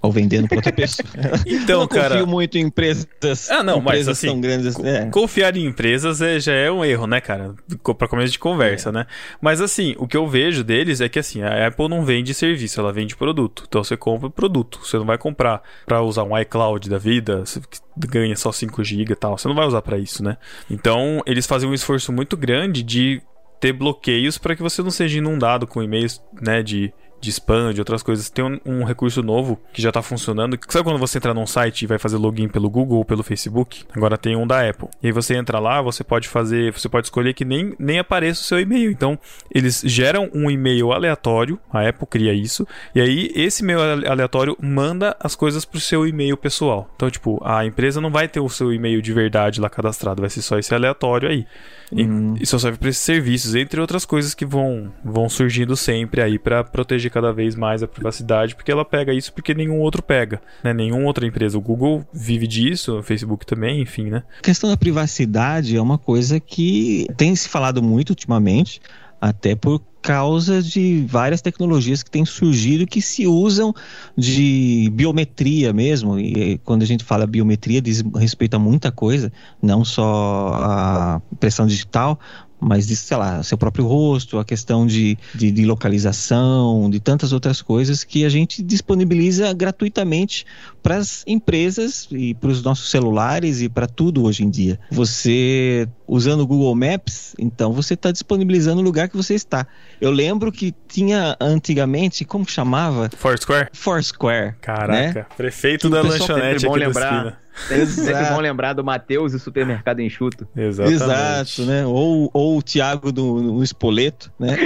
ou 0.00 0.12
vendendo 0.12 0.48
para 0.48 0.56
outra 0.56 0.72
pessoa. 0.72 1.08
então, 1.46 1.82
eu 1.82 1.88
cara. 1.88 2.10
confio 2.10 2.26
muito 2.26 2.56
em 2.56 2.62
empresas. 2.62 3.06
Ah, 3.50 3.62
não, 3.62 3.78
empresas 3.78 4.06
mas 4.06 4.08
assim, 4.08 4.26
tão 4.28 4.40
grandes. 4.40 4.78
É. 4.78 5.06
Confiar 5.06 5.56
em 5.56 5.66
empresas 5.66 6.20
é, 6.20 6.38
já 6.38 6.52
é 6.52 6.70
um 6.70 6.84
erro, 6.84 7.06
né, 7.06 7.20
cara? 7.20 7.54
Para 7.96 8.08
começo 8.08 8.32
de 8.32 8.38
conversa, 8.38 8.90
é. 8.90 8.92
né? 8.92 9.06
Mas 9.40 9.60
assim, 9.60 9.94
o 9.98 10.06
que 10.06 10.16
eu 10.16 10.26
vejo 10.26 10.62
deles 10.62 11.00
é 11.00 11.08
que 11.08 11.18
assim, 11.18 11.42
a 11.42 11.66
Apple 11.66 11.88
não 11.88 12.04
vende 12.04 12.32
serviço, 12.32 12.80
ela 12.80 12.92
vende 12.92 13.16
produto. 13.16 13.64
Então 13.66 13.82
você 13.82 13.96
compra 13.96 14.28
o 14.28 14.30
produto. 14.30 14.80
Você 14.84 14.96
não 14.96 15.06
vai 15.06 15.18
comprar 15.18 15.62
para 15.86 16.02
usar 16.02 16.22
um 16.24 16.38
iCloud 16.38 16.88
da 16.88 16.98
vida, 16.98 17.40
você 17.44 17.60
ganha 17.96 18.36
só 18.36 18.52
5 18.52 18.84
GB 18.84 19.12
e 19.12 19.16
tal. 19.16 19.36
Você 19.36 19.48
não 19.48 19.54
vai 19.54 19.66
usar 19.66 19.82
para 19.82 19.98
isso, 19.98 20.22
né? 20.22 20.36
Então, 20.70 21.22
eles 21.26 21.46
fazem 21.46 21.68
um 21.68 21.74
esforço 21.74 22.12
muito 22.12 22.36
grande 22.36 22.82
de 22.82 23.20
ter 23.60 23.72
bloqueios 23.72 24.38
para 24.38 24.54
que 24.54 24.62
você 24.62 24.82
não 24.82 24.90
seja 24.90 25.18
inundado 25.18 25.66
com 25.66 25.82
e-mails, 25.82 26.22
né, 26.40 26.62
de 26.62 26.92
de 27.20 27.30
spam, 27.30 27.72
de 27.72 27.80
outras 27.80 28.02
coisas. 28.02 28.30
Tem 28.30 28.44
um, 28.44 28.60
um 28.64 28.84
recurso 28.84 29.22
novo 29.22 29.60
que 29.72 29.82
já 29.82 29.90
está 29.90 30.02
funcionando. 30.02 30.58
Sabe 30.68 30.84
quando 30.84 30.98
você 30.98 31.18
entra 31.18 31.34
num 31.34 31.46
site 31.46 31.82
e 31.82 31.86
vai 31.86 31.98
fazer 31.98 32.16
login 32.16 32.48
pelo 32.48 32.70
Google 32.70 32.98
ou 32.98 33.04
pelo 33.04 33.22
Facebook? 33.22 33.84
Agora 33.94 34.16
tem 34.16 34.36
um 34.36 34.46
da 34.46 34.68
Apple. 34.68 34.88
E 35.02 35.06
aí 35.08 35.12
você 35.12 35.36
entra 35.36 35.58
lá, 35.58 35.80
você 35.82 36.04
pode 36.04 36.28
fazer, 36.28 36.72
você 36.72 36.88
pode 36.88 37.06
escolher 37.06 37.34
que 37.34 37.44
nem, 37.44 37.74
nem 37.78 37.98
apareça 37.98 38.40
o 38.40 38.44
seu 38.44 38.60
e-mail. 38.60 38.90
Então, 38.90 39.18
eles 39.52 39.82
geram 39.84 40.30
um 40.34 40.50
e-mail 40.50 40.92
aleatório, 40.92 41.58
a 41.72 41.88
Apple 41.88 42.06
cria 42.06 42.32
isso, 42.32 42.66
e 42.94 43.00
aí 43.00 43.32
esse 43.34 43.62
e-mail 43.62 43.80
aleatório 44.08 44.56
manda 44.60 45.16
as 45.20 45.34
coisas 45.34 45.64
pro 45.64 45.80
seu 45.80 46.06
e-mail 46.06 46.36
pessoal. 46.36 46.90
Então, 46.96 47.10
tipo, 47.10 47.40
a 47.44 47.64
empresa 47.64 48.00
não 48.00 48.10
vai 48.10 48.28
ter 48.28 48.40
o 48.40 48.48
seu 48.48 48.72
e-mail 48.72 49.00
de 49.02 49.12
verdade 49.12 49.60
lá 49.60 49.68
cadastrado, 49.68 50.20
vai 50.20 50.30
ser 50.30 50.42
só 50.42 50.58
esse 50.58 50.74
aleatório 50.74 51.28
aí. 51.28 51.46
Hum. 51.92 52.34
E, 52.38 52.46
só 52.46 52.58
serve 52.58 52.78
para 52.78 52.88
esses 52.90 53.02
serviços, 53.02 53.54
entre 53.54 53.80
outras 53.80 54.04
coisas 54.04 54.34
que 54.34 54.44
vão, 54.44 54.92
vão 55.04 55.28
surgindo 55.28 55.76
sempre 55.76 56.20
aí 56.20 56.38
para 56.38 56.62
proteger 56.62 57.07
cada 57.10 57.32
vez 57.32 57.54
mais 57.54 57.82
a 57.82 57.88
privacidade, 57.88 58.54
porque 58.54 58.70
ela 58.70 58.84
pega 58.84 59.12
isso 59.12 59.32
porque 59.32 59.54
nenhum 59.54 59.80
outro 59.80 60.02
pega, 60.02 60.40
né? 60.62 60.72
Nenhuma 60.72 61.06
outra 61.06 61.26
empresa. 61.26 61.58
O 61.58 61.60
Google 61.60 62.04
vive 62.12 62.46
disso, 62.46 62.98
o 62.98 63.02
Facebook 63.02 63.46
também, 63.46 63.80
enfim, 63.80 64.04
né? 64.04 64.22
A 64.38 64.42
questão 64.42 64.68
da 64.68 64.76
privacidade 64.76 65.76
é 65.76 65.80
uma 65.80 65.98
coisa 65.98 66.40
que 66.40 67.06
tem 67.16 67.34
se 67.34 67.48
falado 67.48 67.82
muito 67.82 68.10
ultimamente, 68.10 68.80
até 69.20 69.54
por 69.54 69.82
causa 70.00 70.62
de 70.62 71.04
várias 71.08 71.42
tecnologias 71.42 72.02
que 72.02 72.10
têm 72.10 72.24
surgido 72.24 72.86
que 72.86 73.02
se 73.02 73.26
usam 73.26 73.74
de 74.16 74.88
biometria 74.92 75.72
mesmo. 75.72 76.18
E 76.18 76.58
quando 76.58 76.82
a 76.82 76.86
gente 76.86 77.04
fala 77.04 77.26
biometria, 77.26 77.82
diz 77.82 78.02
respeito 78.16 78.54
a 78.54 78.58
muita 78.58 78.92
coisa, 78.92 79.32
não 79.60 79.84
só 79.84 80.52
a 80.54 81.22
impressão 81.32 81.66
digital, 81.66 82.18
mas 82.60 82.86
de, 82.86 82.96
sei 82.96 83.16
lá, 83.16 83.42
seu 83.42 83.56
próprio 83.56 83.86
rosto, 83.86 84.38
a 84.38 84.44
questão 84.44 84.86
de, 84.86 85.16
de, 85.34 85.50
de, 85.50 85.64
localização, 85.64 86.90
de 86.90 87.00
tantas 87.00 87.32
outras 87.32 87.62
coisas 87.62 88.04
que 88.04 88.24
a 88.24 88.28
gente 88.28 88.62
disponibiliza 88.62 89.52
gratuitamente 89.52 90.44
para 90.82 90.96
as 90.96 91.22
empresas 91.26 92.08
e 92.10 92.34
para 92.34 92.50
os 92.50 92.62
nossos 92.62 92.90
celulares 92.90 93.60
e 93.60 93.68
para 93.68 93.86
tudo 93.86 94.24
hoje 94.24 94.44
em 94.44 94.50
dia. 94.50 94.78
Você 94.90 95.88
usando 96.06 96.40
o 96.40 96.46
Google 96.46 96.74
Maps, 96.74 97.34
então 97.38 97.72
você 97.72 97.94
está 97.94 98.10
disponibilizando 98.10 98.80
o 98.80 98.84
lugar 98.84 99.08
que 99.08 99.16
você 99.16 99.34
está. 99.34 99.66
Eu 100.00 100.10
lembro 100.10 100.50
que 100.50 100.74
tinha 100.88 101.36
antigamente, 101.40 102.24
como 102.24 102.48
chamava? 102.48 103.10
Foursquare? 103.16 103.68
Foursquare. 103.72 104.54
Caraca, 104.60 105.20
né? 105.20 105.26
prefeito 105.36 105.88
que 105.88 105.94
da 105.94 106.02
lanchonete 106.02 106.66
aqui 106.66 106.78
lembrar. 106.78 107.47
Sempre 107.66 108.24
bom 108.26 108.40
lembrar 108.40 108.72
do 108.72 108.84
Matheus 108.84 109.32
e 109.32 109.38
Supermercado 109.38 110.00
Enxuto. 110.00 110.46
Exatamente. 110.56 111.02
Exato, 111.02 111.62
né? 111.64 111.86
Ou, 111.86 112.30
ou 112.32 112.58
o 112.58 112.62
Thiago 112.62 113.12
do, 113.12 113.62
Espoleto, 113.62 114.32
né? 114.38 114.56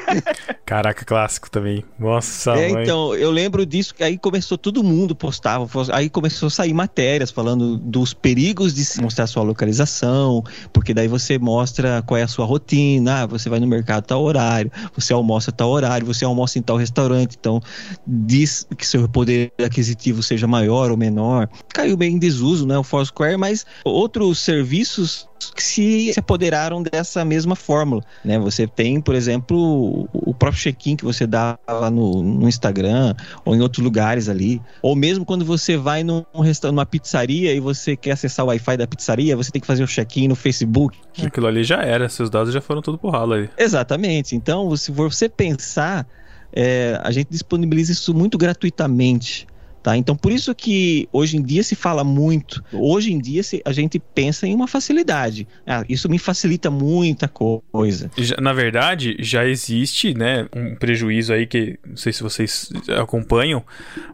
Caraca, 0.64 1.04
clássico 1.04 1.50
também. 1.50 1.84
Nossa, 1.98 2.52
é, 2.52 2.72
mãe. 2.72 2.82
Então, 2.84 3.14
eu 3.14 3.30
lembro 3.30 3.66
disso, 3.66 3.94
que 3.94 4.04
aí 4.04 4.16
começou 4.16 4.56
todo 4.56 4.84
mundo 4.84 5.14
postava, 5.14 5.68
aí 5.92 6.08
começou 6.08 6.46
a 6.46 6.50
sair 6.50 6.72
matérias 6.72 7.30
falando 7.30 7.76
dos 7.76 8.14
perigos 8.14 8.72
de 8.74 9.02
mostrar 9.02 9.26
sua 9.26 9.42
localização, 9.42 10.44
porque 10.72 10.94
daí 10.94 11.08
você 11.08 11.38
mostra 11.38 12.02
qual 12.06 12.18
é 12.18 12.22
a 12.22 12.28
sua 12.28 12.44
rotina, 12.44 13.22
ah, 13.22 13.26
você 13.26 13.48
vai 13.48 13.58
no 13.58 13.66
mercado 13.66 14.04
tal 14.04 14.22
horário, 14.22 14.70
você 14.94 15.12
almoça 15.12 15.50
tal 15.50 15.70
horário, 15.70 16.06
você 16.06 16.24
almoça 16.24 16.58
em 16.58 16.62
tal 16.62 16.76
restaurante, 16.76 17.36
então 17.38 17.60
diz 18.06 18.66
que 18.76 18.86
seu 18.86 19.08
poder 19.08 19.52
aquisitivo 19.64 20.22
seja 20.22 20.46
maior 20.46 20.90
ou 20.90 20.96
menor. 20.96 21.48
Caiu 21.74 21.96
bem 21.96 22.18
em 22.30 22.32
desuso, 22.32 22.66
né, 22.66 22.78
o 22.78 22.82
Foursquare, 22.82 23.36
mas 23.36 23.66
outros 23.84 24.38
serviços 24.38 25.28
que 25.54 25.62
se, 25.62 26.12
se 26.12 26.20
apoderaram 26.20 26.82
dessa 26.82 27.24
mesma 27.24 27.56
fórmula, 27.56 28.02
né? 28.22 28.38
Você 28.38 28.66
tem, 28.66 29.00
por 29.00 29.14
exemplo, 29.14 30.06
o 30.12 30.34
próprio 30.34 30.60
check-in 30.60 30.96
que 30.96 31.04
você 31.04 31.26
dá 31.26 31.58
lá 31.66 31.90
no, 31.90 32.22
no, 32.22 32.46
Instagram 32.46 33.14
ou 33.42 33.56
em 33.56 33.60
outros 33.60 33.82
lugares 33.82 34.28
ali, 34.28 34.60
ou 34.82 34.94
mesmo 34.94 35.24
quando 35.24 35.44
você 35.44 35.78
vai 35.78 36.04
num, 36.04 36.24
numa 36.64 36.84
pizzaria 36.84 37.54
e 37.54 37.60
você 37.60 37.96
quer 37.96 38.12
acessar 38.12 38.44
o 38.44 38.48
Wi-Fi 38.48 38.76
da 38.76 38.86
pizzaria, 38.86 39.34
você 39.34 39.50
tem 39.50 39.60
que 39.60 39.66
fazer 39.66 39.82
o 39.82 39.86
check-in 39.86 40.28
no 40.28 40.36
Facebook. 40.36 40.98
Aquilo 41.22 41.46
ali 41.46 41.64
já 41.64 41.82
era, 41.82 42.08
seus 42.08 42.28
dados 42.28 42.52
já 42.52 42.60
foram 42.60 42.82
tudo 42.82 42.98
por 42.98 43.10
ralo 43.10 43.32
aí. 43.32 43.48
Exatamente. 43.56 44.36
Então, 44.36 44.76
se 44.76 44.92
você 44.92 45.26
pensar, 45.26 46.06
é, 46.52 47.00
a 47.02 47.10
gente 47.10 47.28
disponibiliza 47.30 47.92
isso 47.92 48.12
muito 48.14 48.36
gratuitamente. 48.36 49.46
Tá? 49.82 49.96
Então, 49.96 50.14
por 50.14 50.30
isso 50.30 50.54
que 50.54 51.08
hoje 51.10 51.38
em 51.38 51.42
dia 51.42 51.62
se 51.62 51.74
fala 51.74 52.04
muito, 52.04 52.62
hoje 52.72 53.12
em 53.12 53.18
dia 53.18 53.42
se, 53.42 53.62
a 53.64 53.72
gente 53.72 53.98
pensa 53.98 54.46
em 54.46 54.54
uma 54.54 54.66
facilidade. 54.66 55.48
Ah, 55.66 55.84
isso 55.88 56.08
me 56.08 56.18
facilita 56.18 56.70
muita 56.70 57.26
coisa. 57.26 58.10
Na 58.40 58.52
verdade, 58.52 59.16
já 59.20 59.46
existe 59.46 60.12
né, 60.12 60.46
um 60.54 60.74
prejuízo 60.74 61.32
aí 61.32 61.46
que 61.46 61.78
não 61.86 61.96
sei 61.96 62.12
se 62.12 62.22
vocês 62.22 62.70
acompanham, 63.00 63.64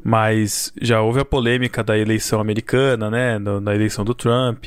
mas 0.04 0.72
já 0.80 1.00
houve 1.00 1.20
a 1.20 1.24
polêmica 1.24 1.82
da 1.82 1.98
eleição 1.98 2.40
americana, 2.40 3.10
né, 3.10 3.38
da 3.60 3.74
eleição 3.74 4.04
do 4.04 4.14
Trump 4.14 4.66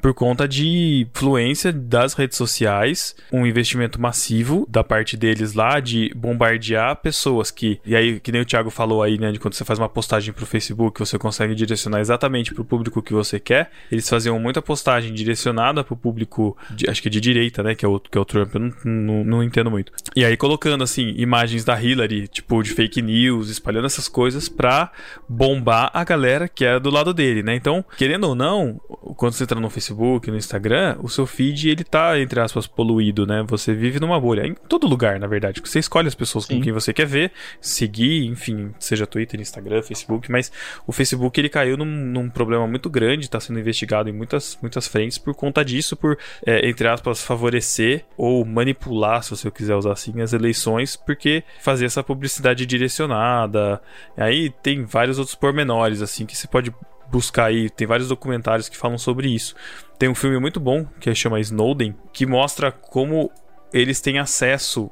por 0.00 0.14
conta 0.14 0.48
de 0.48 1.06
influência 1.14 1.72
das 1.72 2.14
redes 2.14 2.36
sociais, 2.36 3.14
um 3.32 3.46
investimento 3.46 4.00
massivo 4.00 4.66
da 4.68 4.82
parte 4.82 5.16
deles 5.16 5.54
lá 5.54 5.80
de 5.80 6.12
bombardear 6.14 6.96
pessoas 6.96 7.50
que, 7.50 7.80
e 7.84 7.94
aí 7.94 8.20
que 8.20 8.32
nem 8.32 8.42
o 8.42 8.44
Thiago 8.44 8.70
falou 8.70 9.02
aí, 9.02 9.18
né, 9.18 9.32
de 9.32 9.38
quando 9.38 9.54
você 9.54 9.64
faz 9.64 9.78
uma 9.78 9.88
postagem 9.88 10.32
pro 10.32 10.46
Facebook, 10.46 10.98
você 10.98 11.18
consegue 11.18 11.54
direcionar 11.54 12.00
exatamente 12.00 12.54
pro 12.54 12.64
público 12.64 13.02
que 13.02 13.12
você 13.12 13.38
quer. 13.38 13.70
Eles 13.90 14.08
faziam 14.08 14.38
muita 14.38 14.62
postagem 14.62 15.12
direcionada 15.12 15.84
pro 15.84 15.96
público, 15.96 16.56
de, 16.70 16.88
acho 16.88 17.02
que 17.02 17.10
de 17.10 17.20
direita, 17.20 17.62
né, 17.62 17.74
que 17.74 17.84
é 17.84 17.88
o, 17.88 18.00
que 18.00 18.16
é 18.16 18.20
o 18.20 18.24
Trump, 18.24 18.54
eu 18.54 18.60
não, 18.60 18.72
não, 18.84 19.24
não 19.24 19.42
entendo 19.42 19.70
muito. 19.70 19.92
E 20.16 20.24
aí 20.24 20.36
colocando 20.36 20.82
assim 20.82 21.14
imagens 21.16 21.64
da 21.64 21.80
Hillary, 21.80 22.28
tipo 22.28 22.62
de 22.62 22.70
fake 22.70 23.02
news, 23.02 23.48
espalhando 23.50 23.86
essas 23.86 24.08
coisas 24.08 24.48
pra 24.48 24.90
bombar 25.28 25.90
a 25.92 26.04
galera 26.04 26.48
que 26.48 26.64
é 26.64 26.78
do 26.78 26.90
lado 26.90 27.12
dele, 27.12 27.42
né? 27.42 27.54
Então, 27.54 27.84
querendo 27.96 28.24
ou 28.24 28.34
não, 28.34 28.80
quando 29.16 29.32
você 29.32 29.44
entra 29.44 29.58
no 29.60 29.70
Facebook 29.70 29.89
Facebook, 29.90 30.30
no 30.30 30.36
Instagram, 30.36 30.96
o 31.02 31.08
seu 31.08 31.26
feed 31.26 31.68
ele 31.68 31.84
tá, 31.84 32.18
entre 32.18 32.40
aspas, 32.40 32.66
poluído, 32.66 33.26
né? 33.26 33.44
Você 33.48 33.74
vive 33.74 33.98
numa 33.98 34.20
bolha. 34.20 34.46
Em 34.46 34.54
todo 34.54 34.86
lugar, 34.86 35.18
na 35.18 35.26
verdade. 35.26 35.60
Você 35.64 35.78
escolhe 35.78 36.08
as 36.08 36.14
pessoas 36.14 36.44
Sim. 36.44 36.56
com 36.56 36.62
quem 36.62 36.72
você 36.72 36.92
quer 36.92 37.06
ver, 37.06 37.32
seguir, 37.60 38.26
enfim, 38.26 38.72
seja 38.78 39.06
Twitter, 39.06 39.40
Instagram, 39.40 39.82
Facebook, 39.82 40.30
mas 40.30 40.52
o 40.86 40.92
Facebook 40.92 41.38
ele 41.40 41.48
caiu 41.48 41.76
num, 41.76 41.84
num 41.84 42.30
problema 42.30 42.66
muito 42.66 42.88
grande, 42.88 43.24
está 43.24 43.40
sendo 43.40 43.58
investigado 43.58 44.08
em 44.08 44.12
muitas, 44.12 44.58
muitas 44.62 44.86
frentes 44.86 45.18
por 45.18 45.34
conta 45.34 45.64
disso, 45.64 45.96
por, 45.96 46.16
é, 46.46 46.68
entre 46.68 46.86
aspas, 46.88 47.22
favorecer 47.22 48.04
ou 48.16 48.44
manipular, 48.44 49.22
se 49.22 49.30
você 49.30 49.50
quiser 49.50 49.74
usar 49.74 49.92
assim, 49.92 50.20
as 50.20 50.32
eleições, 50.32 50.96
porque 50.96 51.42
fazer 51.60 51.86
essa 51.86 52.02
publicidade 52.02 52.64
direcionada. 52.64 53.80
Aí 54.16 54.50
tem 54.62 54.84
vários 54.84 55.18
outros 55.18 55.34
pormenores, 55.34 56.00
assim, 56.02 56.26
que 56.26 56.36
você 56.36 56.46
pode 56.46 56.72
buscar 57.10 57.46
aí, 57.46 57.68
tem 57.68 57.86
vários 57.86 58.08
documentários 58.08 58.68
que 58.68 58.76
falam 58.76 58.98
sobre 58.98 59.28
isso. 59.28 59.54
Tem 59.98 60.08
um 60.08 60.14
filme 60.14 60.38
muito 60.38 60.60
bom 60.60 60.86
que 60.98 61.14
chama 61.14 61.40
Snowden, 61.40 61.94
que 62.12 62.24
mostra 62.24 62.70
como 62.70 63.30
eles 63.72 64.00
têm 64.00 64.18
acesso 64.18 64.90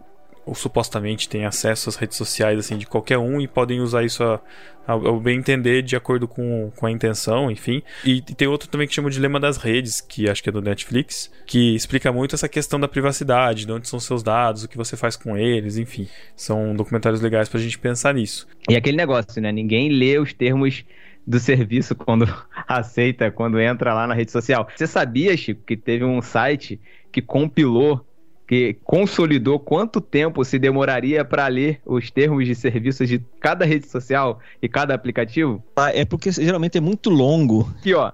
ou 0.48 0.54
supostamente 0.54 1.28
têm 1.28 1.44
acesso 1.44 1.90
às 1.90 1.96
redes 1.96 2.16
sociais 2.16 2.58
assim 2.58 2.78
de 2.78 2.86
qualquer 2.86 3.18
um 3.18 3.38
e 3.38 3.46
podem 3.46 3.80
usar 3.80 4.02
isso 4.02 4.24
a, 4.24 4.40
ao 4.86 5.20
bem 5.20 5.38
entender 5.38 5.82
de 5.82 5.94
acordo 5.94 6.26
com, 6.26 6.72
com 6.74 6.86
a 6.86 6.90
intenção, 6.90 7.50
enfim. 7.50 7.82
E, 8.02 8.16
e, 8.16 8.22
tem 8.22 8.48
outro 8.48 8.66
também 8.66 8.88
que 8.88 8.94
chama 8.94 9.08
o 9.08 9.10
Dilema 9.10 9.38
das 9.38 9.58
Redes, 9.58 10.00
que 10.00 10.26
acho 10.26 10.42
que 10.42 10.48
é 10.48 10.52
do 10.52 10.62
Netflix, 10.62 11.30
que 11.46 11.74
explica 11.74 12.10
muito 12.10 12.34
essa 12.34 12.48
questão 12.48 12.80
da 12.80 12.88
privacidade, 12.88 13.66
de 13.66 13.72
onde 13.72 13.86
são 13.86 14.00
seus 14.00 14.22
dados, 14.22 14.64
o 14.64 14.68
que 14.68 14.78
você 14.78 14.96
faz 14.96 15.16
com 15.16 15.36
eles, 15.36 15.76
enfim. 15.76 16.08
São 16.34 16.74
documentários 16.74 17.20
legais 17.20 17.50
pra 17.50 17.60
gente 17.60 17.78
pensar 17.78 18.14
nisso. 18.14 18.48
E 18.70 18.74
aquele 18.74 18.96
negócio, 18.96 19.42
né? 19.42 19.52
Ninguém 19.52 19.90
lê 19.90 20.18
os 20.18 20.32
termos 20.32 20.82
do 21.28 21.38
serviço 21.38 21.94
quando 21.94 22.24
aceita, 22.66 23.30
quando 23.30 23.60
entra 23.60 23.92
lá 23.92 24.06
na 24.06 24.14
rede 24.14 24.32
social. 24.32 24.66
Você 24.74 24.86
sabia, 24.86 25.36
Chico, 25.36 25.62
que 25.62 25.76
teve 25.76 26.02
um 26.02 26.22
site 26.22 26.80
que 27.12 27.20
compilou, 27.20 28.00
que 28.46 28.78
consolidou 28.82 29.60
quanto 29.60 30.00
tempo 30.00 30.42
se 30.42 30.58
demoraria 30.58 31.22
para 31.26 31.46
ler 31.48 31.82
os 31.84 32.10
termos 32.10 32.46
de 32.46 32.54
serviços 32.54 33.06
de 33.06 33.22
cada 33.40 33.66
rede 33.66 33.86
social 33.86 34.40
e 34.62 34.68
cada 34.68 34.94
aplicativo? 34.94 35.62
Ah, 35.76 35.92
é 35.94 36.06
porque 36.06 36.32
geralmente 36.32 36.78
é 36.78 36.80
muito 36.80 37.10
longo. 37.10 37.70
Aqui, 37.78 37.92
ó. 37.92 38.10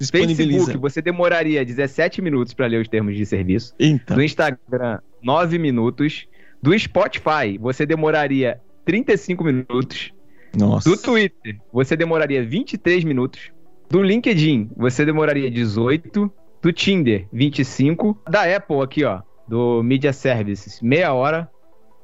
Facebook, 0.00 0.76
você 0.78 1.00
demoraria 1.00 1.64
17 1.64 2.20
minutos 2.22 2.54
para 2.54 2.66
ler 2.66 2.80
os 2.80 2.88
termos 2.88 3.16
de 3.16 3.24
serviço. 3.24 3.74
Então. 3.78 4.16
Do 4.16 4.22
Instagram, 4.22 4.98
9 5.22 5.58
minutos. 5.58 6.26
Do 6.60 6.76
Spotify, 6.76 7.56
você 7.58 7.86
demoraria 7.86 8.60
35 8.84 9.44
minutos. 9.44 10.12
Nossa. 10.56 10.88
Do 10.88 10.96
Twitter, 10.96 11.60
você 11.72 11.96
demoraria 11.96 12.44
23 12.44 13.04
minutos. 13.04 13.52
Do 13.90 14.02
LinkedIn, 14.02 14.70
você 14.76 15.04
demoraria 15.04 15.50
18. 15.50 16.30
Do 16.60 16.72
Tinder, 16.72 17.26
25. 17.32 18.20
Da 18.28 18.44
Apple 18.56 18.80
aqui, 18.82 19.04
ó, 19.04 19.22
do 19.46 19.82
Media 19.82 20.12
Services, 20.12 20.80
meia 20.82 21.12
hora. 21.12 21.48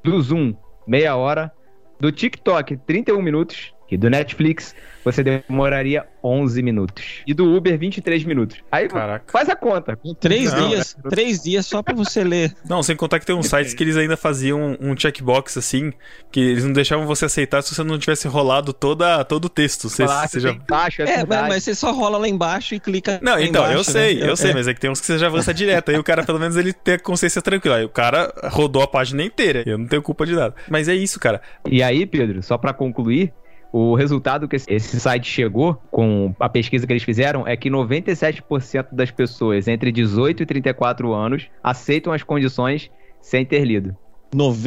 Do 0.03 0.19
Zoom, 0.21 0.55
meia 0.87 1.15
hora. 1.15 1.51
Do 1.99 2.11
TikTok, 2.11 2.77
31 2.77 3.21
minutos. 3.21 3.74
E 3.89 3.97
do 3.97 4.09
Netflix, 4.09 4.73
você 5.03 5.23
demoraria 5.23 6.05
11 6.23 6.63
minutos. 6.63 7.21
E 7.27 7.33
do 7.35 7.55
Uber, 7.55 7.77
23 7.77 8.23
minutos. 8.23 8.57
Aí 8.71 8.87
Caraca. 8.87 9.31
faz 9.31 9.47
a 9.47 9.55
conta. 9.55 9.95
Três 10.19 10.51
Não, 10.51 10.69
dias, 10.69 10.97
três 11.07 11.43
dias 11.43 11.67
só 11.67 11.83
pra 11.83 11.93
você 11.93 12.23
ler. 12.23 12.55
Não, 12.67 12.81
sem 12.81 12.95
contar 12.95 13.19
que 13.19 13.25
tem 13.27 13.35
uns 13.35 13.45
sites 13.47 13.75
que 13.75 13.83
eles 13.83 13.95
ainda 13.95 14.17
faziam 14.17 14.75
um 14.81 14.97
checkbox 14.97 15.57
assim, 15.57 15.93
que 16.31 16.39
eles 16.39 16.63
não 16.65 16.73
deixavam 16.73 17.05
você 17.05 17.25
aceitar 17.25 17.61
se 17.61 17.75
você 17.75 17.83
não 17.83 17.99
tivesse 17.99 18.27
rolado 18.27 18.73
toda, 18.73 19.23
todo 19.23 19.45
o 19.45 19.49
texto. 19.49 19.87
Você, 19.87 20.07
Falar 20.07 20.27
você 20.27 20.37
que 20.37 20.43
já... 20.43 20.49
tem 20.49 20.61
baixo, 20.67 21.01
é, 21.03 21.05
É, 21.19 21.25
mas, 21.25 21.63
você 21.63 21.75
só 21.75 21.91
rola 21.91 22.17
lá 22.17 22.27
embaixo 22.27 22.73
e 22.73 22.79
clica. 22.79 23.19
Não, 23.21 23.33
lá 23.33 23.43
então, 23.43 23.65
eu 23.65 23.71
embaixo, 23.73 23.91
sei, 23.91 24.15
né? 24.19 24.29
eu 24.29 24.35
sei, 24.35 24.49
É. 24.49 24.53
mas 24.55 24.67
é 24.67 24.73
que 24.73 24.79
tem 24.79 24.89
uns 24.89 24.99
que 24.99 25.05
você 25.05 25.19
já 25.19 25.27
avança 25.27 25.53
direto. 25.53 25.89
Aí 25.91 25.97
o 25.99 26.03
cara, 26.03 26.23
pelo 26.23 26.39
menos, 26.39 26.57
ele 26.57 26.73
tem 26.73 26.95
a 26.95 26.99
consciência 26.99 27.39
tranquila. 27.41 27.75
Aí 27.77 27.85
o 27.85 27.89
cara 27.89 28.33
rodou 28.45 28.81
a 28.81 28.87
página 28.87 29.23
inteira. 29.23 29.61
Eu 29.67 29.77
não 29.77 29.85
tenho 29.85 30.01
culpa 30.01 30.25
de 30.25 30.33
nada. 30.33 30.55
Mas 30.67 30.87
é 30.87 30.95
isso, 30.95 31.19
cara. 31.19 31.39
E 31.69 31.83
aí, 31.83 32.05
Pedro, 32.07 32.41
só 32.41 32.57
pra 32.57 32.73
concluir, 32.73 33.31
o 33.77 33.93
resultado 33.93 34.47
que 34.47 34.55
esse- 34.55 34.99
site 34.99 35.27
chegou 35.29 35.73
com 35.91 36.33
a 36.39 36.47
pesquisa 36.47 36.87
que 36.87 36.93
eles 36.93 37.03
fizeram 37.03 37.45
é 37.45 37.57
que 37.57 37.69
97% 37.69 38.87
das 38.93 39.11
pessoas 39.11 39.67
entre 39.67 39.91
18 39.91 40.43
e 40.43 40.45
34 40.45 41.13
anos 41.13 41.47
aceitam 41.61 42.13
as 42.13 42.23
condições 42.23 42.89
sem 43.21 43.45
ter 43.45 43.65
lido. 43.65 43.93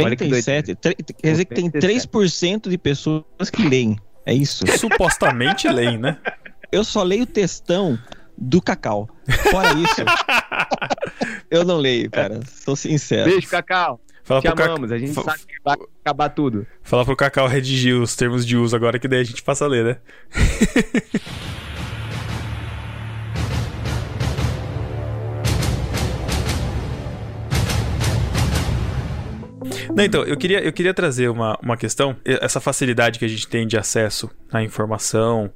Olha 0.07 0.17
que 0.17 0.25
97. 0.25 0.75
tre- 0.75 0.95
Quer 0.95 1.31
dizer 1.31 1.45
que 1.47 1.55
tem 1.55 1.71
3% 1.71 2.69
de 2.69 2.77
pessoas 2.77 3.49
que 3.51 3.67
leem. 3.67 3.97
É 4.27 4.35
isso. 4.35 4.65
Supostamente 4.79 5.67
leem, 5.69 5.97
né? 5.97 6.19
Eu 6.71 6.85
só 6.85 7.03
leio 7.03 7.25
textão 7.25 7.99
do 8.37 8.61
Cacau. 8.61 9.09
Fora 9.51 9.73
isso, 9.73 10.03
eu 11.51 11.65
não 11.65 11.79
leio, 11.79 12.11
cara. 12.11 12.41
Sou 12.47 12.77
sincero. 12.77 13.31
Beijo, 13.31 13.49
Cacau. 13.49 14.01
Fala 14.29 14.43
Te 14.43 14.47
pro, 14.49 14.57
Cacau, 14.57 14.75
amamos. 14.77 14.93
A 14.93 14.99
gente 14.99 15.15
fa- 15.15 15.23
sabe 15.23 15.39
que 15.47 15.55
vai 15.65 15.77
acabar 16.05 16.29
tudo. 16.29 16.67
fala 16.83 17.03
pro 17.03 17.17
Cacau 17.17 17.47
redigir 17.49 17.95
os 17.99 18.15
termos 18.15 18.45
de 18.47 18.59
uso 18.59 18.77
agora, 18.77 18.99
que 18.99 19.09
daí 19.09 19.21
a 19.21 19.25
gente 19.25 19.43
passa 19.43 19.65
a 19.65 19.69
ler, 19.69 19.83
né? 19.83 19.97
Não, 29.95 30.05
então, 30.05 30.23
eu 30.25 30.37
queria, 30.37 30.61
eu 30.63 30.73
queria 30.73 30.95
trazer 30.95 31.29
uma, 31.29 31.59
uma 31.63 31.77
questão, 31.77 32.17
essa 32.25 32.61
facilidade 32.61 33.19
que 33.19 33.25
a 33.25 33.29
gente 33.29 33.49
tem 33.49 33.67
de 33.67 33.77
acesso 33.77 34.31
à 34.53 34.63
informação, 34.63 35.51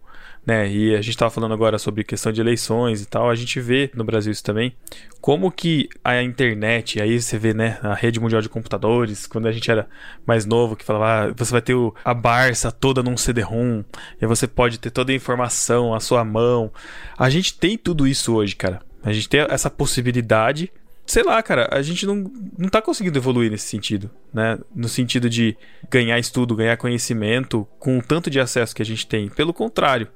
né? 0.47 0.69
E 0.71 0.93
a 0.95 1.01
gente 1.01 1.11
estava 1.11 1.31
falando 1.31 1.55
agora 1.55 1.79
sobre 1.79 2.03
questão 2.05 2.33
de 2.33 2.41
eleições 2.41 3.01
e 3.03 3.07
tal, 3.07 3.31
a 3.31 3.35
gente 3.35 3.61
vê 3.61 3.91
no 3.95 4.05
Brasil 4.05 4.33
isso 4.33 4.43
também, 4.43 4.75
como 5.21 5.51
que 5.51 5.89
a 6.03 6.21
internet, 6.23 7.01
aí 7.01 7.21
você 7.21 7.39
vê, 7.39 7.55
né, 7.55 7.79
a 7.83 7.95
rede 7.95 8.19
mundial 8.19 8.43
de 8.43 8.49
computadores, 8.49 9.27
quando 9.27 9.47
a 9.47 9.53
gente 9.53 9.71
era 9.71 9.89
mais 10.27 10.45
novo, 10.45 10.75
que 10.75 10.85
falava, 10.85 11.31
ah, 11.31 11.35
você 11.37 11.53
vai 11.53 11.63
ter 11.63 11.75
o- 11.75 11.95
a 12.05 12.13
Barça 12.13 12.73
toda 12.73 13.03
num 13.03 13.17
CD-ROM, 13.17 13.85
e 14.21 14.27
você 14.27 14.47
pode 14.47 14.79
ter 14.79 14.91
toda 14.91 15.13
a 15.13 15.15
informação 15.15 15.95
à 15.95 16.01
sua 16.01 16.25
mão. 16.25 16.73
A 17.17 17.31
gente 17.31 17.57
tem 17.57 17.79
tudo 17.79 18.07
isso 18.07 18.35
hoje, 18.35 18.57
cara. 18.57 18.81
A 19.05 19.13
gente 19.13 19.29
tem 19.29 19.41
essa 19.49 19.71
possibilidade 19.71 20.71
sei 21.05 21.25
lá, 21.25 21.43
cara, 21.43 21.69
a 21.73 21.83
gente 21.83 22.07
não, 22.07 22.31
não 22.57 22.69
tá 22.69 22.81
conseguindo 22.81 23.19
evoluir 23.19 23.51
nesse 23.51 23.67
sentido, 23.67 24.09
né? 24.33 24.57
No 24.75 24.89
sentido 24.89 25.29
de 25.29 25.57
ganhar 25.91 26.19
estudo, 26.19 26.55
ganhar 26.55 26.77
conhecimento 26.77 27.67
com 27.79 27.99
o 27.99 28.03
tanto 28.03 28.31
de 28.31 28.39
acesso 28.41 28.75
que 28.75 28.81
a 28.83 28.85
gente 28.85 29.07
tem. 29.07 29.29
Pelo 29.29 29.53
contrário, 29.53 30.09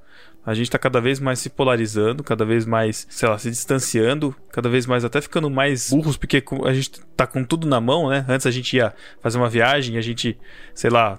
a 0.46 0.54
gente 0.54 0.70
tá 0.70 0.78
cada 0.78 1.00
vez 1.00 1.18
mais 1.18 1.40
se 1.40 1.50
polarizando, 1.50 2.22
cada 2.22 2.44
vez 2.44 2.64
mais, 2.64 3.04
sei 3.10 3.28
lá, 3.28 3.36
se 3.36 3.50
distanciando, 3.50 4.34
cada 4.52 4.68
vez 4.68 4.86
mais 4.86 5.04
até 5.04 5.20
ficando 5.20 5.50
mais 5.50 5.90
burros, 5.90 6.16
porque 6.16 6.42
a 6.64 6.72
gente 6.72 7.00
tá 7.16 7.26
com 7.26 7.42
tudo 7.42 7.66
na 7.66 7.80
mão, 7.80 8.08
né? 8.08 8.24
Antes 8.28 8.46
a 8.46 8.50
gente 8.52 8.76
ia 8.76 8.94
fazer 9.20 9.38
uma 9.38 9.50
viagem, 9.50 9.98
a 9.98 10.00
gente, 10.00 10.38
sei 10.72 10.88
lá, 10.88 11.18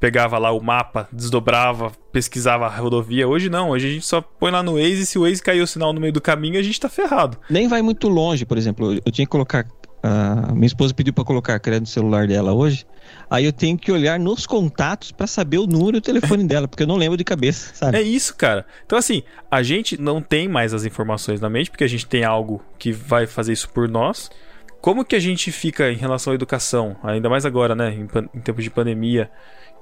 pegava 0.00 0.38
lá 0.38 0.50
o 0.50 0.60
mapa, 0.60 1.08
desdobrava, 1.12 1.92
pesquisava 2.10 2.66
a 2.66 2.68
rodovia. 2.68 3.28
Hoje 3.28 3.50
não, 3.50 3.70
hoje 3.70 3.88
a 3.88 3.90
gente 3.90 4.06
só 4.06 4.20
põe 4.22 4.50
lá 4.50 4.62
no 4.62 4.74
Waze 4.74 5.02
e 5.02 5.06
se 5.06 5.18
o 5.18 5.22
Waze 5.22 5.42
caiu 5.42 5.64
o 5.64 5.66
sinal 5.66 5.92
no 5.92 6.00
meio 6.00 6.12
do 6.12 6.20
caminho, 6.20 6.58
a 6.58 6.62
gente 6.62 6.80
tá 6.80 6.88
ferrado. 6.88 7.36
Nem 7.50 7.68
vai 7.68 7.82
muito 7.82 8.08
longe, 8.08 8.46
por 8.46 8.56
exemplo. 8.56 8.94
Eu 9.04 9.12
tinha 9.12 9.26
que 9.26 9.30
colocar. 9.30 9.66
Ah, 10.02 10.52
minha 10.54 10.66
esposa 10.66 10.94
pediu 10.94 11.12
pra 11.12 11.24
colocar 11.24 11.58
crédito 11.58 11.82
no 11.82 11.86
celular 11.86 12.26
dela 12.26 12.52
hoje. 12.52 12.86
Aí 13.28 13.44
eu 13.44 13.52
tenho 13.52 13.76
que 13.76 13.90
olhar 13.90 14.18
nos 14.18 14.46
contatos 14.46 15.10
pra 15.12 15.26
saber 15.26 15.58
o 15.58 15.66
número 15.66 15.96
e 15.96 15.98
o 15.98 16.02
telefone 16.02 16.44
dela, 16.44 16.66
porque 16.68 16.82
eu 16.84 16.86
não 16.86 16.96
lembro 16.96 17.16
de 17.16 17.24
cabeça, 17.24 17.74
sabe? 17.74 17.98
É 17.98 18.02
isso, 18.02 18.34
cara. 18.36 18.64
Então, 18.86 18.98
assim, 18.98 19.22
a 19.50 19.62
gente 19.62 20.00
não 20.00 20.20
tem 20.22 20.48
mais 20.48 20.72
as 20.74 20.84
informações 20.84 21.40
na 21.40 21.50
mente, 21.50 21.70
porque 21.70 21.84
a 21.84 21.88
gente 21.88 22.06
tem 22.06 22.24
algo 22.24 22.62
que 22.78 22.92
vai 22.92 23.26
fazer 23.26 23.52
isso 23.52 23.68
por 23.68 23.88
nós. 23.88 24.30
Como 24.80 25.04
que 25.04 25.14
a 25.16 25.20
gente 25.20 25.50
fica 25.52 25.90
em 25.92 25.96
relação 25.96 26.32
à 26.32 26.34
educação? 26.34 26.96
Ainda 27.02 27.28
mais 27.28 27.44
agora, 27.44 27.74
né? 27.74 27.92
Em, 27.92 28.08
em 28.34 28.40
tempos 28.40 28.64
de 28.64 28.70
pandemia, 28.70 29.30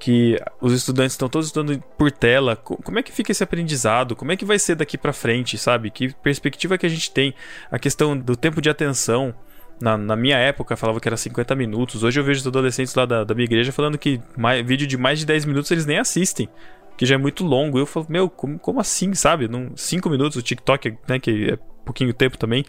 que 0.01 0.41
os 0.61 0.73
estudantes 0.73 1.12
estão 1.12 1.29
todos 1.29 1.49
estudando 1.49 1.81
por 1.97 2.11
tela. 2.11 2.57
Co- 2.57 2.77
Como 2.83 2.99
é 2.99 3.03
que 3.03 3.12
fica 3.12 3.31
esse 3.31 3.43
aprendizado? 3.45 4.16
Como 4.16 4.33
é 4.33 4.37
que 4.37 4.45
vai 4.45 4.59
ser 4.59 4.75
daqui 4.75 4.97
pra 4.99 5.12
frente, 5.12 5.57
sabe? 5.59 5.91
Que 5.91 6.12
perspectiva 6.14 6.77
que 6.79 6.87
a 6.87 6.89
gente 6.89 7.11
tem? 7.12 7.33
A 7.71 7.79
questão 7.79 8.16
do 8.16 8.35
tempo 8.37 8.61
de 8.61 8.69
atenção. 8.71 9.35
Na, 9.81 9.97
na 9.97 10.16
minha 10.16 10.37
época 10.37 10.76
falava 10.76 11.01
que 11.01 11.09
era 11.09 11.16
50 11.16 11.55
minutos. 11.55 12.03
Hoje 12.03 12.18
eu 12.18 12.24
vejo 12.24 12.41
os 12.41 12.47
adolescentes 12.47 12.95
lá 12.95 13.07
da, 13.07 13.24
da 13.24 13.35
minha 13.35 13.45
igreja 13.45 13.70
falando 13.72 13.97
que 13.99 14.20
mai- 14.37 14.62
vídeo 14.62 14.87
de 14.87 14.97
mais 14.97 15.18
de 15.18 15.26
10 15.26 15.45
minutos 15.45 15.70
eles 15.70 15.87
nem 15.87 15.99
assistem 15.99 16.49
que 16.97 17.07
já 17.07 17.14
é 17.14 17.18
muito 17.18 17.45
longo. 17.45 17.79
Eu 17.79 17.87
falo, 17.87 18.07
meu, 18.09 18.29
como, 18.29 18.59
como 18.59 18.81
assim, 18.81 19.14
sabe? 19.14 19.47
Num, 19.47 19.70
cinco 19.76 20.11
minutos, 20.11 20.37
o 20.37 20.43
TikTok, 20.43 20.97
né, 21.09 21.20
que 21.20 21.53
é 21.53 21.59
pouquinho 21.85 22.12
tempo 22.12 22.37
também. 22.37 22.64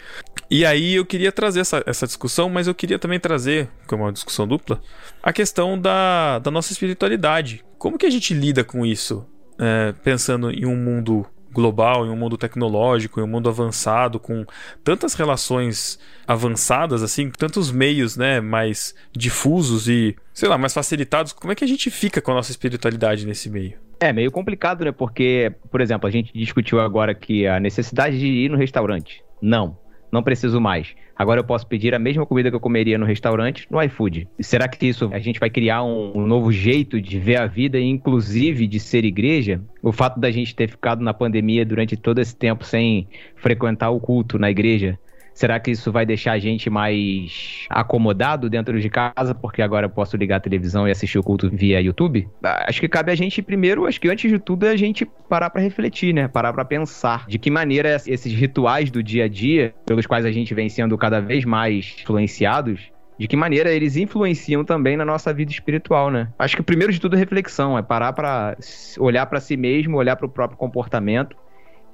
E 0.48 0.64
aí 0.64 0.94
eu 0.94 1.04
queria 1.04 1.32
trazer 1.32 1.60
essa, 1.60 1.82
essa 1.84 2.06
discussão, 2.06 2.48
mas 2.48 2.68
eu 2.68 2.74
queria 2.74 2.96
também 2.98 3.18
trazer, 3.18 3.68
como 3.88 4.04
uma 4.04 4.12
discussão 4.12 4.46
dupla, 4.46 4.80
a 5.20 5.32
questão 5.32 5.76
da, 5.78 6.38
da 6.38 6.50
nossa 6.50 6.72
espiritualidade. 6.72 7.64
Como 7.76 7.98
que 7.98 8.06
a 8.06 8.10
gente 8.10 8.32
lida 8.32 8.62
com 8.62 8.86
isso? 8.86 9.26
É, 9.58 9.92
pensando 10.04 10.50
em 10.50 10.64
um 10.64 10.76
mundo 10.76 11.26
global, 11.52 12.06
em 12.06 12.10
um 12.10 12.16
mundo 12.16 12.36
tecnológico, 12.36 13.20
em 13.20 13.22
um 13.22 13.26
mundo 13.26 13.48
avançado, 13.48 14.18
com 14.18 14.44
tantas 14.84 15.14
relações 15.14 15.98
avançadas, 16.26 17.02
assim, 17.02 17.30
tantos 17.30 17.70
meios, 17.70 18.16
né, 18.16 18.40
mais 18.40 18.94
difusos 19.12 19.88
e, 19.88 20.16
sei 20.32 20.48
lá, 20.48 20.56
mais 20.56 20.72
facilitados. 20.72 21.32
Como 21.32 21.52
é 21.52 21.54
que 21.54 21.64
a 21.64 21.68
gente 21.68 21.90
fica 21.90 22.20
com 22.20 22.30
a 22.30 22.34
nossa 22.34 22.50
espiritualidade 22.50 23.26
nesse 23.26 23.50
meio? 23.50 23.74
É 23.98 24.12
meio 24.12 24.30
complicado, 24.30 24.84
né? 24.84 24.92
Porque, 24.92 25.52
por 25.70 25.80
exemplo, 25.80 26.08
a 26.08 26.10
gente 26.10 26.32
discutiu 26.32 26.80
agora 26.80 27.14
que 27.14 27.46
a 27.46 27.60
necessidade 27.60 28.18
de 28.18 28.26
ir 28.26 28.50
no 28.50 28.56
restaurante. 28.56 29.22
Não, 29.42 29.76
não 30.10 30.22
preciso 30.22 30.60
mais. 30.60 30.94
Agora 31.16 31.40
eu 31.40 31.44
posso 31.44 31.66
pedir 31.66 31.94
a 31.94 31.98
mesma 31.98 32.24
comida 32.24 32.50
que 32.50 32.56
eu 32.56 32.60
comeria 32.60 32.98
no 32.98 33.04
restaurante 33.04 33.66
no 33.70 33.82
iFood. 33.82 34.26
Será 34.40 34.66
que 34.66 34.86
isso 34.86 35.10
a 35.12 35.18
gente 35.18 35.38
vai 35.38 35.50
criar 35.50 35.84
um, 35.84 36.12
um 36.18 36.26
novo 36.26 36.50
jeito 36.50 37.00
de 37.00 37.18
ver 37.18 37.40
a 37.40 37.46
vida, 37.46 37.78
inclusive 37.78 38.66
de 38.66 38.80
ser 38.80 39.04
igreja? 39.04 39.60
O 39.82 39.92
fato 39.92 40.18
da 40.18 40.30
gente 40.30 40.54
ter 40.54 40.68
ficado 40.68 41.02
na 41.02 41.12
pandemia 41.12 41.64
durante 41.64 41.96
todo 41.96 42.20
esse 42.20 42.34
tempo 42.34 42.64
sem 42.64 43.06
frequentar 43.36 43.90
o 43.90 44.00
culto 44.00 44.38
na 44.38 44.50
igreja, 44.50 44.98
Será 45.40 45.58
que 45.58 45.70
isso 45.70 45.90
vai 45.90 46.04
deixar 46.04 46.32
a 46.32 46.38
gente 46.38 46.68
mais 46.68 47.64
acomodado 47.70 48.50
dentro 48.50 48.78
de 48.78 48.90
casa, 48.90 49.34
porque 49.34 49.62
agora 49.62 49.86
eu 49.86 49.90
posso 49.90 50.14
ligar 50.14 50.36
a 50.36 50.40
televisão 50.40 50.86
e 50.86 50.90
assistir 50.90 51.18
o 51.18 51.22
culto 51.22 51.48
via 51.48 51.80
YouTube? 51.80 52.28
Ah, 52.44 52.66
Acho 52.68 52.78
que 52.78 52.86
cabe 52.86 53.10
a 53.10 53.14
gente 53.14 53.40
primeiro, 53.40 53.86
acho 53.86 53.98
que 53.98 54.10
antes 54.10 54.30
de 54.30 54.38
tudo 54.38 54.66
é 54.66 54.68
a 54.68 54.76
gente 54.76 55.06
parar 55.30 55.48
pra 55.48 55.62
refletir, 55.62 56.12
né? 56.12 56.28
Parar 56.28 56.52
pra 56.52 56.62
pensar 56.62 57.24
de 57.26 57.38
que 57.38 57.50
maneira 57.50 57.96
esses 58.06 58.34
rituais 58.34 58.90
do 58.90 59.02
dia 59.02 59.24
a 59.24 59.28
dia, 59.28 59.72
pelos 59.86 60.04
quais 60.04 60.26
a 60.26 60.30
gente 60.30 60.52
vem 60.52 60.68
sendo 60.68 60.98
cada 60.98 61.20
vez 61.22 61.46
mais 61.46 61.96
influenciados, 62.02 62.92
de 63.18 63.26
que 63.26 63.34
maneira 63.34 63.72
eles 63.72 63.96
influenciam 63.96 64.62
também 64.62 64.94
na 64.94 65.06
nossa 65.06 65.32
vida 65.32 65.50
espiritual, 65.50 66.10
né? 66.10 66.28
Acho 66.38 66.54
que 66.54 66.60
o 66.60 66.64
primeiro 66.64 66.92
de 66.92 67.00
tudo 67.00 67.16
é 67.16 67.18
reflexão, 67.18 67.78
é 67.78 67.82
parar 67.82 68.12
pra 68.12 68.58
olhar 68.98 69.24
pra 69.24 69.40
si 69.40 69.56
mesmo, 69.56 69.96
olhar 69.96 70.16
pro 70.16 70.28
próprio 70.28 70.58
comportamento 70.58 71.34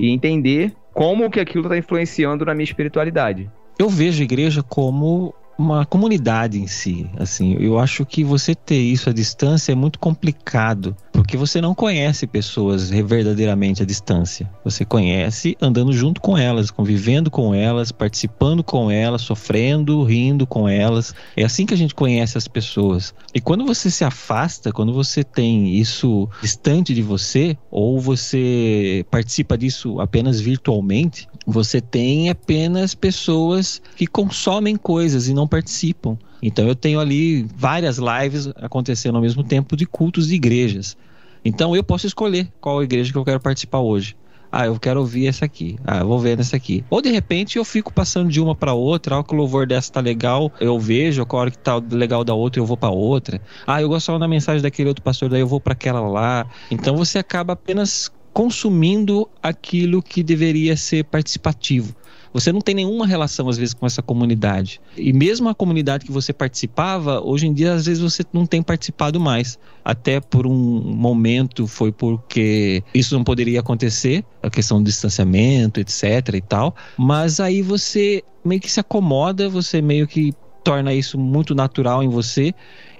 e 0.00 0.10
entender 0.10 0.72
como 0.96 1.28
que 1.30 1.38
aquilo 1.38 1.64
está 1.64 1.76
influenciando 1.76 2.46
na 2.46 2.54
minha 2.54 2.64
espiritualidade. 2.64 3.50
Eu 3.78 3.86
vejo 3.90 4.22
a 4.22 4.24
igreja 4.24 4.62
como 4.62 5.34
uma 5.58 5.86
comunidade 5.86 6.60
em 6.60 6.66
si, 6.66 7.08
assim, 7.18 7.56
eu 7.58 7.78
acho 7.78 8.04
que 8.04 8.22
você 8.22 8.54
ter 8.54 8.80
isso 8.80 9.08
à 9.08 9.12
distância 9.12 9.72
é 9.72 9.74
muito 9.74 9.98
complicado, 9.98 10.94
porque 11.12 11.36
você 11.36 11.60
não 11.60 11.74
conhece 11.74 12.26
pessoas 12.26 12.90
verdadeiramente 12.90 13.82
à 13.82 13.86
distância. 13.86 14.50
Você 14.64 14.84
conhece 14.84 15.56
andando 15.60 15.92
junto 15.92 16.20
com 16.20 16.36
elas, 16.36 16.70
convivendo 16.70 17.30
com 17.30 17.54
elas, 17.54 17.90
participando 17.90 18.62
com 18.62 18.90
elas, 18.90 19.22
sofrendo, 19.22 20.02
rindo 20.04 20.46
com 20.46 20.68
elas. 20.68 21.14
É 21.36 21.44
assim 21.44 21.64
que 21.64 21.72
a 21.72 21.76
gente 21.76 21.94
conhece 21.94 22.36
as 22.36 22.46
pessoas. 22.46 23.14
E 23.34 23.40
quando 23.40 23.64
você 23.64 23.90
se 23.90 24.04
afasta, 24.04 24.72
quando 24.72 24.92
você 24.92 25.24
tem 25.24 25.74
isso 25.74 26.28
distante 26.42 26.92
de 26.92 27.02
você, 27.02 27.56
ou 27.70 27.98
você 27.98 29.04
participa 29.10 29.56
disso 29.56 30.00
apenas 30.00 30.38
virtualmente, 30.38 31.26
você 31.46 31.80
tem 31.80 32.28
apenas 32.28 32.94
pessoas 32.94 33.80
que 33.94 34.06
consomem 34.06 34.76
coisas 34.76 35.28
e 35.28 35.34
não 35.34 35.46
participam. 35.46 36.18
Então 36.42 36.66
eu 36.66 36.74
tenho 36.74 36.98
ali 36.98 37.46
várias 37.56 37.98
lives 37.98 38.48
acontecendo 38.56 39.14
ao 39.14 39.22
mesmo 39.22 39.44
tempo 39.44 39.76
de 39.76 39.86
cultos 39.86 40.26
de 40.26 40.34
igrejas. 40.34 40.96
Então 41.44 41.76
eu 41.76 41.84
posso 41.84 42.06
escolher 42.06 42.48
qual 42.60 42.82
igreja 42.82 43.12
que 43.12 43.18
eu 43.18 43.24
quero 43.24 43.40
participar 43.40 43.78
hoje. 43.78 44.16
Ah, 44.50 44.66
eu 44.66 44.78
quero 44.78 45.00
ouvir 45.00 45.26
essa 45.26 45.44
aqui. 45.44 45.76
Ah, 45.84 45.98
eu 45.98 46.06
vou 46.06 46.18
ver 46.18 46.38
essa 46.40 46.56
aqui. 46.56 46.84
Ou 46.88 47.02
de 47.02 47.10
repente 47.10 47.58
eu 47.58 47.64
fico 47.64 47.92
passando 47.92 48.30
de 48.30 48.40
uma 48.40 48.54
para 48.54 48.72
outra, 48.72 49.18
ah, 49.18 49.24
que 49.24 49.34
o 49.34 49.36
louvor 49.36 49.66
dessa 49.66 49.92
tá 49.92 50.00
legal, 50.00 50.52
eu 50.60 50.78
vejo, 50.78 51.26
a 51.28 51.36
hora 51.36 51.50
que 51.50 51.58
tá 51.58 51.80
legal 51.90 52.24
da 52.24 52.34
outra, 52.34 52.60
eu 52.60 52.66
vou 52.66 52.76
para 52.76 52.90
outra. 52.90 53.40
Ah, 53.66 53.82
eu 53.82 53.88
gosto 53.88 54.18
da 54.18 54.28
mensagem 54.28 54.62
daquele 54.62 54.88
outro 54.88 55.02
pastor, 55.02 55.28
daí 55.28 55.40
eu 55.40 55.46
vou 55.46 55.60
para 55.60 55.72
aquela 55.72 56.00
lá. 56.00 56.46
Então 56.70 56.96
você 56.96 57.18
acaba 57.18 57.52
apenas 57.52 58.10
consumindo 58.36 59.26
aquilo 59.42 60.02
que 60.02 60.22
deveria 60.22 60.76
ser 60.76 61.04
participativo. 61.04 61.96
Você 62.34 62.52
não 62.52 62.60
tem 62.60 62.74
nenhuma 62.74 63.06
relação, 63.06 63.48
às 63.48 63.56
vezes, 63.56 63.72
com 63.72 63.86
essa 63.86 64.02
comunidade. 64.02 64.78
E 64.94 65.10
mesmo 65.10 65.48
a 65.48 65.54
comunidade 65.54 66.04
que 66.04 66.12
você 66.12 66.34
participava, 66.34 67.18
hoje 67.22 67.46
em 67.46 67.54
dia, 67.54 67.72
às 67.72 67.86
vezes, 67.86 68.02
você 68.02 68.22
não 68.34 68.44
tem 68.44 68.62
participado 68.62 69.18
mais. 69.18 69.58
Até 69.82 70.20
por 70.20 70.46
um 70.46 70.52
momento 70.52 71.66
foi 71.66 71.90
porque 71.90 72.84
isso 72.92 73.16
não 73.16 73.24
poderia 73.24 73.60
acontecer, 73.60 74.22
a 74.42 74.50
questão 74.50 74.82
do 74.82 74.84
distanciamento, 74.84 75.80
etc. 75.80 76.34
e 76.34 76.42
tal. 76.42 76.76
Mas 76.98 77.40
aí 77.40 77.62
você 77.62 78.22
meio 78.44 78.60
que 78.60 78.70
se 78.70 78.80
acomoda, 78.80 79.48
você 79.48 79.80
meio 79.80 80.06
que 80.06 80.34
torna 80.62 80.92
isso 80.92 81.18
muito 81.18 81.54
natural 81.54 82.02
em 82.02 82.08
você 82.10 82.52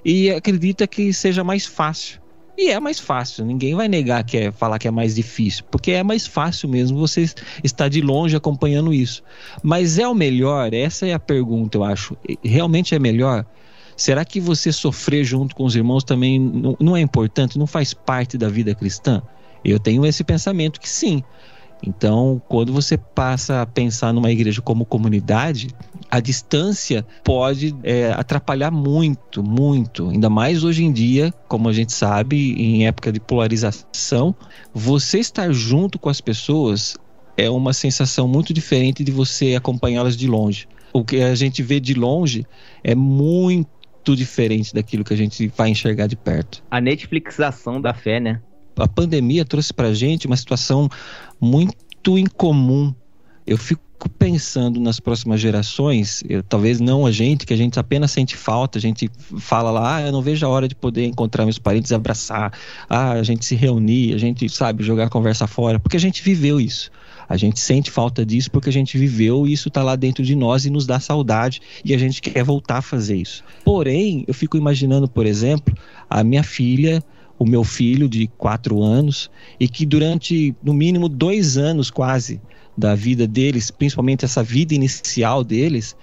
e 0.02 0.30
acredita 0.30 0.86
que 0.86 1.12
seja 1.12 1.44
mais 1.44 1.66
fácil. 1.66 2.24
E 2.58 2.70
é 2.70 2.80
mais 2.80 2.98
fácil, 2.98 3.44
ninguém 3.44 3.74
vai 3.74 3.86
negar 3.86 4.24
que 4.24 4.36
é 4.36 4.50
falar 4.50 4.78
que 4.78 4.88
é 4.88 4.90
mais 4.90 5.14
difícil, 5.14 5.64
porque 5.70 5.92
é 5.92 6.02
mais 6.02 6.26
fácil 6.26 6.68
mesmo 6.68 6.98
você 6.98 7.28
estar 7.62 7.88
de 7.88 8.00
longe 8.00 8.34
acompanhando 8.34 8.94
isso. 8.94 9.22
Mas 9.62 9.98
é 9.98 10.08
o 10.08 10.14
melhor? 10.14 10.72
Essa 10.72 11.06
é 11.06 11.12
a 11.12 11.18
pergunta, 11.18 11.76
eu 11.76 11.84
acho. 11.84 12.16
Realmente 12.42 12.94
é 12.94 12.98
melhor? 12.98 13.44
Será 13.94 14.24
que 14.24 14.40
você 14.40 14.72
sofrer 14.72 15.22
junto 15.22 15.54
com 15.54 15.64
os 15.64 15.76
irmãos 15.76 16.02
também 16.02 16.38
não 16.80 16.96
é 16.96 17.00
importante, 17.00 17.58
não 17.58 17.66
faz 17.66 17.92
parte 17.92 18.38
da 18.38 18.48
vida 18.48 18.74
cristã? 18.74 19.22
Eu 19.64 19.78
tenho 19.78 20.06
esse 20.06 20.24
pensamento 20.24 20.80
que 20.80 20.88
sim. 20.88 21.22
Então, 21.82 22.40
quando 22.48 22.72
você 22.72 22.96
passa 22.96 23.62
a 23.62 23.66
pensar 23.66 24.12
numa 24.12 24.30
igreja 24.30 24.62
como 24.62 24.84
comunidade, 24.84 25.68
a 26.10 26.20
distância 26.20 27.06
pode 27.24 27.74
é, 27.82 28.12
atrapalhar 28.12 28.70
muito, 28.70 29.42
muito. 29.42 30.08
Ainda 30.10 30.30
mais 30.30 30.64
hoje 30.64 30.84
em 30.84 30.92
dia, 30.92 31.32
como 31.48 31.68
a 31.68 31.72
gente 31.72 31.92
sabe, 31.92 32.52
em 32.52 32.86
época 32.86 33.12
de 33.12 33.20
polarização, 33.20 34.34
você 34.72 35.18
estar 35.18 35.52
junto 35.52 35.98
com 35.98 36.08
as 36.08 36.20
pessoas 36.20 36.96
é 37.36 37.50
uma 37.50 37.72
sensação 37.72 38.26
muito 38.26 38.52
diferente 38.54 39.04
de 39.04 39.12
você 39.12 39.54
acompanhá-las 39.54 40.16
de 40.16 40.26
longe. 40.26 40.66
O 40.92 41.04
que 41.04 41.20
a 41.20 41.34
gente 41.34 41.62
vê 41.62 41.78
de 41.78 41.92
longe 41.92 42.46
é 42.82 42.94
muito 42.94 44.16
diferente 44.16 44.72
daquilo 44.72 45.04
que 45.04 45.12
a 45.12 45.16
gente 45.16 45.48
vai 45.48 45.68
enxergar 45.68 46.06
de 46.06 46.16
perto. 46.16 46.64
A 46.70 46.80
Netflixação 46.80 47.80
da 47.80 47.92
fé, 47.92 48.18
né? 48.18 48.40
A 48.78 48.88
pandemia 48.88 49.44
trouxe 49.44 49.72
pra 49.72 49.92
gente 49.92 50.26
uma 50.26 50.36
situação 50.36 50.88
muito 51.40 52.16
incomum. 52.16 52.94
Eu 53.46 53.58
fico 53.58 53.82
pensando 54.18 54.80
nas 54.80 55.00
próximas 55.00 55.40
gerações, 55.40 56.22
eu, 56.28 56.42
talvez 56.42 56.80
não 56.80 57.06
a 57.06 57.10
gente, 57.10 57.46
que 57.46 57.54
a 57.54 57.56
gente 57.56 57.78
apenas 57.78 58.10
sente 58.10 58.36
falta, 58.36 58.78
a 58.78 58.80
gente 58.80 59.10
fala 59.38 59.70
lá, 59.70 59.96
ah, 59.96 60.02
eu 60.02 60.12
não 60.12 60.20
vejo 60.20 60.44
a 60.44 60.48
hora 60.48 60.68
de 60.68 60.74
poder 60.74 61.04
encontrar 61.06 61.44
meus 61.44 61.58
parentes, 61.58 61.92
abraçar, 61.92 62.52
ah, 62.88 63.12
a 63.12 63.22
gente 63.22 63.44
se 63.44 63.54
reunir, 63.54 64.14
a 64.14 64.18
gente, 64.18 64.48
sabe, 64.48 64.84
jogar 64.84 65.08
conversa 65.08 65.46
fora, 65.46 65.78
porque 65.80 65.96
a 65.96 66.00
gente 66.00 66.22
viveu 66.22 66.60
isso. 66.60 66.90
A 67.28 67.36
gente 67.36 67.58
sente 67.58 67.90
falta 67.90 68.24
disso 68.24 68.50
porque 68.50 68.68
a 68.68 68.72
gente 68.72 68.96
viveu 68.96 69.46
e 69.46 69.52
isso 69.52 69.66
está 69.66 69.82
lá 69.82 69.96
dentro 69.96 70.22
de 70.22 70.36
nós 70.36 70.64
e 70.64 70.70
nos 70.70 70.86
dá 70.86 71.00
saudade 71.00 71.60
e 71.84 71.92
a 71.92 71.98
gente 71.98 72.22
quer 72.22 72.44
voltar 72.44 72.78
a 72.78 72.82
fazer 72.82 73.16
isso. 73.16 73.42
Porém, 73.64 74.24
eu 74.28 74.34
fico 74.34 74.56
imaginando, 74.56 75.08
por 75.08 75.26
exemplo, 75.26 75.74
a 76.08 76.22
minha 76.22 76.44
filha 76.44 77.02
o 77.38 77.44
meu 77.44 77.64
filho 77.64 78.08
de 78.08 78.26
quatro 78.26 78.82
anos 78.82 79.30
e 79.60 79.68
que 79.68 79.84
durante 79.84 80.54
no 80.62 80.72
mínimo 80.72 81.08
dois 81.08 81.56
anos 81.56 81.90
quase 81.90 82.40
da 82.76 82.94
vida 82.94 83.26
deles, 83.26 83.70
principalmente 83.70 84.24
essa 84.24 84.42
vida 84.42 84.74
inicial 84.74 85.42
deles, 85.42 85.96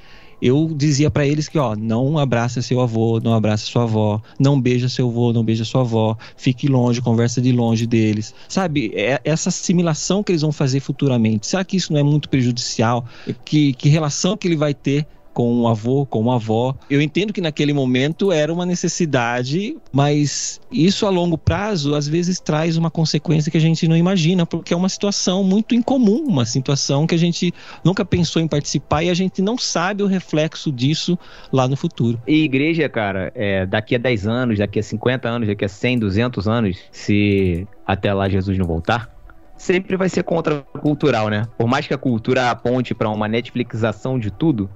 eu 0.44 0.70
dizia 0.76 1.10
para 1.10 1.26
eles 1.26 1.48
que, 1.48 1.58
ó, 1.58 1.74
não 1.74 2.18
abraça 2.18 2.62
seu 2.62 2.82
avô, 2.82 3.18
não 3.24 3.34
abraça 3.34 3.66
sua 3.66 3.84
avó, 3.84 4.22
não 4.38 4.60
beija 4.60 4.90
seu 4.90 5.08
avô, 5.08 5.32
não 5.32 5.42
beija 5.42 5.64
sua 5.64 5.82
avó, 5.82 6.18
fique 6.36 6.68
longe, 6.68 7.02
conversa 7.02 7.42
de 7.42 7.54
longe 7.54 7.88
deles. 7.88 8.36
Sabe, 8.50 8.92
é 8.94 9.22
essa 9.24 9.48
assimilação 9.48 10.22
que 10.22 10.34
eles 10.34 10.42
vão 10.42 10.52
fazer 10.52 10.82
futuramente. 10.82 11.48
Será 11.48 11.64
que 11.64 11.78
isso 11.78 11.94
não 11.94 12.00
é 12.00 12.04
muito 12.04 12.28
prejudicial? 12.28 13.06
Que, 13.46 13.72
que 13.72 13.88
relação 13.88 14.36
que 14.36 14.46
ele 14.46 14.58
vai 14.58 14.74
ter 14.74 15.08
com 15.34 15.54
um 15.54 15.68
avô, 15.68 16.06
com 16.06 16.20
uma 16.20 16.36
avó. 16.36 16.76
Eu 16.90 17.02
entendo 17.02 17.34
que 17.34 17.42
naquele 17.42 17.74
momento 17.74 18.32
era 18.32 18.54
uma 18.54 18.66
necessidade, 18.66 19.76
mas 19.92 20.62
isso 20.72 21.06
a 21.06 21.10
longo 21.10 21.38
prazo 21.38 21.96
às 21.96 22.08
vezes 22.08 22.40
traz 22.40 22.78
uma 22.78 22.92
consequência 22.92 23.52
que 23.52 23.58
a 23.58 23.62
gente 23.62 23.88
não 23.88 23.98
imagina, 23.98 24.46
porque 24.46 24.74
é 24.74 24.78
uma 24.78 24.90
situação 24.90 25.44
muito 25.44 25.76
incomum, 25.76 26.24
uma 26.28 26.46
situação 26.46 27.08
que 27.08 27.16
a 27.16 27.18
gente 27.18 27.54
nunca 27.84 28.06
pensou 28.06 28.42
em 28.42 28.48
participar 28.48 29.04
e 29.04 29.10
a 29.10 29.14
gente 29.14 29.42
não 29.42 29.58
sabe 29.58 30.04
o 30.04 30.08
reflexo 30.08 30.72
disso 30.72 31.18
lá 31.52 31.68
no 31.68 31.76
futuro. 31.76 32.22
E 32.28 32.44
igreja, 32.44 32.88
cara, 32.88 33.32
é, 33.36 33.66
daqui 33.66 33.96
a 33.96 33.98
10 33.98 34.28
anos, 34.28 34.60
daqui 34.60 34.80
a 34.80 34.84
50 34.84 35.28
anos, 35.28 35.48
daqui 35.48 35.66
a 35.66 35.70
100, 35.70 36.00
200 36.00 36.48
anos, 36.48 36.78
se 36.92 37.68
até 37.86 38.14
lá 38.14 38.30
Jesus 38.30 38.58
não 38.58 38.66
voltar, 38.66 39.14
sempre 39.58 39.96
vai 39.96 40.10
ser 40.10 40.24
contracultural, 40.24 41.30
né? 41.30 41.48
Por 41.58 41.68
mais 41.68 41.88
que 41.88 41.94
a 41.94 41.98
cultura 41.98 42.52
aponte 42.52 42.94
para 42.94 43.10
uma 43.10 43.28
Netflixização 43.28 44.20
de 44.20 44.30
tudo, 44.30 44.70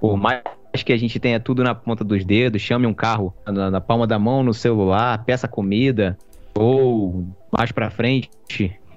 por 0.00 0.16
mais 0.16 0.42
que 0.84 0.92
a 0.92 0.96
gente 0.96 1.18
tenha 1.18 1.40
tudo 1.40 1.64
na 1.64 1.74
ponta 1.74 2.04
dos 2.04 2.24
dedos, 2.24 2.60
chame 2.62 2.86
um 2.86 2.94
carro 2.94 3.34
na, 3.46 3.70
na 3.70 3.80
palma 3.80 4.06
da 4.06 4.18
mão, 4.18 4.42
no 4.42 4.52
celular, 4.52 5.24
peça 5.24 5.48
comida, 5.48 6.16
ou 6.54 7.26
mais 7.50 7.72
para 7.72 7.90
frente, 7.90 8.30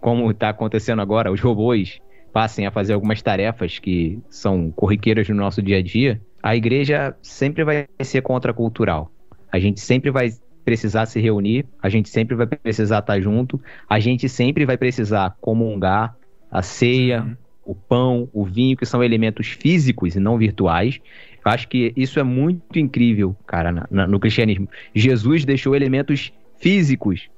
como 0.02 0.30
está 0.32 0.50
acontecendo 0.50 1.02
agora, 1.02 1.32
os 1.32 1.42
robôs 1.42 2.00
passem 2.32 2.66
a 2.66 2.72
fazer 2.72 2.94
algumas 2.94 3.22
tarefas 3.22 3.80
que 3.80 4.20
são 4.30 4.72
corriqueiras 4.72 5.28
no 5.30 5.36
nosso 5.36 5.62
dia 5.62 5.78
a 5.78 5.82
dia, 5.82 6.22
a 6.42 6.56
igreja 6.56 7.16
sempre 7.22 7.64
vai 7.64 7.88
ser 8.02 8.22
contracultural. 8.22 9.12
A 9.52 9.60
gente 9.60 9.80
sempre 9.80 10.12
vai 10.12 10.30
precisar 10.64 11.06
se 11.06 11.20
reunir, 11.20 11.66
a 11.82 11.90
gente 11.90 12.10
sempre 12.10 12.36
vai 12.36 12.46
precisar 12.46 13.00
estar 13.00 13.20
junto, 13.20 13.60
a 13.90 14.00
gente 14.00 14.30
sempre 14.30 14.66
vai 14.66 14.78
precisar 14.78 15.36
comungar 15.42 16.16
a 16.52 16.62
ceia, 16.62 17.38
o 17.70 17.76
pão, 17.76 18.28
o 18.34 18.44
vinho, 18.44 18.76
que 18.76 18.86
são 18.86 19.04
elementos 19.04 19.48
físicos 19.48 20.16
e 20.16 20.20
não 20.20 20.38
virtuais. 20.38 21.00
Eu 21.46 21.52
acho 21.52 21.68
que 21.68 21.94
isso 21.96 22.20
é 22.20 22.24
muito 22.24 22.80
incrível, 22.80 23.36
cara, 23.46 23.72
na, 23.72 23.88
na, 23.92 24.08
no 24.08 24.20
cristianismo. 24.20 24.68
Jesus 24.94 25.46
deixou 25.46 25.76
elementos 25.76 26.34
físicos 26.58 27.30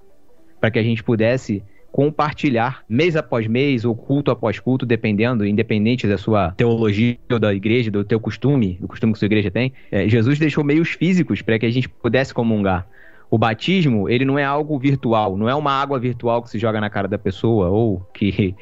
para 0.60 0.72
que 0.72 0.80
a 0.80 0.84
gente 0.84 1.04
pudesse 1.04 1.62
compartilhar 1.92 2.86
mês 2.88 3.18
após 3.18 3.46
mês 3.46 3.84
ou 3.84 3.94
culto 3.94 4.32
após 4.32 4.58
culto, 4.58 4.86
dependendo, 4.86 5.46
independente 5.46 6.08
da 6.08 6.18
sua 6.18 6.52
teologia 6.52 7.18
ou 7.30 7.38
da 7.38 7.54
igreja, 7.54 7.92
do 7.92 8.06
teu 8.06 8.20
costume, 8.20 8.78
do 8.80 8.88
costume 8.88 9.12
que 9.12 9.20
sua 9.20 9.26
igreja 9.26 9.52
tem. 9.52 9.74
É, 9.92 10.08
Jesus 10.08 10.40
deixou 10.40 10.64
meios 10.64 10.92
físicos 10.92 11.42
para 11.42 11.60
que 11.60 11.66
a 11.66 11.70
gente 11.70 11.90
pudesse 11.90 12.34
comungar. 12.34 12.88
O 13.30 13.38
batismo, 13.38 14.10
ele 14.10 14.24
não 14.24 14.40
é 14.40 14.44
algo 14.46 14.80
virtual, 14.80 15.38
não 15.38 15.50
é 15.50 15.56
uma 15.56 15.72
água 15.72 16.00
virtual 16.00 16.42
que 16.42 16.50
se 16.50 16.58
joga 16.58 16.80
na 16.80 16.90
cara 16.90 17.08
da 17.08 17.18
pessoa 17.18 17.70
ou 17.70 18.00
que 18.14 18.56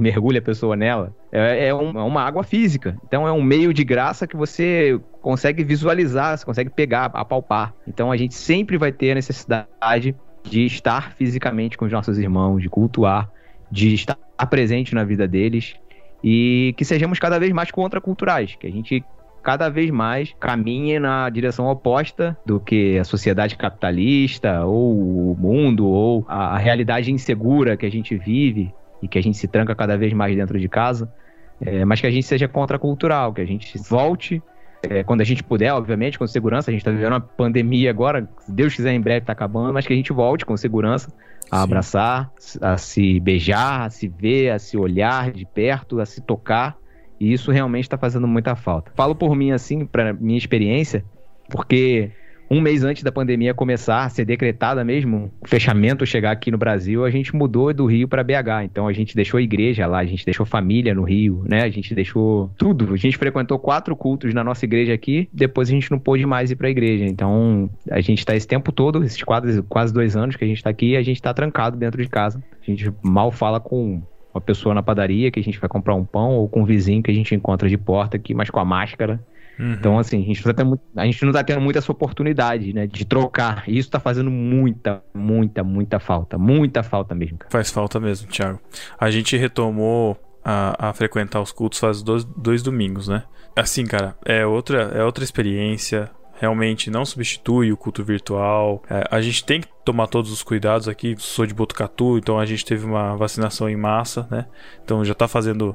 mergulha 0.00 0.38
a 0.38 0.42
pessoa 0.42 0.76
nela, 0.76 1.14
é, 1.32 1.68
é, 1.68 1.74
um, 1.74 1.90
é, 1.98 2.02
uma 2.02 2.22
água 2.22 2.44
física. 2.44 2.96
Então 3.04 3.26
é 3.26 3.32
um 3.32 3.42
meio 3.42 3.74
de 3.74 3.84
graça 3.84 4.26
que 4.26 4.36
você 4.36 4.98
consegue 5.20 5.64
visualizar, 5.64 6.38
você 6.38 6.44
consegue 6.44 6.70
pegar, 6.70 7.10
apalpar. 7.12 7.74
Então 7.86 8.12
a 8.12 8.16
gente 8.16 8.34
sempre 8.34 8.78
vai 8.78 8.92
ter 8.92 9.12
a 9.12 9.14
necessidade 9.16 10.14
de 10.44 10.64
estar 10.64 11.12
fisicamente 11.12 11.76
com 11.76 11.84
os 11.84 11.92
nossos 11.92 12.18
irmãos, 12.18 12.62
de 12.62 12.68
cultuar, 12.68 13.28
de 13.70 13.94
estar 13.94 14.16
presente 14.48 14.94
na 14.94 15.02
vida 15.02 15.26
deles 15.26 15.74
e 16.22 16.72
que 16.76 16.84
sejamos 16.84 17.18
cada 17.18 17.38
vez 17.38 17.52
mais 17.52 17.70
contraculturais, 17.70 18.54
que 18.54 18.66
a 18.66 18.70
gente 18.70 19.04
cada 19.42 19.68
vez 19.68 19.92
mais 19.92 20.34
caminhe 20.40 20.98
na 20.98 21.30
direção 21.30 21.68
oposta 21.68 22.36
do 22.44 22.58
que 22.58 22.98
a 22.98 23.04
sociedade 23.04 23.56
capitalista 23.56 24.64
ou 24.64 25.30
o 25.30 25.36
mundo 25.38 25.86
ou 25.86 26.24
a 26.26 26.58
realidade 26.58 27.12
insegura 27.12 27.76
que 27.76 27.86
a 27.86 27.90
gente 27.90 28.16
vive 28.16 28.74
e 29.02 29.08
que 29.08 29.18
a 29.18 29.22
gente 29.22 29.36
se 29.36 29.48
tranca 29.48 29.74
cada 29.74 29.96
vez 29.96 30.12
mais 30.12 30.34
dentro 30.36 30.58
de 30.58 30.68
casa, 30.68 31.12
é, 31.60 31.84
mas 31.84 32.00
que 32.00 32.06
a 32.06 32.10
gente 32.10 32.26
seja 32.26 32.48
contracultural, 32.48 33.32
que 33.32 33.40
a 33.40 33.46
gente 33.46 33.78
volte 33.78 34.42
é, 34.82 35.02
quando 35.02 35.20
a 35.20 35.24
gente 35.24 35.42
puder, 35.42 35.72
obviamente, 35.72 36.18
com 36.18 36.26
segurança. 36.26 36.70
A 36.70 36.72
gente 36.72 36.80
está 36.80 36.90
vivendo 36.90 37.12
uma 37.12 37.20
pandemia 37.20 37.90
agora, 37.90 38.28
se 38.40 38.52
Deus 38.52 38.74
quiser, 38.74 38.92
em 38.92 39.00
breve 39.00 39.20
está 39.20 39.32
acabando, 39.32 39.72
mas 39.72 39.86
que 39.86 39.92
a 39.92 39.96
gente 39.96 40.12
volte 40.12 40.44
com 40.44 40.56
segurança 40.56 41.12
a 41.50 41.58
Sim. 41.58 41.64
abraçar, 41.64 42.30
a 42.60 42.76
se 42.76 43.20
beijar, 43.20 43.86
a 43.86 43.90
se 43.90 44.08
ver, 44.08 44.50
a 44.50 44.58
se 44.58 44.76
olhar 44.76 45.30
de 45.30 45.44
perto, 45.44 46.00
a 46.00 46.06
se 46.06 46.20
tocar. 46.20 46.76
E 47.18 47.32
isso 47.32 47.50
realmente 47.50 47.84
está 47.84 47.96
fazendo 47.96 48.26
muita 48.26 48.54
falta. 48.54 48.92
Falo 48.94 49.14
por 49.14 49.34
mim, 49.34 49.50
assim, 49.52 49.86
para 49.86 50.12
minha 50.12 50.36
experiência, 50.36 51.04
porque 51.48 52.10
um 52.48 52.60
mês 52.60 52.84
antes 52.84 53.02
da 53.02 53.10
pandemia 53.10 53.52
começar 53.52 54.04
a 54.04 54.08
ser 54.08 54.24
decretada 54.24 54.84
mesmo, 54.84 55.32
o 55.40 55.48
fechamento 55.48 56.06
chegar 56.06 56.30
aqui 56.30 56.50
no 56.50 56.58
Brasil, 56.58 57.04
a 57.04 57.10
gente 57.10 57.34
mudou 57.34 57.72
do 57.74 57.86
Rio 57.86 58.06
para 58.06 58.22
BH. 58.22 58.64
Então 58.64 58.86
a 58.86 58.92
gente 58.92 59.14
deixou 59.16 59.38
a 59.38 59.42
igreja 59.42 59.86
lá, 59.86 59.98
a 59.98 60.04
gente 60.04 60.24
deixou 60.24 60.46
família 60.46 60.94
no 60.94 61.02
Rio, 61.02 61.44
né? 61.48 61.62
A 61.62 61.68
gente 61.68 61.94
deixou 61.94 62.50
tudo. 62.56 62.92
A 62.92 62.96
gente 62.96 63.16
frequentou 63.16 63.58
quatro 63.58 63.96
cultos 63.96 64.32
na 64.32 64.44
nossa 64.44 64.64
igreja 64.64 64.94
aqui, 64.94 65.28
depois 65.32 65.68
a 65.68 65.72
gente 65.72 65.90
não 65.90 65.98
pôde 65.98 66.24
mais 66.24 66.50
ir 66.50 66.56
para 66.56 66.68
a 66.68 66.70
igreja. 66.70 67.04
Então 67.04 67.68
a 67.90 68.00
gente 68.00 68.18
está 68.18 68.34
esse 68.36 68.46
tempo 68.46 68.70
todo, 68.70 69.02
esses 69.02 69.22
quase, 69.22 69.92
dois 69.92 70.16
anos 70.16 70.36
que 70.36 70.44
a 70.44 70.46
gente 70.46 70.58
está 70.58 70.70
aqui, 70.70 70.96
a 70.96 71.02
gente 71.02 71.16
está 71.16 71.34
trancado 71.34 71.76
dentro 71.76 72.00
de 72.02 72.08
casa. 72.08 72.42
A 72.60 72.70
gente 72.70 72.92
mal 73.02 73.30
fala 73.30 73.60
com 73.60 74.02
com 74.36 74.38
a 74.38 74.40
pessoa 74.40 74.74
na 74.74 74.82
padaria 74.82 75.30
que 75.30 75.40
a 75.40 75.42
gente 75.42 75.58
vai 75.58 75.66
comprar 75.66 75.94
um 75.94 76.04
pão 76.04 76.34
ou 76.34 76.46
com 76.46 76.62
o 76.62 76.66
vizinho 76.66 77.02
que 77.02 77.10
a 77.10 77.14
gente 77.14 77.34
encontra 77.34 77.70
de 77.70 77.78
porta 77.78 78.18
aqui, 78.18 78.34
mas 78.34 78.50
com 78.50 78.60
a 78.60 78.64
máscara. 78.66 79.18
Uhum. 79.58 79.72
Então, 79.72 79.98
assim, 79.98 80.22
a 80.22 80.26
gente, 80.26 80.44
não 80.44 80.52
tá 80.52 80.64
tendo, 80.64 80.80
a 80.96 81.04
gente 81.06 81.24
não 81.24 81.32
tá 81.32 81.44
tendo 81.44 81.60
muito 81.60 81.78
essa 81.78 81.90
oportunidade, 81.90 82.72
né, 82.72 82.86
de 82.86 83.04
trocar. 83.04 83.64
E 83.66 83.78
isso 83.78 83.90
tá 83.90 83.98
fazendo 83.98 84.30
muita, 84.30 85.02
muita, 85.14 85.64
muita 85.64 85.98
falta. 85.98 86.36
Muita 86.36 86.82
falta 86.82 87.14
mesmo. 87.14 87.38
Cara. 87.38 87.50
Faz 87.50 87.70
falta 87.70 87.98
mesmo, 87.98 88.28
Thiago. 88.28 88.60
A 88.98 89.10
gente 89.10 89.36
retomou 89.36 90.16
a, 90.44 90.90
a 90.90 90.92
frequentar 90.92 91.40
os 91.40 91.52
cultos 91.52 91.78
faz 91.78 92.02
dois, 92.02 92.24
dois 92.24 92.62
domingos, 92.62 93.08
né? 93.08 93.24
Assim, 93.54 93.86
cara, 93.86 94.14
é 94.24 94.44
outra, 94.44 94.82
é 94.94 95.02
outra 95.02 95.24
experiência 95.24 96.10
realmente 96.38 96.90
não 96.90 97.04
substitui 97.04 97.72
o 97.72 97.76
culto 97.76 98.04
virtual. 98.04 98.82
É, 98.88 99.06
a 99.10 99.20
gente 99.20 99.44
tem 99.44 99.60
que 99.60 99.68
tomar 99.84 100.06
todos 100.06 100.30
os 100.30 100.42
cuidados 100.42 100.88
aqui. 100.88 101.14
Sou 101.18 101.46
de 101.46 101.54
Botucatu, 101.54 102.18
então 102.18 102.38
a 102.38 102.46
gente 102.46 102.64
teve 102.64 102.84
uma 102.84 103.16
vacinação 103.16 103.68
em 103.68 103.76
massa, 103.76 104.26
né? 104.30 104.46
Então 104.84 105.04
já 105.04 105.14
tá 105.14 105.26
fazendo 105.26 105.74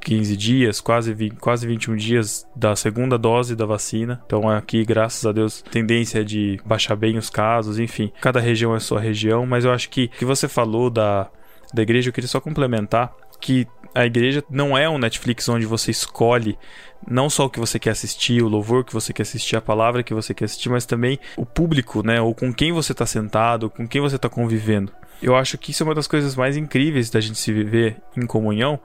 15 0.00 0.36
dias, 0.36 0.80
quase, 0.80 1.12
20, 1.12 1.36
quase 1.36 1.66
21 1.66 1.96
dias 1.96 2.46
da 2.54 2.74
segunda 2.76 3.18
dose 3.18 3.54
da 3.54 3.66
vacina. 3.66 4.20
Então 4.26 4.48
aqui, 4.48 4.84
graças 4.84 5.24
a 5.26 5.32
Deus, 5.32 5.62
tendência 5.70 6.20
é 6.20 6.24
de 6.24 6.60
baixar 6.64 6.96
bem 6.96 7.18
os 7.18 7.30
casos, 7.30 7.78
enfim. 7.78 8.12
Cada 8.20 8.40
região 8.40 8.74
é 8.74 8.80
sua 8.80 9.00
região, 9.00 9.46
mas 9.46 9.64
eu 9.64 9.72
acho 9.72 9.88
que 9.90 10.08
que 10.08 10.24
você 10.24 10.48
falou 10.48 10.90
da, 10.90 11.28
da 11.72 11.82
igreja, 11.82 12.08
eu 12.08 12.12
queria 12.12 12.28
só 12.28 12.40
complementar 12.40 13.12
que 13.40 13.66
a 13.94 14.04
igreja 14.04 14.44
não 14.50 14.76
é 14.76 14.88
um 14.88 14.98
Netflix 14.98 15.48
onde 15.48 15.66
você 15.66 15.90
escolhe 15.90 16.58
não 17.06 17.30
só 17.30 17.46
o 17.46 17.50
que 17.50 17.60
você 17.60 17.78
quer 17.78 17.90
assistir, 17.90 18.42
o 18.42 18.48
louvor 18.48 18.84
que 18.84 18.92
você 18.92 19.12
quer 19.12 19.22
assistir, 19.22 19.56
a 19.56 19.60
palavra 19.60 20.02
que 20.02 20.12
você 20.12 20.34
quer 20.34 20.46
assistir, 20.46 20.68
mas 20.68 20.84
também 20.84 21.18
o 21.36 21.46
público, 21.46 22.02
né? 22.02 22.20
Ou 22.20 22.34
com 22.34 22.52
quem 22.52 22.72
você 22.72 22.92
está 22.92 23.06
sentado, 23.06 23.70
com 23.70 23.86
quem 23.86 24.00
você 24.00 24.16
está 24.16 24.28
convivendo. 24.28 24.92
Eu 25.22 25.34
acho 25.34 25.58
que 25.58 25.70
isso 25.70 25.82
é 25.82 25.86
uma 25.86 25.94
das 25.94 26.06
coisas 26.06 26.36
mais 26.36 26.56
incríveis 26.56 27.10
da 27.10 27.20
gente 27.20 27.38
se 27.38 27.52
viver 27.52 27.96
em 28.16 28.26
comunhão, 28.26 28.78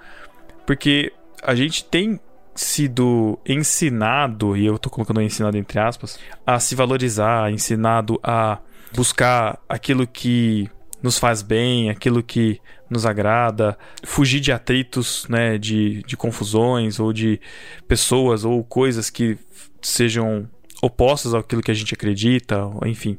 porque 0.66 1.12
a 1.42 1.56
gente 1.56 1.84
tem 1.86 2.20
sido 2.56 3.40
ensinado, 3.46 4.56
e 4.56 4.66
eu 4.66 4.76
estou 4.76 4.92
colocando 4.92 5.22
ensinado 5.22 5.58
entre 5.58 5.80
aspas, 5.80 6.20
a 6.46 6.60
se 6.60 6.76
valorizar, 6.76 7.52
ensinado 7.52 8.20
a 8.24 8.60
buscar 8.94 9.60
aquilo 9.68 10.06
que 10.06 10.70
nos 11.02 11.18
faz 11.18 11.42
bem, 11.42 11.90
aquilo 11.90 12.24
que 12.24 12.62
nos 12.90 13.06
agrada, 13.06 13.78
fugir 14.04 14.40
de 14.40 14.52
atritos, 14.52 15.26
né, 15.28 15.58
de, 15.58 16.04
de 16.04 16.16
confusões 16.16 17.00
ou 17.00 17.12
de 17.12 17.42
pessoas 17.88 18.46
ou 18.46 18.64
coisas 18.64 19.10
que 19.10 19.38
sejam 19.82 20.48
opostas 20.82 21.34
àquilo 21.34 21.62
que 21.62 21.72
a 21.72 21.74
gente 21.74 21.94
acredita, 21.94 22.70
enfim. 22.86 23.18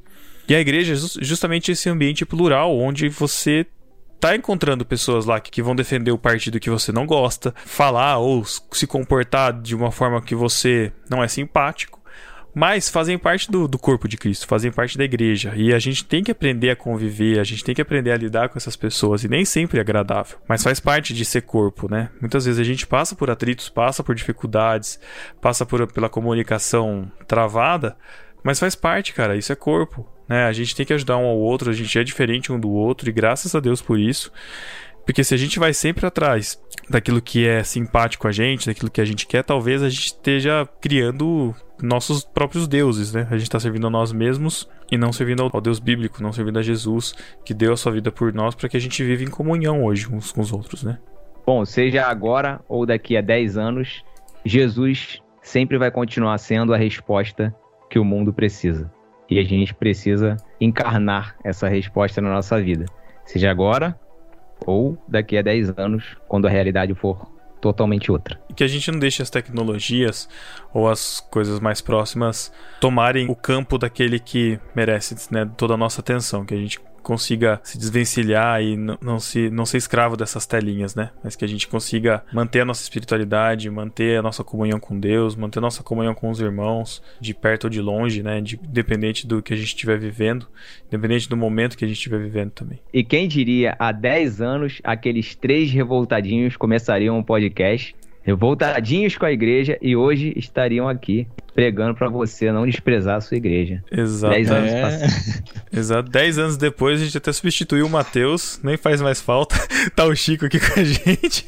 E 0.49 0.55
a 0.55 0.61
igreja 0.61 0.95
é 0.95 1.25
justamente 1.25 1.73
esse 1.73 1.89
ambiente 1.89 2.25
plural 2.25 2.77
onde 2.79 3.09
você 3.09 3.67
tá 4.25 4.35
encontrando 4.35 4.87
pessoas 4.87 5.27
lá 5.27 5.39
que 5.39 5.63
vão 5.63 5.77
defender 5.77 6.11
o 6.11 6.17
partido 6.17 6.59
que 6.59 6.71
você 6.71 6.91
não 6.91 7.05
gosta, 7.05 7.55
falar 7.67 8.17
ou 8.17 8.43
se 8.43 8.87
comportar 8.87 9.53
de 9.53 9.77
uma 9.77 9.91
forma 9.91 10.23
que 10.23 10.35
você 10.35 10.91
não 11.11 11.23
é 11.23 11.29
simpático, 11.29 12.01
mas 12.55 12.89
fazem 12.89 13.19
parte 13.19 13.51
do, 13.51 13.69
do 13.69 13.79
corpo 13.79 14.09
de 14.09 14.17
Cristo, 14.17 14.47
fazem 14.47 14.73
parte 14.73 14.97
da 14.97 15.05
igreja. 15.05 15.53
E 15.55 15.75
a 15.75 15.79
gente 15.79 16.07
tem 16.07 16.25
que 16.25 16.31
aprender 16.31 16.71
a 16.71 16.77
conviver, 16.77 17.39
a 17.39 17.45
gente 17.45 17.63
tem 17.63 17.75
que 17.75 17.83
aprender 17.83 18.13
a 18.13 18.17
lidar 18.17 18.49
com 18.49 18.57
essas 18.57 18.77
pessoas. 18.77 19.25
E 19.25 19.29
nem 19.29 19.45
sempre 19.45 19.77
é 19.77 19.83
agradável, 19.83 20.39
mas 20.49 20.63
faz 20.63 20.81
parte 20.81 21.13
de 21.13 21.25
ser 21.27 21.43
corpo, 21.43 21.87
né? 21.91 22.09
Muitas 22.19 22.47
vezes 22.47 22.59
a 22.59 22.65
gente 22.65 22.87
passa 22.87 23.15
por 23.15 23.29
atritos, 23.29 23.69
passa 23.69 24.03
por 24.03 24.15
dificuldades, 24.15 24.99
passa 25.39 25.67
por, 25.67 25.87
pela 25.93 26.09
comunicação 26.09 27.13
travada, 27.29 27.95
mas 28.45 28.61
faz 28.61 28.75
parte, 28.75 29.15
cara, 29.15 29.37
isso 29.37 29.51
é 29.51 29.57
corpo. 29.57 30.07
Né? 30.29 30.45
A 30.45 30.53
gente 30.53 30.77
tem 30.77 30.85
que 30.85 30.93
ajudar 30.93 31.17
um 31.17 31.25
ao 31.25 31.39
outro, 31.39 31.71
a 31.71 31.73
gente 31.73 31.99
é 31.99 32.05
diferente 32.05 32.53
um 32.53 32.61
do 32.61 32.71
outro, 32.71 33.09
e 33.09 33.13
graças 33.13 33.55
a 33.55 33.61
Deus 33.61 33.81
por 33.81 33.99
isso. 33.99 34.31
Porque 35.05 35.25
se 35.25 35.35
a 35.35 35.37
gente 35.37 35.59
vai 35.59 35.73
sempre 35.73 36.07
atrás 36.07 36.61
daquilo 36.89 37.21
que 37.21 37.47
é 37.47 37.63
simpático 37.63 38.29
a 38.29 38.33
gente, 38.33 38.67
daquilo 38.67 38.91
que 38.91 39.01
a 39.01 39.05
gente 39.05 39.27
quer, 39.27 39.43
talvez 39.43 39.83
a 39.83 39.89
gente 39.89 40.07
esteja 40.07 40.69
criando 40.81 41.55
nossos 41.83 42.25
próprios 42.25 42.69
deuses, 42.69 43.13
né? 43.13 43.27
A 43.31 43.35
gente 43.35 43.45
está 43.45 43.61
servindo 43.61 43.87
a 43.87 43.91
nós 43.91 44.13
mesmos 44.13 44.69
e 44.91 44.97
não 44.97 45.13
servindo 45.13 45.43
ao 45.43 45.61
Deus 45.61 45.79
bíblico, 45.79 46.23
não 46.23 46.33
servindo 46.33 46.59
a 46.59 46.63
Jesus, 46.63 47.15
que 47.45 47.53
deu 47.53 47.73
a 47.73 47.77
sua 47.77 47.93
vida 47.93 48.11
por 48.11 48.33
nós 48.33 48.55
para 48.55 48.69
que 48.69 48.77
a 48.77 48.81
gente 48.81 49.03
viva 49.03 49.23
em 49.23 49.31
comunhão 49.31 49.85
hoje 49.85 50.09
uns 50.11 50.33
com 50.33 50.41
os 50.41 50.53
outros, 50.53 50.83
né? 50.83 50.99
Bom, 51.47 51.65
seja 51.65 52.07
agora 52.07 52.61
ou 52.67 52.87
daqui 52.87 53.17
a 53.17 53.21
10 53.21 53.59
anos, 53.59 54.03
Jesus 54.45 55.21
sempre 55.43 55.77
vai 55.77 55.91
continuar 55.91 56.39
sendo 56.39 56.73
a 56.73 56.79
resposta 56.79 57.55
que 57.95 57.99
o 58.01 58.05
mundo 58.05 58.33
precisa. 58.33 58.91
E 59.31 59.39
a 59.39 59.45
gente 59.45 59.73
precisa 59.73 60.37
encarnar 60.61 61.37
essa 61.45 61.69
resposta 61.69 62.21
na 62.21 62.29
nossa 62.29 62.61
vida. 62.61 62.87
Seja 63.25 63.53
agora 63.53 63.97
ou 64.67 64.99
daqui 65.07 65.39
a 65.39 65.43
10 65.43 65.79
anos, 65.79 66.17
quando 66.27 66.49
a 66.49 66.51
realidade 66.51 66.93
for 66.93 67.31
totalmente 67.61 68.11
outra. 68.11 68.37
Que 68.57 68.65
a 68.65 68.67
gente 68.67 68.91
não 68.91 68.99
deixe 68.99 69.23
as 69.23 69.31
tecnologias 69.31 70.29
ou 70.73 70.89
as 70.89 71.21
coisas 71.21 71.61
mais 71.61 71.81
próximas 71.81 72.53
tomarem 72.81 73.31
o 73.31 73.37
campo 73.37 73.79
daquele 73.79 74.19
que 74.19 74.59
merece 74.75 75.15
né, 75.33 75.49
toda 75.57 75.75
a 75.75 75.77
nossa 75.77 76.01
atenção, 76.01 76.45
que 76.45 76.53
a 76.53 76.59
gente 76.59 76.81
consiga 77.05 77.61
se 77.63 77.79
desvencilhar 77.79 78.61
e 78.61 78.77
não 78.77 79.21
se 79.21 79.51
não 79.51 79.65
ser 79.65 79.77
escravo 79.77 80.17
dessas 80.17 80.47
telinhas, 80.47 80.95
né? 80.95 81.11
Mas 81.23 81.37
que 81.37 81.45
a 81.45 81.49
gente 81.49 81.69
consiga 81.69 82.25
manter 82.33 82.61
a 82.61 82.65
nossa 82.65 82.83
espiritualidade, 82.83 83.71
manter 83.71 84.19
a 84.19 84.23
nossa 84.23 84.43
comunhão 84.43 84.81
com 84.81 84.99
Deus, 84.99 85.37
manter 85.37 85.59
a 85.61 85.63
nossa 85.63 85.83
comunhão 85.83 86.15
com 86.15 86.31
os 86.31 86.41
irmãos, 86.41 87.03
de 87.21 87.35
perto 87.35 87.65
ou 87.65 87.71
de 87.71 87.81
longe, 87.81 88.23
né? 88.23 88.41
De, 88.41 88.57
independente 88.57 89.27
do 89.27 89.43
que 89.43 89.53
a 89.55 89.57
gente 89.57 89.69
estiver 89.69 89.99
vivendo, 89.99 90.47
independente 90.89 91.29
do 91.29 91.37
momento 91.37 91.77
que 91.77 91.85
a 91.85 91.89
gente 91.89 91.99
estiver 91.99 92.19
vivendo 92.19 92.51
também. 92.51 92.81
E 92.93 93.05
quem 93.05 93.29
diria, 93.29 93.77
há 93.79 93.93
10 93.93 94.41
anos, 94.41 94.81
aqueles 94.83 95.35
três 95.35 95.71
revoltadinhos 95.71 96.57
começariam 96.57 97.19
um 97.19 97.23
podcast 97.23 97.95
revoltadinhos 98.25 99.19
com 99.19 99.27
a 99.27 99.33
igreja 99.33 99.79
e 99.83 99.95
hoje 99.95 100.33
estariam 100.35 100.89
aqui 100.89 101.29
pregando 101.55 101.95
para 101.95 102.09
você 102.09 102.51
não 102.51 102.67
desprezar 102.67 103.17
a 103.17 103.21
sua 103.21 103.37
igreja. 103.37 103.83
Exato. 103.91 104.35
Dez 104.35 104.51
anos 104.51 104.71
é... 104.73 105.07
Exato. 105.79 106.11
Dez 106.11 106.39
anos 106.39 106.57
depois 106.57 107.01
a 107.01 107.05
gente 107.05 107.17
até 107.17 107.33
substituiu 107.33 107.87
o 107.87 107.91
Matheus, 107.91 108.59
nem 108.63 108.77
faz 108.77 109.01
mais 109.01 109.21
falta. 109.21 109.55
tá 109.95 110.05
o 110.05 110.15
Chico 110.15 110.47
aqui 110.47 110.59
com 110.59 110.81
a 110.81 110.85
gente. 110.85 111.45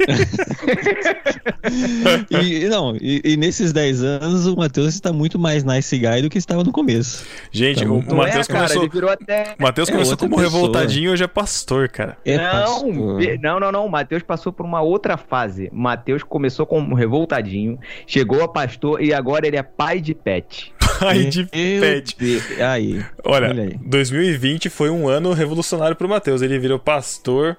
e, 2.30 2.68
não, 2.68 2.96
e, 3.00 3.20
e, 3.24 3.36
nesses 3.36 3.72
dez 3.72 4.02
anos 4.02 4.46
o 4.46 4.56
Matheus 4.56 4.94
está 4.94 5.12
muito 5.12 5.38
mais 5.38 5.64
nice 5.64 5.98
guy 5.98 6.22
do 6.22 6.30
que 6.30 6.38
estava 6.38 6.62
no 6.62 6.70
começo. 6.70 7.26
Gente, 7.50 7.84
tá 7.84 7.90
o, 7.90 7.98
o 7.98 8.16
Matheus 8.16 8.48
é, 8.48 8.52
começou. 8.52 8.82
Ele 8.82 8.90
virou 8.92 9.10
até... 9.10 9.54
Matheus 9.58 9.88
é 9.88 9.92
começou 9.92 10.16
como 10.16 10.36
pessoa. 10.36 10.50
revoltadinho 10.50 11.12
hoje 11.12 11.24
é 11.24 11.28
pastor, 11.28 11.88
cara. 11.88 12.16
É 12.24 12.36
não, 12.36 12.44
pastor. 12.44 13.20
não, 13.42 13.60
não, 13.60 13.72
não. 13.72 13.86
O 13.86 13.90
Matheus 13.90 14.22
passou 14.22 14.52
por 14.52 14.64
uma 14.64 14.80
outra 14.80 15.16
fase. 15.16 15.68
Matheus 15.72 16.22
começou 16.22 16.64
como 16.64 16.94
revoltadinho, 16.94 17.78
chegou 18.06 18.42
a 18.42 18.48
pastor 18.48 19.02
e 19.02 19.12
agora 19.12 19.46
ele 19.46 19.56
é 19.56 19.62
pai 19.62 19.95
pai 19.96 20.00
de 20.00 20.14
pet. 20.14 20.72
Pai 20.98 21.24
de 21.24 21.44
pet. 21.44 22.16
Aí. 22.62 23.04
Olha, 23.24 23.48
Olha 23.48 23.62
aí. 23.64 23.78
2020 23.84 24.68
foi 24.68 24.90
um 24.90 25.08
ano 25.08 25.32
revolucionário 25.32 25.96
pro 25.96 26.08
Matheus. 26.08 26.42
Ele 26.42 26.58
virou 26.58 26.78
pastor, 26.78 27.56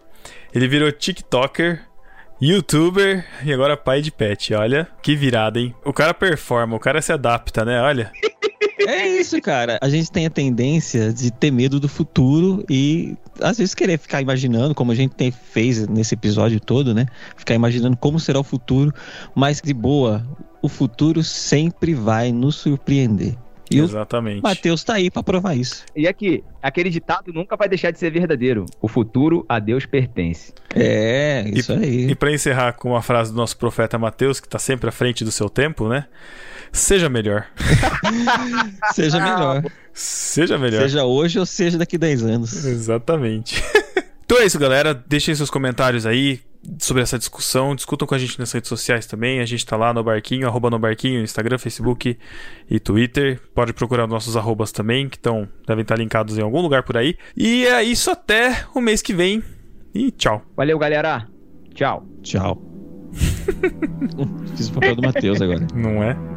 ele 0.54 0.68
virou 0.68 0.92
TikToker, 0.92 1.82
youtuber 2.42 3.26
e 3.44 3.52
agora 3.52 3.76
pai 3.76 4.02
de 4.02 4.12
pet. 4.12 4.54
Olha, 4.54 4.88
que 5.02 5.16
virada, 5.16 5.60
hein? 5.60 5.74
O 5.84 5.94
cara 5.94 6.14
performa, 6.14 6.76
o 6.76 6.80
cara 6.80 7.02
se 7.02 7.12
adapta, 7.12 7.66
né? 7.66 7.82
Olha. 7.82 8.12
É 8.88 9.08
isso, 9.08 9.42
cara. 9.42 9.78
A 9.82 9.90
gente 9.90 10.12
tem 10.12 10.26
a 10.26 10.30
tendência 10.30 11.12
de 11.12 11.32
ter 11.32 11.52
medo 11.52 11.80
do 11.80 11.90
futuro 11.90 12.64
e 12.70 13.16
às 13.42 13.58
vezes 13.58 13.76
querer 13.76 13.98
ficar 13.98 14.22
imaginando, 14.22 14.74
como 14.74 14.92
a 14.92 14.96
gente 14.96 15.14
tem, 15.16 15.32
fez 15.32 15.88
nesse 15.88 16.14
episódio 16.14 16.60
todo, 16.60 16.94
né? 16.94 17.08
Ficar 17.36 17.56
imaginando 17.56 17.98
como 17.98 18.20
será 18.20 18.40
o 18.40 18.44
futuro, 18.44 18.94
mas 19.36 19.62
de 19.62 19.74
boa, 19.74 20.26
o 20.68 20.70
futuro 20.70 21.24
sempre 21.24 21.94
vai 21.94 22.30
nos 22.30 22.56
surpreender. 22.56 23.36
E 23.72 23.80
Exatamente. 23.80 24.40
O 24.40 24.44
Mateus 24.44 24.84
tá 24.84 24.96
aí 24.96 25.10
para 25.10 25.24
provar 25.24 25.56
isso. 25.56 25.86
E 25.96 26.08
aqui, 26.08 26.44
aquele 26.62 26.90
ditado 26.90 27.34
nunca 27.34 27.56
vai 27.56 27.70
deixar 27.70 27.92
de 27.92 28.00
ser 28.00 28.12
verdadeiro. 28.12 28.66
O 28.82 28.88
futuro 28.88 29.46
a 29.48 29.60
Deus 29.60 29.86
pertence. 29.86 30.54
É, 30.76 31.50
isso 31.54 31.72
e, 31.74 31.76
aí. 31.76 32.12
E 32.12 32.16
para 32.16 32.34
encerrar 32.34 32.74
com 32.74 32.90
uma 32.90 33.02
frase 33.02 33.32
do 33.32 33.38
nosso 33.38 33.58
profeta 33.58 33.98
Mateus, 33.98 34.40
que 34.42 34.48
tá 34.48 34.60
sempre 34.60 34.90
à 34.90 34.92
frente 34.92 35.24
do 35.24 35.32
seu 35.32 35.50
tempo, 35.50 35.88
né? 35.88 36.06
Seja 36.72 37.10
melhor. 37.10 37.48
seja 38.94 39.20
melhor. 39.20 39.64
Seja 39.94 40.58
melhor. 40.58 40.82
Seja 40.82 41.06
hoje 41.06 41.40
ou 41.40 41.46
seja 41.46 41.78
daqui 41.78 41.98
10 41.98 42.24
anos. 42.24 42.66
Exatamente. 42.66 43.64
então 44.26 44.40
é 44.40 44.46
isso, 44.46 44.60
galera. 44.60 44.94
Deixem 44.94 45.34
seus 45.34 45.50
comentários 45.50 46.06
aí 46.06 46.42
sobre 46.80 47.04
essa 47.04 47.18
discussão. 47.18 47.76
Discutam 47.76 48.08
com 48.08 48.16
a 48.16 48.18
gente 48.18 48.38
nas 48.40 48.52
redes 48.52 48.68
sociais 48.68 49.06
também. 49.06 49.40
A 49.40 49.46
gente 49.46 49.66
tá 49.66 49.76
lá 49.76 49.94
no 49.94 50.04
Barquinho, 50.04 50.48
arroba 50.48 50.70
no 50.70 50.80
Barquinho, 50.80 51.22
Instagram, 51.22 51.58
Facebook 51.58 52.18
e 52.70 52.80
Twitter. 52.80 53.40
Pode 53.54 53.74
procurar 53.74 54.08
nossos 54.08 54.36
arrobas 54.36 54.72
também, 54.72 55.08
que 55.08 55.18
estão, 55.18 55.48
devem 55.66 55.82
estar 55.82 55.98
linkados 55.98 56.38
em 56.38 56.42
algum 56.42 56.62
lugar 56.62 56.84
por 56.84 56.98
aí. 56.98 57.16
E 57.36 57.66
é 57.66 57.84
isso 57.84 58.12
até 58.12 58.66
o 58.74 58.82
mês 58.82 59.02
que 59.02 59.14
vem. 59.14 59.44
E 59.94 60.12
tchau. 60.12 60.44
Valeu, 60.56 60.78
galera. 60.78 61.28
Tchau. 61.74 62.06
Tchau. 62.22 62.62
Fiz 64.56 64.68
o 64.70 64.74
papel 64.74 64.96
do 64.96 65.02
Matheus 65.02 65.42
agora. 65.42 65.66
Não 65.74 66.04
é? 66.04 66.37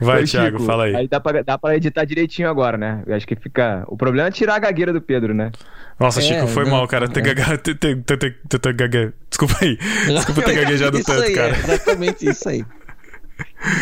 Vai, 0.00 0.24
Thiago, 0.24 0.58
Chico, 0.58 0.66
fala 0.66 0.84
aí. 0.84 0.94
Aí 0.96 1.08
dá 1.08 1.18
pra, 1.20 1.42
dá 1.42 1.58
pra 1.58 1.76
editar 1.76 2.04
direitinho 2.04 2.48
agora, 2.48 2.76
né? 2.78 3.02
Eu 3.06 3.14
acho 3.14 3.26
que 3.26 3.34
fica. 3.36 3.84
O 3.88 3.96
problema 3.96 4.28
é 4.28 4.30
tirar 4.30 4.54
a 4.56 4.58
gagueira 4.58 4.92
do 4.92 5.00
Pedro, 5.00 5.34
né? 5.34 5.50
Nossa, 5.98 6.20
É, 6.20 6.22
Chico, 6.22 6.46
foi 6.46 6.64
não, 6.64 6.70
mal, 6.72 6.86
cara. 6.88 7.06
É. 7.06 7.08
Desculpa 9.28 9.54
aí. 9.60 9.76
Desculpa 10.06 10.42
ter 10.42 10.54
gaguejado 10.62 11.02
tanto, 11.02 11.22
aí, 11.22 11.34
cara. 11.34 11.54
É 11.54 11.58
exatamente 11.58 12.28
isso 12.28 12.48
aí. 12.48 12.64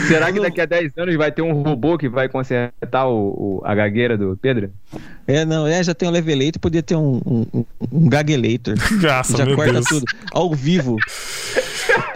Será 0.06 0.30
que 0.32 0.38
daqui 0.40 0.60
a 0.60 0.66
10 0.66 0.92
anos 0.98 1.16
vai 1.16 1.32
ter 1.32 1.40
um 1.42 1.52
robô 1.62 1.96
que 1.96 2.08
vai 2.10 2.28
consertar 2.28 3.06
o, 3.06 3.60
o- 3.60 3.62
a 3.64 3.74
gagueira 3.74 4.16
do 4.16 4.36
Pedro? 4.40 4.70
É, 5.26 5.44
não, 5.46 5.66
é, 5.66 5.82
já 5.82 5.94
tem 5.94 6.08
um 6.08 6.12
levelator, 6.12 6.60
podia 6.60 6.82
ter 6.82 6.94
um, 6.94 7.20
um, 7.26 7.64
um- 7.90 8.08
gaguelator. 8.08 8.74
Nossa, 9.02 9.36
já 9.38 9.46
meu 9.46 9.56
corta 9.56 9.72
Deus. 9.72 9.86
tudo. 9.86 10.04
Ao 10.32 10.54
vivo. 10.54 10.96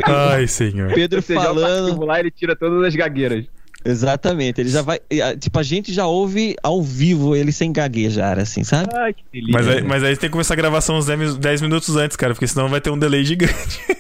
Ai, 0.05 0.47
senhor. 0.47 0.93
Pedro 0.95 1.23
Você 1.23 1.35
o 1.35 1.41
falando. 1.41 2.05
lá 2.05 2.19
e 2.19 2.21
ele 2.23 2.31
tira 2.31 2.55
todas 2.57 2.85
as 2.87 2.95
gagueiras. 2.95 3.45
Exatamente, 3.85 4.61
ele 4.61 4.69
já 4.69 4.83
vai. 4.83 5.01
Tipo, 5.39 5.59
a 5.59 5.63
gente 5.63 5.93
já 5.93 6.07
ouve 6.07 6.55
ao 6.63 6.83
vivo 6.83 7.35
ele 7.35 7.51
sem 7.53 7.73
gaguejar, 7.73 8.39
assim, 8.39 8.63
sabe? 8.63 8.89
Ai, 8.95 9.15
que 9.15 9.23
delícia. 9.33 9.53
Mas 9.53 9.69
aí, 9.69 9.83
mas 9.83 10.05
aí 10.05 10.17
tem 10.17 10.29
que 10.29 10.33
começar 10.33 10.55
a 10.55 10.57
gravação 10.57 10.97
uns 10.99 11.07
10, 11.07 11.37
10 11.37 11.61
minutos 11.63 11.97
antes, 11.97 12.17
cara, 12.17 12.35
porque 12.35 12.47
senão 12.47 12.69
vai 12.69 12.81
ter 12.81 12.91
um 12.91 12.99
delay 12.99 13.25
gigante. 13.25 13.55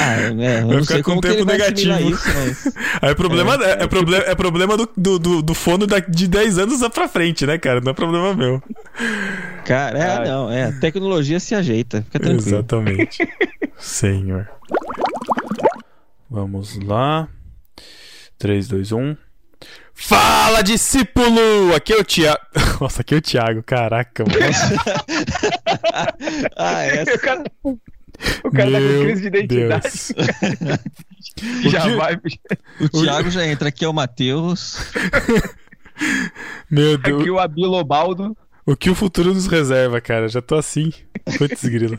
Ah, 0.00 0.16
é, 0.20 0.62
eu 0.62 0.68
Vai 0.68 0.82
ficar 0.82 1.02
com 1.02 1.20
tempo 1.20 1.44
negativo. 1.44 2.10
isso, 2.10 2.22
mas. 2.34 2.66
Aí 3.00 3.10
é 3.10 3.14
problema, 3.14 3.54
é, 3.54 3.70
É, 3.70 3.82
é 3.84 3.86
problema, 3.86 4.24
é 4.24 4.34
problema 4.34 4.76
do, 4.76 4.88
do, 4.96 5.18
do, 5.18 5.42
do 5.42 5.54
fono 5.54 5.86
da- 5.86 5.98
de 5.98 6.28
10 6.28 6.58
anos 6.58 6.86
pra 6.88 7.08
frente, 7.08 7.46
né, 7.46 7.56
cara? 7.56 7.80
Não 7.80 7.90
é 7.90 7.94
problema 7.94 8.34
meu. 8.34 8.62
Cara, 9.64 9.98
é, 9.98 10.10
Ai. 10.18 10.28
não, 10.28 10.50
é. 10.50 10.64
A 10.64 10.72
tecnologia 10.72 11.40
se 11.40 11.54
ajeita, 11.54 12.02
fica 12.02 12.18
tranquilo. 12.20 12.48
Exatamente. 12.48 13.28
Senhor. 13.78 14.48
Vamos 16.30 16.78
lá. 16.84 17.28
3, 18.38 18.68
2, 18.68 18.92
1. 18.92 19.16
Fala, 19.94 20.62
discípulo! 20.62 21.74
Aqui 21.74 21.92
é 21.92 21.96
o 21.96 22.04
Thiago. 22.04 22.38
Nossa, 22.80 23.00
aqui 23.02 23.14
é 23.14 23.18
o 23.18 23.22
Thiago, 23.22 23.62
caraca, 23.64 24.24
mano. 24.24 24.38
Ah, 26.56 26.82
essa. 26.84 27.14
O 27.14 27.18
cara, 27.18 27.44
o 28.44 28.50
cara 28.50 28.70
tá 28.72 28.78
com 28.78 29.00
crise 29.04 29.20
de 29.22 29.26
identidade. 29.28 29.82
Deus. 29.82 30.12
Já 31.72 31.80
O 31.84 31.90
que- 31.90 31.96
vai. 31.96 32.20
O 32.80 32.88
Thiago 32.88 33.30
já 33.30 33.46
entra 33.46 33.68
aqui, 33.68 33.84
é 33.84 33.88
o 33.88 33.92
Matheus. 33.92 34.78
Meu 36.70 36.96
Deus. 36.98 37.20
Aqui 37.20 37.30
o 37.30 37.38
Abilobaldo. 37.38 38.36
O 38.66 38.76
que 38.76 38.90
o 38.90 38.94
futuro 38.94 39.32
nos 39.34 39.46
reserva, 39.46 40.00
cara? 40.00 40.28
Já 40.28 40.42
tô 40.42 40.56
assim. 40.56 40.92
Putz, 41.38 41.64
grilo. 41.64 41.98